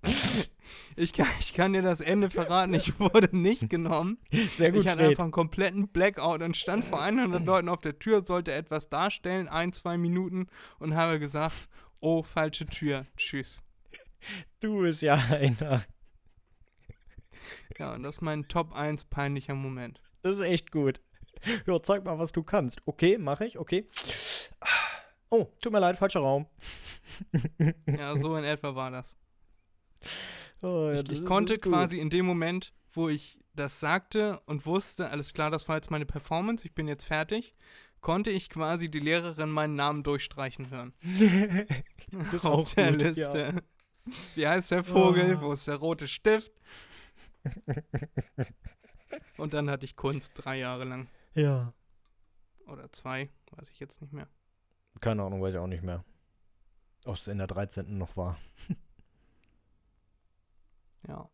Ich 0.96 1.14
kann, 1.14 1.28
ich 1.40 1.54
kann 1.54 1.74
dir 1.74 1.82
das 1.82 2.00
Ende 2.02 2.30
verraten, 2.30 2.74
ich 2.74 3.00
wurde 3.00 3.30
nicht 3.38 3.70
genommen. 3.70 4.18
Sehr 4.56 4.72
gut, 4.72 4.82
Ich 4.82 4.88
hatte 4.88 5.00
Fred. 5.02 5.10
einfach 5.12 5.24
einen 5.24 5.32
kompletten 5.32 5.90
Blackout 5.90 6.42
und 6.42 6.58
stand 6.58 6.86
vor 6.86 7.02
100 7.02 7.46
Leuten 7.46 7.70
auf 7.70 7.82
der 7.82 8.00
Tür, 8.00 8.22
sollte 8.22 8.54
etwas 8.54 8.90
darstellen, 8.90 9.48
ein, 9.48 9.74
zwei 9.74 9.98
Minuten 9.98 10.48
und 10.80 10.96
habe 10.96 11.20
gesagt, 11.20 11.68
oh, 12.02 12.24
falsche 12.24 12.66
Tür, 12.66 13.06
tschüss. 13.18 13.62
Du 14.62 14.82
bist 14.82 15.02
ja 15.02 15.16
einer. 15.16 15.84
Ja, 17.78 17.94
und 17.94 18.04
das 18.04 18.16
ist 18.16 18.22
mein 18.22 18.48
Top 18.48 18.74
1 18.74 19.06
peinlicher 19.06 19.56
Moment. 19.56 20.02
Das 20.22 20.38
ist 20.38 20.44
echt 20.46 20.72
gut. 20.72 21.02
Ja, 21.66 21.84
zeig 21.84 22.06
mal, 22.06 22.18
was 22.18 22.32
du 22.32 22.42
kannst. 22.44 22.82
Okay, 22.86 23.18
mache 23.18 23.46
ich, 23.46 23.60
okay. 23.60 23.90
Oh, 25.34 25.52
tut 25.60 25.74
mir 25.74 25.80
leid, 25.80 25.98
falscher 25.98 26.20
Raum. 26.20 26.46
Ja, 27.88 28.16
so 28.16 28.36
in 28.38 28.44
etwa 28.44 28.76
war 28.76 28.92
das. 28.92 29.16
Oh, 30.62 30.90
ja, 30.90 30.94
Ich, 30.94 31.04
das 31.04 31.20
ich 31.20 31.26
konnte 31.26 31.58
quasi 31.58 31.98
in 31.98 32.12
dem 32.12 32.28
Moment, 32.28 32.72
wo 32.92 33.10
ich 33.10 33.40
das 33.56 33.80
sagte 33.80 34.40
und 34.46 34.68
wusste, 34.68 35.10
alles 35.10 35.34
klar, 35.34 35.50
das 35.50 35.68
war 35.68 35.76
jetzt 35.76 35.90
meine 35.90 36.06
Performance, 36.06 36.68
ich 36.68 36.76
bin 36.76 36.88
jetzt 36.88 37.06
fertig, 37.06 37.56
konnte 38.00 38.30
ich 38.30 38.48
quasi 38.48 38.92
die 38.92 39.00
Lehrerin 39.00 39.50
meinen 39.50 39.76
Namen 39.76 40.04
durchstreichen 40.04 40.70
hören. 40.70 40.94
das 42.12 42.34
ist 42.36 42.46
auf 42.46 42.76
der 42.76 42.92
gut, 42.92 43.02
Liste. 43.02 43.64
Wie 44.36 44.48
heißt 44.48 44.70
der 44.70 44.84
Vogel? 44.84 45.38
Oh. 45.38 45.42
Wo 45.48 45.54
ist 45.54 45.68
der 45.68 45.78
rote 45.78 46.08
Stift? 46.08 46.52
Und 49.38 49.56
dann 49.56 49.68
hatte 49.68 49.86
ich 49.86 49.96
Kunst 49.96 50.34
drei 50.36 50.60
Jahre 50.60 50.84
lang. 50.84 51.08
Ja. 51.34 51.44
ja. 51.44 51.74
Oder 52.68 52.92
zwei, 52.92 53.30
weiß 53.52 53.72
ich 53.72 53.80
jetzt 53.80 54.00
nicht 54.00 54.14
mehr. 54.14 54.28
Keine 55.02 55.24
Ahnung, 55.24 55.42
weiß 55.42 55.54
ich 55.54 55.60
auch 55.60 55.68
nicht 55.68 55.84
mehr. 55.84 56.04
Ob 57.06 57.16
es 57.16 57.28
in 57.28 57.38
der 57.38 57.48
13. 57.48 57.98
noch 57.98 58.16
war. 58.18 58.38
Ja. 61.06 61.30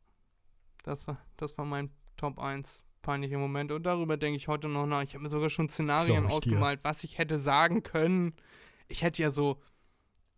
Das 0.81 1.07
war, 1.07 1.19
das 1.37 1.55
war 1.59 1.65
mein 1.65 1.91
Top 2.17 2.39
1 2.39 2.83
peinlicher 3.03 3.37
Moment. 3.37 3.71
Und 3.71 3.83
darüber 3.83 4.17
denke 4.17 4.37
ich 4.37 4.47
heute 4.47 4.67
noch 4.67 4.85
nach. 4.85 5.03
Ich 5.03 5.13
habe 5.13 5.23
mir 5.23 5.29
sogar 5.29 5.49
schon 5.49 5.69
Szenarien 5.69 6.23
ich 6.23 6.29
dir. 6.29 6.35
ausgemalt, 6.35 6.83
was 6.83 7.03
ich 7.03 7.17
hätte 7.17 7.37
sagen 7.39 7.83
können. 7.83 8.33
Ich 8.87 9.03
hätte 9.03 9.21
ja 9.21 9.29
so 9.29 9.61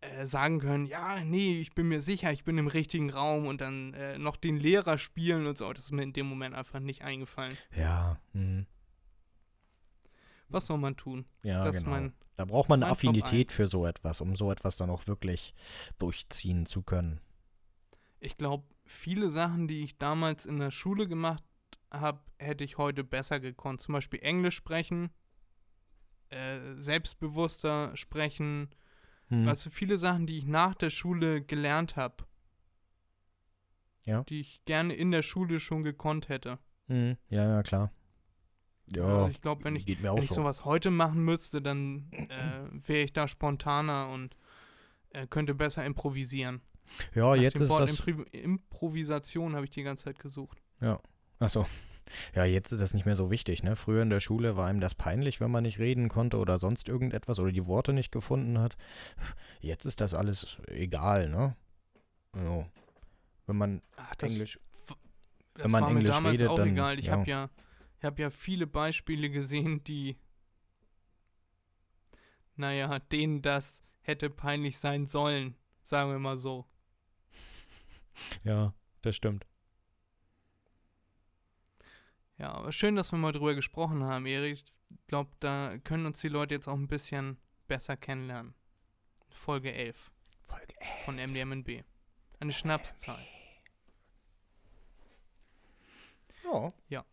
äh, 0.02 0.26
sagen 0.26 0.60
können, 0.60 0.86
ja, 0.86 1.20
nee, 1.24 1.60
ich 1.62 1.74
bin 1.74 1.88
mir 1.88 2.02
sicher, 2.02 2.32
ich 2.32 2.44
bin 2.44 2.58
im 2.58 2.68
richtigen 2.68 3.10
Raum 3.10 3.46
und 3.48 3.62
dann 3.62 3.94
äh, 3.94 4.18
noch 4.18 4.36
den 4.36 4.58
Lehrer 4.58 4.98
spielen 4.98 5.46
und 5.48 5.58
so. 5.58 5.72
Das 5.72 5.86
ist 5.86 5.92
mir 5.92 6.04
in 6.04 6.14
dem 6.14 6.28
Moment 6.28 6.56
einfach 6.56 6.80
nicht 6.80 7.04
eingefallen. 7.04 7.58
Ja. 7.76 8.20
Mhm. 8.34 8.66
Was 10.52 10.68
soll 10.68 10.78
man 10.78 10.98
tun? 10.98 11.26
Ja, 11.44 11.64
das 11.64 11.80
genau. 11.80 11.90
mein 11.92 12.14
da 12.42 12.46
braucht 12.46 12.70
man 12.70 12.82
eine 12.82 12.92
Affinität 12.92 13.52
für 13.52 13.68
so 13.68 13.86
etwas, 13.86 14.20
um 14.20 14.36
so 14.36 14.52
etwas 14.52 14.76
dann 14.76 14.90
auch 14.90 15.06
wirklich 15.06 15.54
durchziehen 16.00 16.66
zu 16.66 16.82
können. 16.82 17.22
Ich 18.20 18.36
glaube, 18.36 18.64
viele 18.84 19.30
Sachen, 19.30 19.68
die 19.68 19.82
ich 19.82 20.00
damals 20.00 20.48
in 20.48 20.58
der 20.58 20.72
Schule 20.72 21.08
gemacht 21.08 21.44
habe, 21.92 22.22
hätte 22.40 22.64
ich 22.64 22.80
heute 22.80 23.04
besser 23.04 23.40
gekonnt. 23.40 23.82
Zum 23.82 23.94
Beispiel 23.94 24.22
Englisch 24.24 24.56
sprechen, 24.56 25.12
äh, 26.30 26.60
selbstbewusster 26.80 27.96
sprechen. 27.96 28.70
Hm. 29.28 29.48
Also 29.48 29.70
viele 29.70 30.00
Sachen, 30.00 30.26
die 30.26 30.40
ich 30.40 30.46
nach 30.46 30.74
der 30.74 30.90
Schule 30.90 31.44
gelernt 31.44 31.96
habe. 31.96 32.26
Ja. 34.06 34.24
Die 34.24 34.40
ich 34.40 34.66
gerne 34.66 34.96
in 34.96 35.12
der 35.12 35.22
Schule 35.22 35.60
schon 35.60 35.84
gekonnt 35.84 36.28
hätte. 36.28 36.58
Hm. 36.88 37.18
Ja, 37.30 37.48
ja, 37.48 37.62
klar. 37.62 37.92
Ja, 38.96 39.28
ich 39.30 39.42
glaube, 39.42 39.64
wenn 39.64 39.76
ich, 39.76 39.86
wenn 40.02 40.18
ich 40.18 40.30
so. 40.30 40.36
sowas 40.36 40.66
heute 40.66 40.92
machen 40.92 41.24
müsste, 41.24 41.62
dann 41.62 42.10
äh, 42.12 42.88
wäre 42.88 43.04
ich 43.04 43.14
da 43.14 43.28
spontaner 43.28 44.10
und 44.10 44.36
äh, 45.12 45.28
könnte 45.28 45.54
besser 45.56 45.86
improvisieren. 45.86 46.62
Ja, 47.16 47.36
Nach 47.36 47.42
jetzt 47.42 47.56
dem 47.56 47.64
ist 47.64 47.70
Wort 47.70 47.84
das. 47.90 48.00
Impri 48.00 48.24
Improvisation 48.32 49.56
habe 49.56 49.66
ich 49.66 49.72
die 49.72 49.84
ganze 49.84 50.06
Zeit 50.06 50.20
gesucht. 50.20 50.62
Achso. 51.40 51.66
Ja, 52.36 52.44
jetzt 52.46 52.72
ist 52.72 52.82
das 52.82 52.94
nicht 52.94 53.06
mehr 53.06 53.16
so 53.16 53.32
wichtig, 53.32 53.64
ne? 53.64 53.76
Früher 53.76 54.02
in 54.02 54.10
der 54.10 54.20
Schule 54.20 54.58
war 54.58 54.68
einem 54.68 54.82
das 54.82 54.96
peinlich, 54.96 55.40
wenn 55.40 55.52
man 55.52 55.64
nicht 55.64 55.80
reden 55.80 56.10
konnte 56.10 56.38
oder 56.38 56.60
sonst 56.60 56.90
irgendetwas 56.90 57.40
oder 57.40 57.52
die 57.52 57.66
Worte 57.68 57.94
nicht 57.94 58.12
gefunden 58.12 58.60
hat. 58.60 58.76
Jetzt 59.62 59.86
ist 59.86 60.02
das 60.02 60.14
alles 60.14 60.58
egal, 60.68 61.30
ne? 61.30 61.56
So. 62.34 62.66
Wenn 63.48 63.56
man 63.58 63.82
Ach, 63.96 64.14
das, 64.16 64.32
Englisch. 64.32 64.60
das 64.88 64.98
wenn 65.66 65.72
man 65.72 65.84
war 65.84 65.90
Englisch 65.92 66.04
mir 66.06 66.10
damals 66.10 66.34
redet, 66.34 66.48
auch 66.50 66.56
dann- 66.58 66.70
egal. 66.70 67.00
Ich 67.00 67.06
ja. 67.06 67.12
habe 67.14 67.30
ja, 67.30 67.50
ich 68.02 68.06
habe 68.06 68.20
ja 68.20 68.32
viele 68.32 68.66
Beispiele 68.66 69.30
gesehen, 69.30 69.84
die, 69.84 70.18
naja, 72.56 72.98
denen 72.98 73.44
das 73.44 73.84
hätte 74.02 74.32
peinlich 74.32 74.80
sein 74.80 75.06
sollen, 75.06 75.56
sagen 75.84 76.10
wir 76.10 76.18
mal 76.18 76.38
so. 76.38 76.66
Ja, 78.44 78.74
das 79.04 79.16
stimmt. 79.16 79.46
Ja, 82.38 82.54
aber 82.54 82.72
schön, 82.72 82.96
dass 82.96 83.12
wir 83.12 83.20
mal 83.20 83.32
drüber 83.32 83.54
gesprochen 83.54 84.04
haben, 84.04 84.26
Erik. 84.26 84.64
Ich 84.90 85.08
glaube, 85.08 85.32
da 85.40 85.78
können 85.84 86.08
uns 86.08 86.22
die 86.22 86.28
Leute 86.28 86.56
jetzt 86.56 86.68
auch 86.68 86.76
ein 86.76 86.88
bisschen 86.88 87.38
besser 87.68 87.98
kennenlernen. 87.98 88.56
Folge 89.30 89.74
11 89.74 90.12
Folge 90.48 90.74
von 91.06 91.16
MDMNB. 91.16 91.84
Eine 92.40 92.52
Schnapszahl. 92.52 93.24
Ja. 96.90 97.06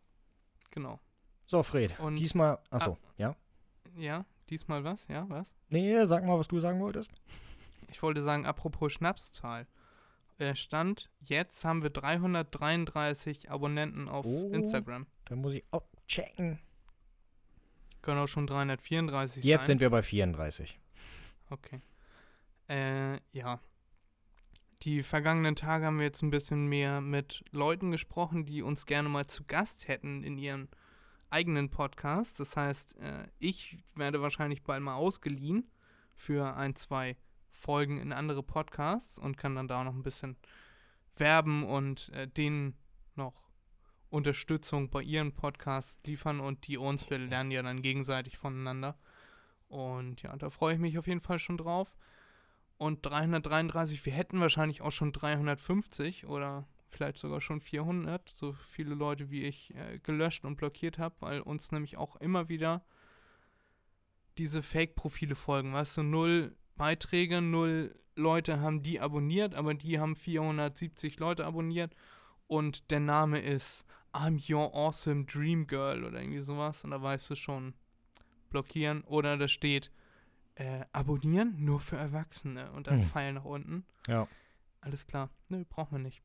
Genau. 0.79 1.01
So, 1.47 1.63
Fred. 1.65 1.99
Und- 1.99 2.17
diesmal. 2.17 2.59
Achso, 2.71 2.97
ja? 3.17 3.35
Ja, 3.97 4.25
diesmal 4.49 4.85
was? 4.85 5.07
Ja, 5.09 5.29
was? 5.29 5.53
Nee, 5.71 6.05
sag 6.05 6.25
mal, 6.25 6.39
was 6.39 6.47
du 6.47 6.61
sagen 6.61 6.79
wolltest. 6.81 7.11
Ich 7.91 8.01
wollte 8.03 8.23
sagen, 8.23 8.47
apropos 8.47 8.93
Schnapszahl. 8.93 9.67
Äh, 10.39 10.55
Stand, 10.55 11.11
jetzt 11.19 11.65
haben 11.65 11.83
wir 11.83 11.91
333 11.91 13.51
Abonnenten 13.51 14.09
auf 14.09 14.25
Oh. 14.25 14.51
Instagram. 14.53 15.07
Da 15.25 15.35
muss 15.35 15.55
ich 15.55 15.65
auch 15.73 15.83
checken. 16.07 16.61
Können 18.03 18.21
auch 18.21 18.29
schon 18.29 18.47
334 18.47 19.43
Jetzt 19.43 19.63
sein. 19.63 19.67
sind 19.67 19.81
wir 19.81 19.91
bei 19.91 20.03
34. 20.03 20.79
Okay. 21.51 21.81
Äh, 22.69 23.19
ja. 23.33 23.59
Die 24.83 25.03
vergangenen 25.03 25.57
Tage 25.57 25.87
haben 25.87 25.99
wir 25.99 26.05
jetzt 26.05 26.23
ein 26.23 26.31
bisschen 26.31 26.67
mehr 26.69 27.01
mit 27.01 27.45
Leuten 27.51 27.91
gesprochen, 27.91 28.47
die 28.47 28.63
uns 28.63 28.87
gerne 28.87 29.09
mal 29.09 29.27
zu 29.27 29.45
Gast 29.45 29.89
hätten 29.89 30.23
in 30.23 30.39
ihren 30.39 30.69
eigenen 31.31 31.69
Podcasts. 31.69 32.37
Das 32.37 32.57
heißt, 32.57 32.97
äh, 32.99 33.27
ich 33.39 33.79
werde 33.97 34.23
wahrscheinlich 34.23 34.63
bald 34.63 34.83
mal 34.83 34.95
ausgeliehen 34.95 35.69
für 36.15 36.57
ein, 36.57 36.77
zwei 36.77 37.17
Folgen 37.51 38.01
in 38.01 38.13
andere 38.13 38.45
Podcasts 38.45 39.19
und 39.19 39.37
kann 39.37 39.57
dann 39.57 39.67
da 39.67 39.83
noch 39.83 39.95
ein 39.95 40.05
bisschen 40.05 40.37
werben 41.17 41.65
und 41.65 42.11
äh, 42.11 42.29
denen 42.29 42.77
noch 43.17 43.51
Unterstützung 44.11 44.91
bei 44.91 45.03
ihren 45.03 45.35
Podcasts 45.35 45.99
liefern 46.07 46.39
und 46.39 46.69
die 46.69 46.79
uns, 46.79 47.11
wir 47.11 47.19
lernen 47.19 47.51
ja 47.51 47.63
dann 47.63 47.83
gegenseitig 47.83 48.39
voneinander. 48.39 48.97
Und 49.67 50.23
ja, 50.23 50.35
da 50.37 50.51
freue 50.51 50.75
ich 50.75 50.81
mich 50.81 50.99
auf 50.99 51.09
jeden 51.09 51.21
Fall 51.21 51.41
schon 51.41 51.59
drauf. 51.59 51.97
Und 52.79 53.05
333, 53.05 54.05
wir 54.07 54.13
hätten 54.13 54.41
wahrscheinlich 54.41 54.83
auch 54.83 54.93
schon 54.93 55.13
350 55.13 56.27
oder 56.27 56.67
vielleicht 56.89 57.19
sogar 57.19 57.41
schon 57.41 57.61
400, 57.61 58.33
so 58.35 58.53
viele 58.53 58.95
Leute 58.95 59.31
wie 59.31 59.43
ich 59.43 59.75
äh, 59.75 59.99
gelöscht 59.99 60.45
und 60.45 60.57
blockiert 60.57 60.99
habe, 60.99 61.15
weil 61.21 61.41
uns 61.41 61.73
nämlich 61.73 61.97
auch 61.97 62.17
immer 62.17 62.49
wieder 62.49 62.83
diese 64.39 64.63
Fake-Profile 64.63 65.35
folgen. 65.35 65.73
Weißt 65.73 65.97
du, 65.97 66.03
null 66.03 66.57
Beiträge, 66.77 67.43
null 67.43 67.95
Leute 68.15 68.61
haben 68.61 68.83
die 68.83 69.01
abonniert, 69.01 69.55
aber 69.55 69.75
die 69.75 69.99
haben 69.99 70.17
470 70.17 71.19
Leute 71.19 71.45
abonniert 71.45 71.95
und 72.47 72.91
der 72.91 73.01
Name 73.01 73.41
ist 73.41 73.85
I'm 74.13 74.41
Your 74.53 74.75
Awesome 74.75 75.25
Dream 75.25 75.67
Girl 75.67 76.05
oder 76.05 76.21
irgendwie 76.21 76.41
sowas 76.41 76.85
und 76.85 76.93
da 76.93 77.03
weißt 77.03 77.31
du 77.31 77.37
schon, 77.37 77.75
blockieren 78.51 79.03
oder 79.05 79.37
da 79.37 79.49
steht 79.49 79.91
äh, 80.59 80.85
abonnieren 80.93 81.65
nur 81.65 81.81
für 81.81 81.97
Erwachsene 81.97 82.71
und 82.73 82.87
dann 82.87 83.01
Hm. 83.01 83.07
Pfeil 83.09 83.33
nach 83.33 83.45
unten. 83.45 83.85
Ja. 84.07 84.27
Alles 84.81 85.07
klar. 85.07 85.31
Nö, 85.49 85.65
brauchen 85.69 85.93
wir 85.93 85.99
nicht. 86.03 86.23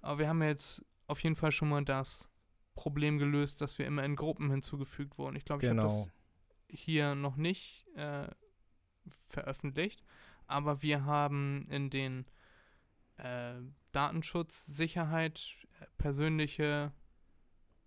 Aber 0.00 0.18
wir 0.20 0.28
haben 0.28 0.40
ja 0.42 0.48
jetzt 0.48 0.84
auf 1.08 1.22
jeden 1.22 1.36
Fall 1.36 1.52
schon 1.52 1.68
mal 1.68 1.84
das 1.84 2.28
Problem 2.74 3.18
gelöst, 3.18 3.60
dass 3.60 3.78
wir 3.78 3.86
immer 3.86 4.04
in 4.04 4.16
Gruppen 4.16 4.50
hinzugefügt 4.50 5.18
wurden. 5.18 5.36
Ich 5.36 5.44
glaube, 5.44 5.64
ich 5.64 5.68
habe 5.70 5.80
Genau. 5.80 5.88
das 5.88 6.10
hier 6.68 7.14
noch 7.14 7.36
nicht 7.36 7.86
äh, 7.96 8.28
veröffentlicht, 9.28 10.02
aber 10.46 10.82
wir 10.82 11.04
haben 11.04 11.66
in 11.70 11.90
den 11.90 12.26
äh, 13.16 13.54
Datenschutz, 13.92 14.66
Sicherheit, 14.66 15.40
äh, 15.80 15.86
persönliche 15.96 16.92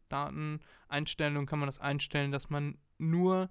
Dateneinstellungen 0.10 1.46
kann 1.46 1.60
man 1.60 1.68
das 1.68 1.80
einstellen, 1.80 2.32
dass 2.32 2.50
man 2.50 2.78
nur 2.98 3.50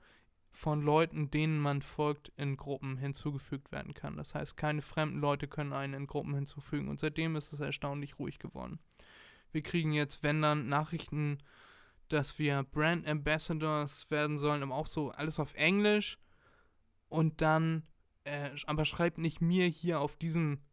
von 0.51 0.83
Leuten, 0.83 1.31
denen 1.31 1.59
man 1.59 1.83
folgt, 1.83 2.33
in 2.37 2.57
Gruppen 2.57 2.97
hinzugefügt 2.97 3.71
werden 3.71 3.95
kann. 3.95 4.17
Das 4.17 4.35
heißt, 4.35 4.57
keine 4.57 4.83
fremden 4.83 5.21
Leute 5.21 5.47
können 5.47 5.73
einen 5.73 5.95
in 5.95 6.07
Gruppen 6.07 6.35
hinzufügen. 6.35 6.89
Und 6.89 7.01
seitdem 7.01 7.37
ist 7.37 7.53
es 7.53 7.61
erstaunlich 7.61 8.19
ruhig 8.19 8.39
geworden. 8.39 8.79
Wir 9.53 9.63
kriegen 9.63 9.93
jetzt, 9.93 10.23
wenn 10.23 10.43
dann, 10.43 10.69
Nachrichten, 10.69 11.39
dass 12.09 12.39
wir 12.39 12.63
Brand 12.63 13.07
Ambassadors 13.07 14.11
werden 14.11 14.39
sollen, 14.39 14.63
aber 14.63 14.75
auch 14.75 14.87
so 14.87 15.11
alles 15.11 15.39
auf 15.39 15.55
Englisch. 15.55 16.19
Und 17.09 17.41
dann, 17.41 17.87
äh, 18.25 18.51
aber 18.67 18.85
schreibt 18.85 19.19
nicht 19.19 19.41
mir 19.41 19.67
hier 19.67 20.01
auf 20.01 20.17
diesen, 20.17 20.65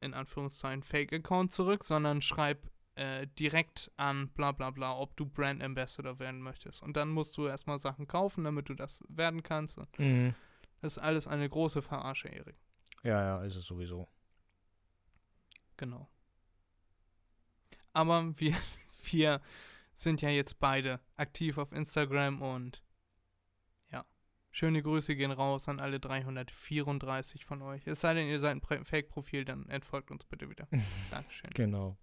in 0.00 0.14
Anführungszeichen, 0.14 0.82
Fake-Account 0.82 1.52
zurück, 1.52 1.84
sondern 1.84 2.22
schreib 2.22 2.70
äh, 2.98 3.28
direkt 3.38 3.92
an 3.96 4.28
bla 4.30 4.50
bla 4.52 4.70
bla, 4.70 4.98
ob 4.98 5.16
du 5.16 5.24
Brand 5.24 5.62
Ambassador 5.62 6.18
werden 6.18 6.42
möchtest. 6.42 6.82
Und 6.82 6.96
dann 6.96 7.10
musst 7.10 7.36
du 7.36 7.46
erstmal 7.46 7.78
Sachen 7.78 8.08
kaufen, 8.08 8.44
damit 8.44 8.68
du 8.68 8.74
das 8.74 9.04
werden 9.08 9.42
kannst. 9.42 9.78
Mhm. 9.98 10.34
das 10.80 10.92
ist 10.92 10.98
alles 10.98 11.26
eine 11.28 11.48
große 11.48 11.80
Verarsche, 11.80 12.28
Erik. 12.28 12.56
Ja, 13.04 13.22
ja, 13.22 13.44
ist 13.44 13.54
es 13.54 13.64
sowieso. 13.64 14.08
Genau. 15.76 16.10
Aber 17.92 18.32
wir, 18.38 18.56
wir 19.10 19.40
sind 19.94 20.20
ja 20.20 20.30
jetzt 20.30 20.58
beide 20.58 21.00
aktiv 21.16 21.56
auf 21.56 21.70
Instagram 21.70 22.42
und 22.42 22.82
ja, 23.92 24.04
schöne 24.50 24.82
Grüße 24.82 25.14
gehen 25.14 25.30
raus 25.30 25.68
an 25.68 25.78
alle 25.78 26.00
334 26.00 27.44
von 27.44 27.62
euch. 27.62 27.86
Es 27.86 28.00
sei 28.00 28.14
denn, 28.14 28.26
ihr 28.26 28.40
seid 28.40 28.60
ein 28.60 28.84
Fake-Profil, 28.84 29.44
dann 29.44 29.68
entfolgt 29.68 30.10
uns 30.10 30.24
bitte 30.24 30.50
wieder. 30.50 30.66
Dankeschön. 31.12 31.50
Genau. 31.54 31.96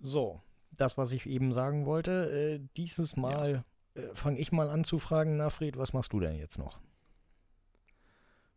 So, 0.00 0.42
das, 0.70 0.98
was 0.98 1.12
ich 1.12 1.26
eben 1.26 1.52
sagen 1.52 1.86
wollte, 1.86 2.30
äh, 2.30 2.68
dieses 2.76 3.16
Mal 3.16 3.64
äh, 3.94 4.14
fange 4.14 4.38
ich 4.38 4.52
mal 4.52 4.68
an 4.68 4.84
zu 4.84 4.98
fragen, 4.98 5.36
na 5.36 5.50
Fred, 5.50 5.76
was 5.76 5.92
machst 5.92 6.12
du 6.12 6.20
denn 6.20 6.36
jetzt 6.36 6.58
noch? 6.58 6.80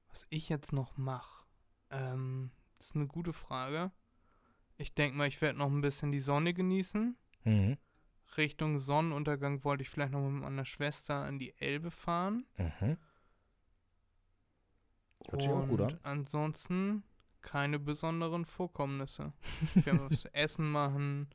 Was 0.10 0.26
ich 0.30 0.50
jetzt 0.50 0.74
noch 0.74 0.98
mache, 0.98 1.46
ähm, 1.92 2.52
das 2.78 2.88
ist 2.88 2.96
eine 2.96 3.08
gute 3.08 3.34
Frage. 3.34 3.92
Ich 4.78 4.94
denke 4.94 5.18
mal, 5.18 5.28
ich 5.28 5.42
werde 5.42 5.60
noch 5.60 5.68
ein 5.68 5.82
bisschen 5.82 6.12
die 6.12 6.20
Sonne 6.20 6.54
genießen. 6.54 7.18
Mhm. 7.44 7.78
Richtung 8.38 8.80
Sonnenuntergang 8.80 9.64
wollte 9.64 9.84
ich 9.84 9.90
vielleicht 9.90 10.12
noch 10.12 10.22
mit 10.22 10.44
meiner 10.44 10.66
Schwester 10.66 11.16
an 11.16 11.40
die 11.40 11.58
Elbe 11.58 11.92
fahren. 11.92 12.46
Mhm. 12.58 12.98
Hört 15.30 15.42
sich 15.42 15.52
auch 15.52 15.68
gut 15.68 15.82
an. 15.82 16.00
Ansonsten 16.04 17.04
keine 17.42 17.80
besonderen 17.80 18.46
Vorkommnisse. 18.46 19.34
Ich 19.76 19.86
werde 19.86 20.10
was 20.10 20.22
zu 20.22 20.34
essen 20.34 20.70
machen. 20.72 21.28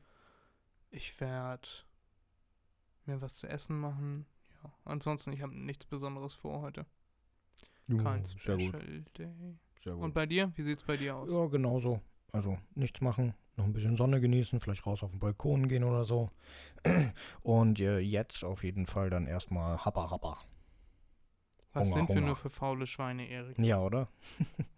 Ich 0.91 1.19
werde 1.19 1.67
mir 3.05 3.21
was 3.21 3.35
zu 3.35 3.47
essen 3.47 3.79
machen. 3.79 4.25
Ja, 4.63 4.71
ansonsten, 4.85 5.33
ich 5.33 5.41
habe 5.41 5.55
nichts 5.57 5.85
Besonderes 5.85 6.33
vor 6.33 6.61
heute. 6.61 6.85
Kein 7.87 8.21
Uh, 8.21 8.25
sehr 8.25 8.59
Special 8.59 8.71
gut, 8.71 9.17
Day. 9.19 9.57
sehr 9.79 9.93
gut. 9.93 10.03
Und 10.03 10.13
bei 10.13 10.25
dir? 10.25 10.51
Wie 10.55 10.63
sieht's 10.63 10.83
bei 10.83 10.97
dir 10.97 11.15
aus? 11.15 11.29
Ja, 11.31 11.45
genauso. 11.47 12.01
Also 12.31 12.57
nichts 12.73 12.99
machen, 13.01 13.33
noch 13.55 13.65
ein 13.65 13.73
bisschen 13.73 13.95
Sonne 13.95 14.19
genießen, 14.19 14.59
vielleicht 14.59 14.85
raus 14.85 15.03
auf 15.03 15.11
den 15.11 15.19
Balkon 15.19 15.67
gehen 15.67 15.83
oder 15.83 16.03
so. 16.03 16.29
Und 17.43 17.79
äh, 17.79 17.99
jetzt 17.99 18.43
auf 18.43 18.63
jeden 18.63 18.85
Fall 18.87 19.09
dann 19.09 19.27
erstmal 19.27 19.77
Happa 19.85 20.09
Happa. 20.09 20.39
Was 21.73 21.87
Hunger, 21.89 21.95
sind 21.97 22.09
wir 22.09 22.15
Hunger. 22.15 22.25
nur 22.27 22.35
für 22.35 22.49
faule 22.49 22.87
Schweine, 22.87 23.27
Erik? 23.29 23.57
Ja, 23.59 23.79
oder? 23.81 24.07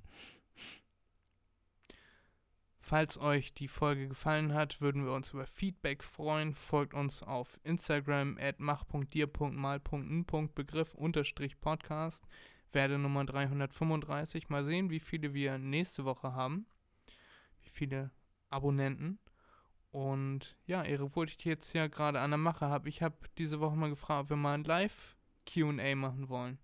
Falls 2.89 3.17
euch 3.17 3.53
die 3.53 3.67
Folge 3.67 4.07
gefallen 4.07 4.53
hat, 4.53 4.79
würden 4.79 5.03
wir 5.03 5.11
uns 5.11 5.33
über 5.33 5.45
Feedback 5.45 6.01
freuen. 6.01 6.55
Folgt 6.55 6.93
uns 6.93 7.21
auf 7.21 7.59
Instagram 7.63 8.37
at 8.39 8.61
mach.dir.mal.n.begriff 8.61 10.93
unterstrich 10.93 11.59
Podcast. 11.59 12.25
Werde 12.71 12.97
Nummer 12.97 13.25
335. 13.25 14.47
Mal 14.47 14.63
sehen, 14.63 14.89
wie 14.89 15.01
viele 15.01 15.33
wir 15.33 15.57
nächste 15.57 16.05
Woche 16.05 16.31
haben. 16.31 16.65
Wie 17.61 17.69
viele 17.69 18.11
Abonnenten. 18.49 19.19
Und 19.91 20.57
ja, 20.65 20.81
Erik, 20.81 21.13
wo 21.13 21.23
ich 21.23 21.43
jetzt 21.43 21.73
ja 21.73 21.87
gerade 21.87 22.21
an 22.21 22.31
der 22.31 22.37
Mache 22.37 22.67
habe, 22.67 22.87
ich 22.87 23.01
habe 23.01 23.17
diese 23.37 23.59
Woche 23.59 23.75
mal 23.75 23.89
gefragt, 23.89 24.21
ob 24.21 24.29
wir 24.29 24.37
mal 24.37 24.53
ein 24.53 24.63
Live-QA 24.63 25.93
machen 25.95 26.29
wollen. 26.29 26.57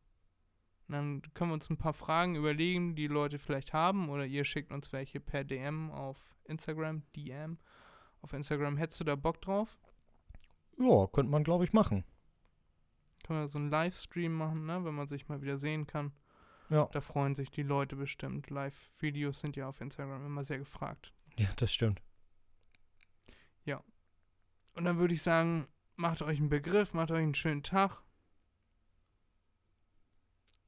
Dann 0.88 1.22
können 1.34 1.49
wir 1.49 1.55
uns 1.55 1.69
ein 1.69 1.77
paar 1.77 1.93
Fragen 1.93 2.35
überlegen, 2.35 2.95
die 2.95 3.07
Leute 3.07 3.39
vielleicht 3.39 3.73
haben, 3.73 4.10
oder 4.10 4.26
ihr 4.26 4.43
schickt 4.43 4.72
uns 4.72 4.93
welche 4.93 5.19
per 5.19 5.43
DM 5.43 5.91
auf 5.91 6.35
Instagram, 6.43 7.03
DM. 7.15 7.57
Auf 8.22 8.34
Instagram 8.34 8.77
hättest 8.77 8.99
du 8.99 9.03
da 9.03 9.15
Bock 9.15 9.41
drauf? 9.41 9.77
Ja, 10.77 11.07
könnte 11.07 11.31
man, 11.31 11.43
glaube 11.43 11.64
ich, 11.64 11.73
machen. 11.73 12.03
Können 13.26 13.39
wir 13.39 13.47
so 13.47 13.57
einen 13.57 13.69
Livestream 13.69 14.34
machen, 14.34 14.65
ne? 14.65 14.84
Wenn 14.84 14.95
man 14.95 15.07
sich 15.07 15.27
mal 15.30 15.41
wieder 15.41 15.57
sehen 15.57 15.88
kann. 15.88 16.11
Ja. 16.69 16.89
Da 16.91 17.01
freuen 17.01 17.35
sich 17.35 17.49
die 17.51 17.64
Leute 17.64 17.95
bestimmt. 17.95 18.49
Live-Videos 18.49 19.39
sind 19.39 19.55
ja 19.55 19.68
auf 19.68 19.81
Instagram 19.81 20.26
immer 20.26 20.43
sehr 20.43 20.60
gefragt. 20.60 21.14
Ja, 21.38 21.49
das 21.55 21.73
stimmt. 21.73 22.01
Und 24.76 24.85
dann 24.85 24.97
würde 24.97 25.14
ich 25.14 25.22
sagen, 25.22 25.68
macht 25.95 26.22
euch 26.22 26.39
einen 26.39 26.49
Begriff, 26.49 26.93
macht 26.93 27.11
euch 27.11 27.22
einen 27.22 27.35
schönen 27.35 27.64
Tag. 27.64 28.01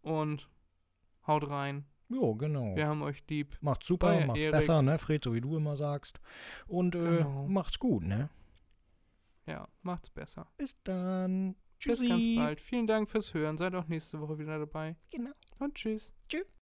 Und 0.06 0.48
haut 1.28 1.50
rein. 1.50 1.86
Jo, 2.10 2.36
genau. 2.36 2.76
Wir 2.76 2.88
haben 2.88 3.02
euch 3.02 3.24
lieb. 3.28 3.58
Macht 3.62 3.84
super, 3.84 4.16
Euer 4.16 4.28
macht 4.28 4.38
Erik. 4.38 4.52
besser, 4.52 4.82
ne, 4.84 5.00
Fred, 5.00 5.24
so 5.24 5.34
wie 5.34 5.42
du 5.42 5.58
immer 5.58 5.76
sagst. 5.76 6.20
Und 6.68 6.94
äh, 6.94 7.00
Genau. 7.18 7.48
macht's 7.48 7.80
gut, 7.80 8.04
ne? 8.04 8.30
Ja, 9.48 9.68
macht's 9.82 10.10
besser. 10.12 10.48
Bis 10.58 10.82
dann. 10.84 11.54
Bis 11.84 12.00
Tschüssi. 12.00 12.08
ganz 12.08 12.36
bald. 12.36 12.62
Vielen 12.62 12.88
Dank 12.88 13.10
fürs 13.10 13.34
Hören. 13.34 13.58
Seid 13.58 13.74
auch 13.76 13.88
nächste 13.88 14.20
Woche 14.22 14.38
wieder 14.38 14.60
dabei. 14.60 14.96
Genau. 15.10 15.32
Und 15.60 15.74
tschüss. 15.76 16.14
Tschüss. 16.30 16.46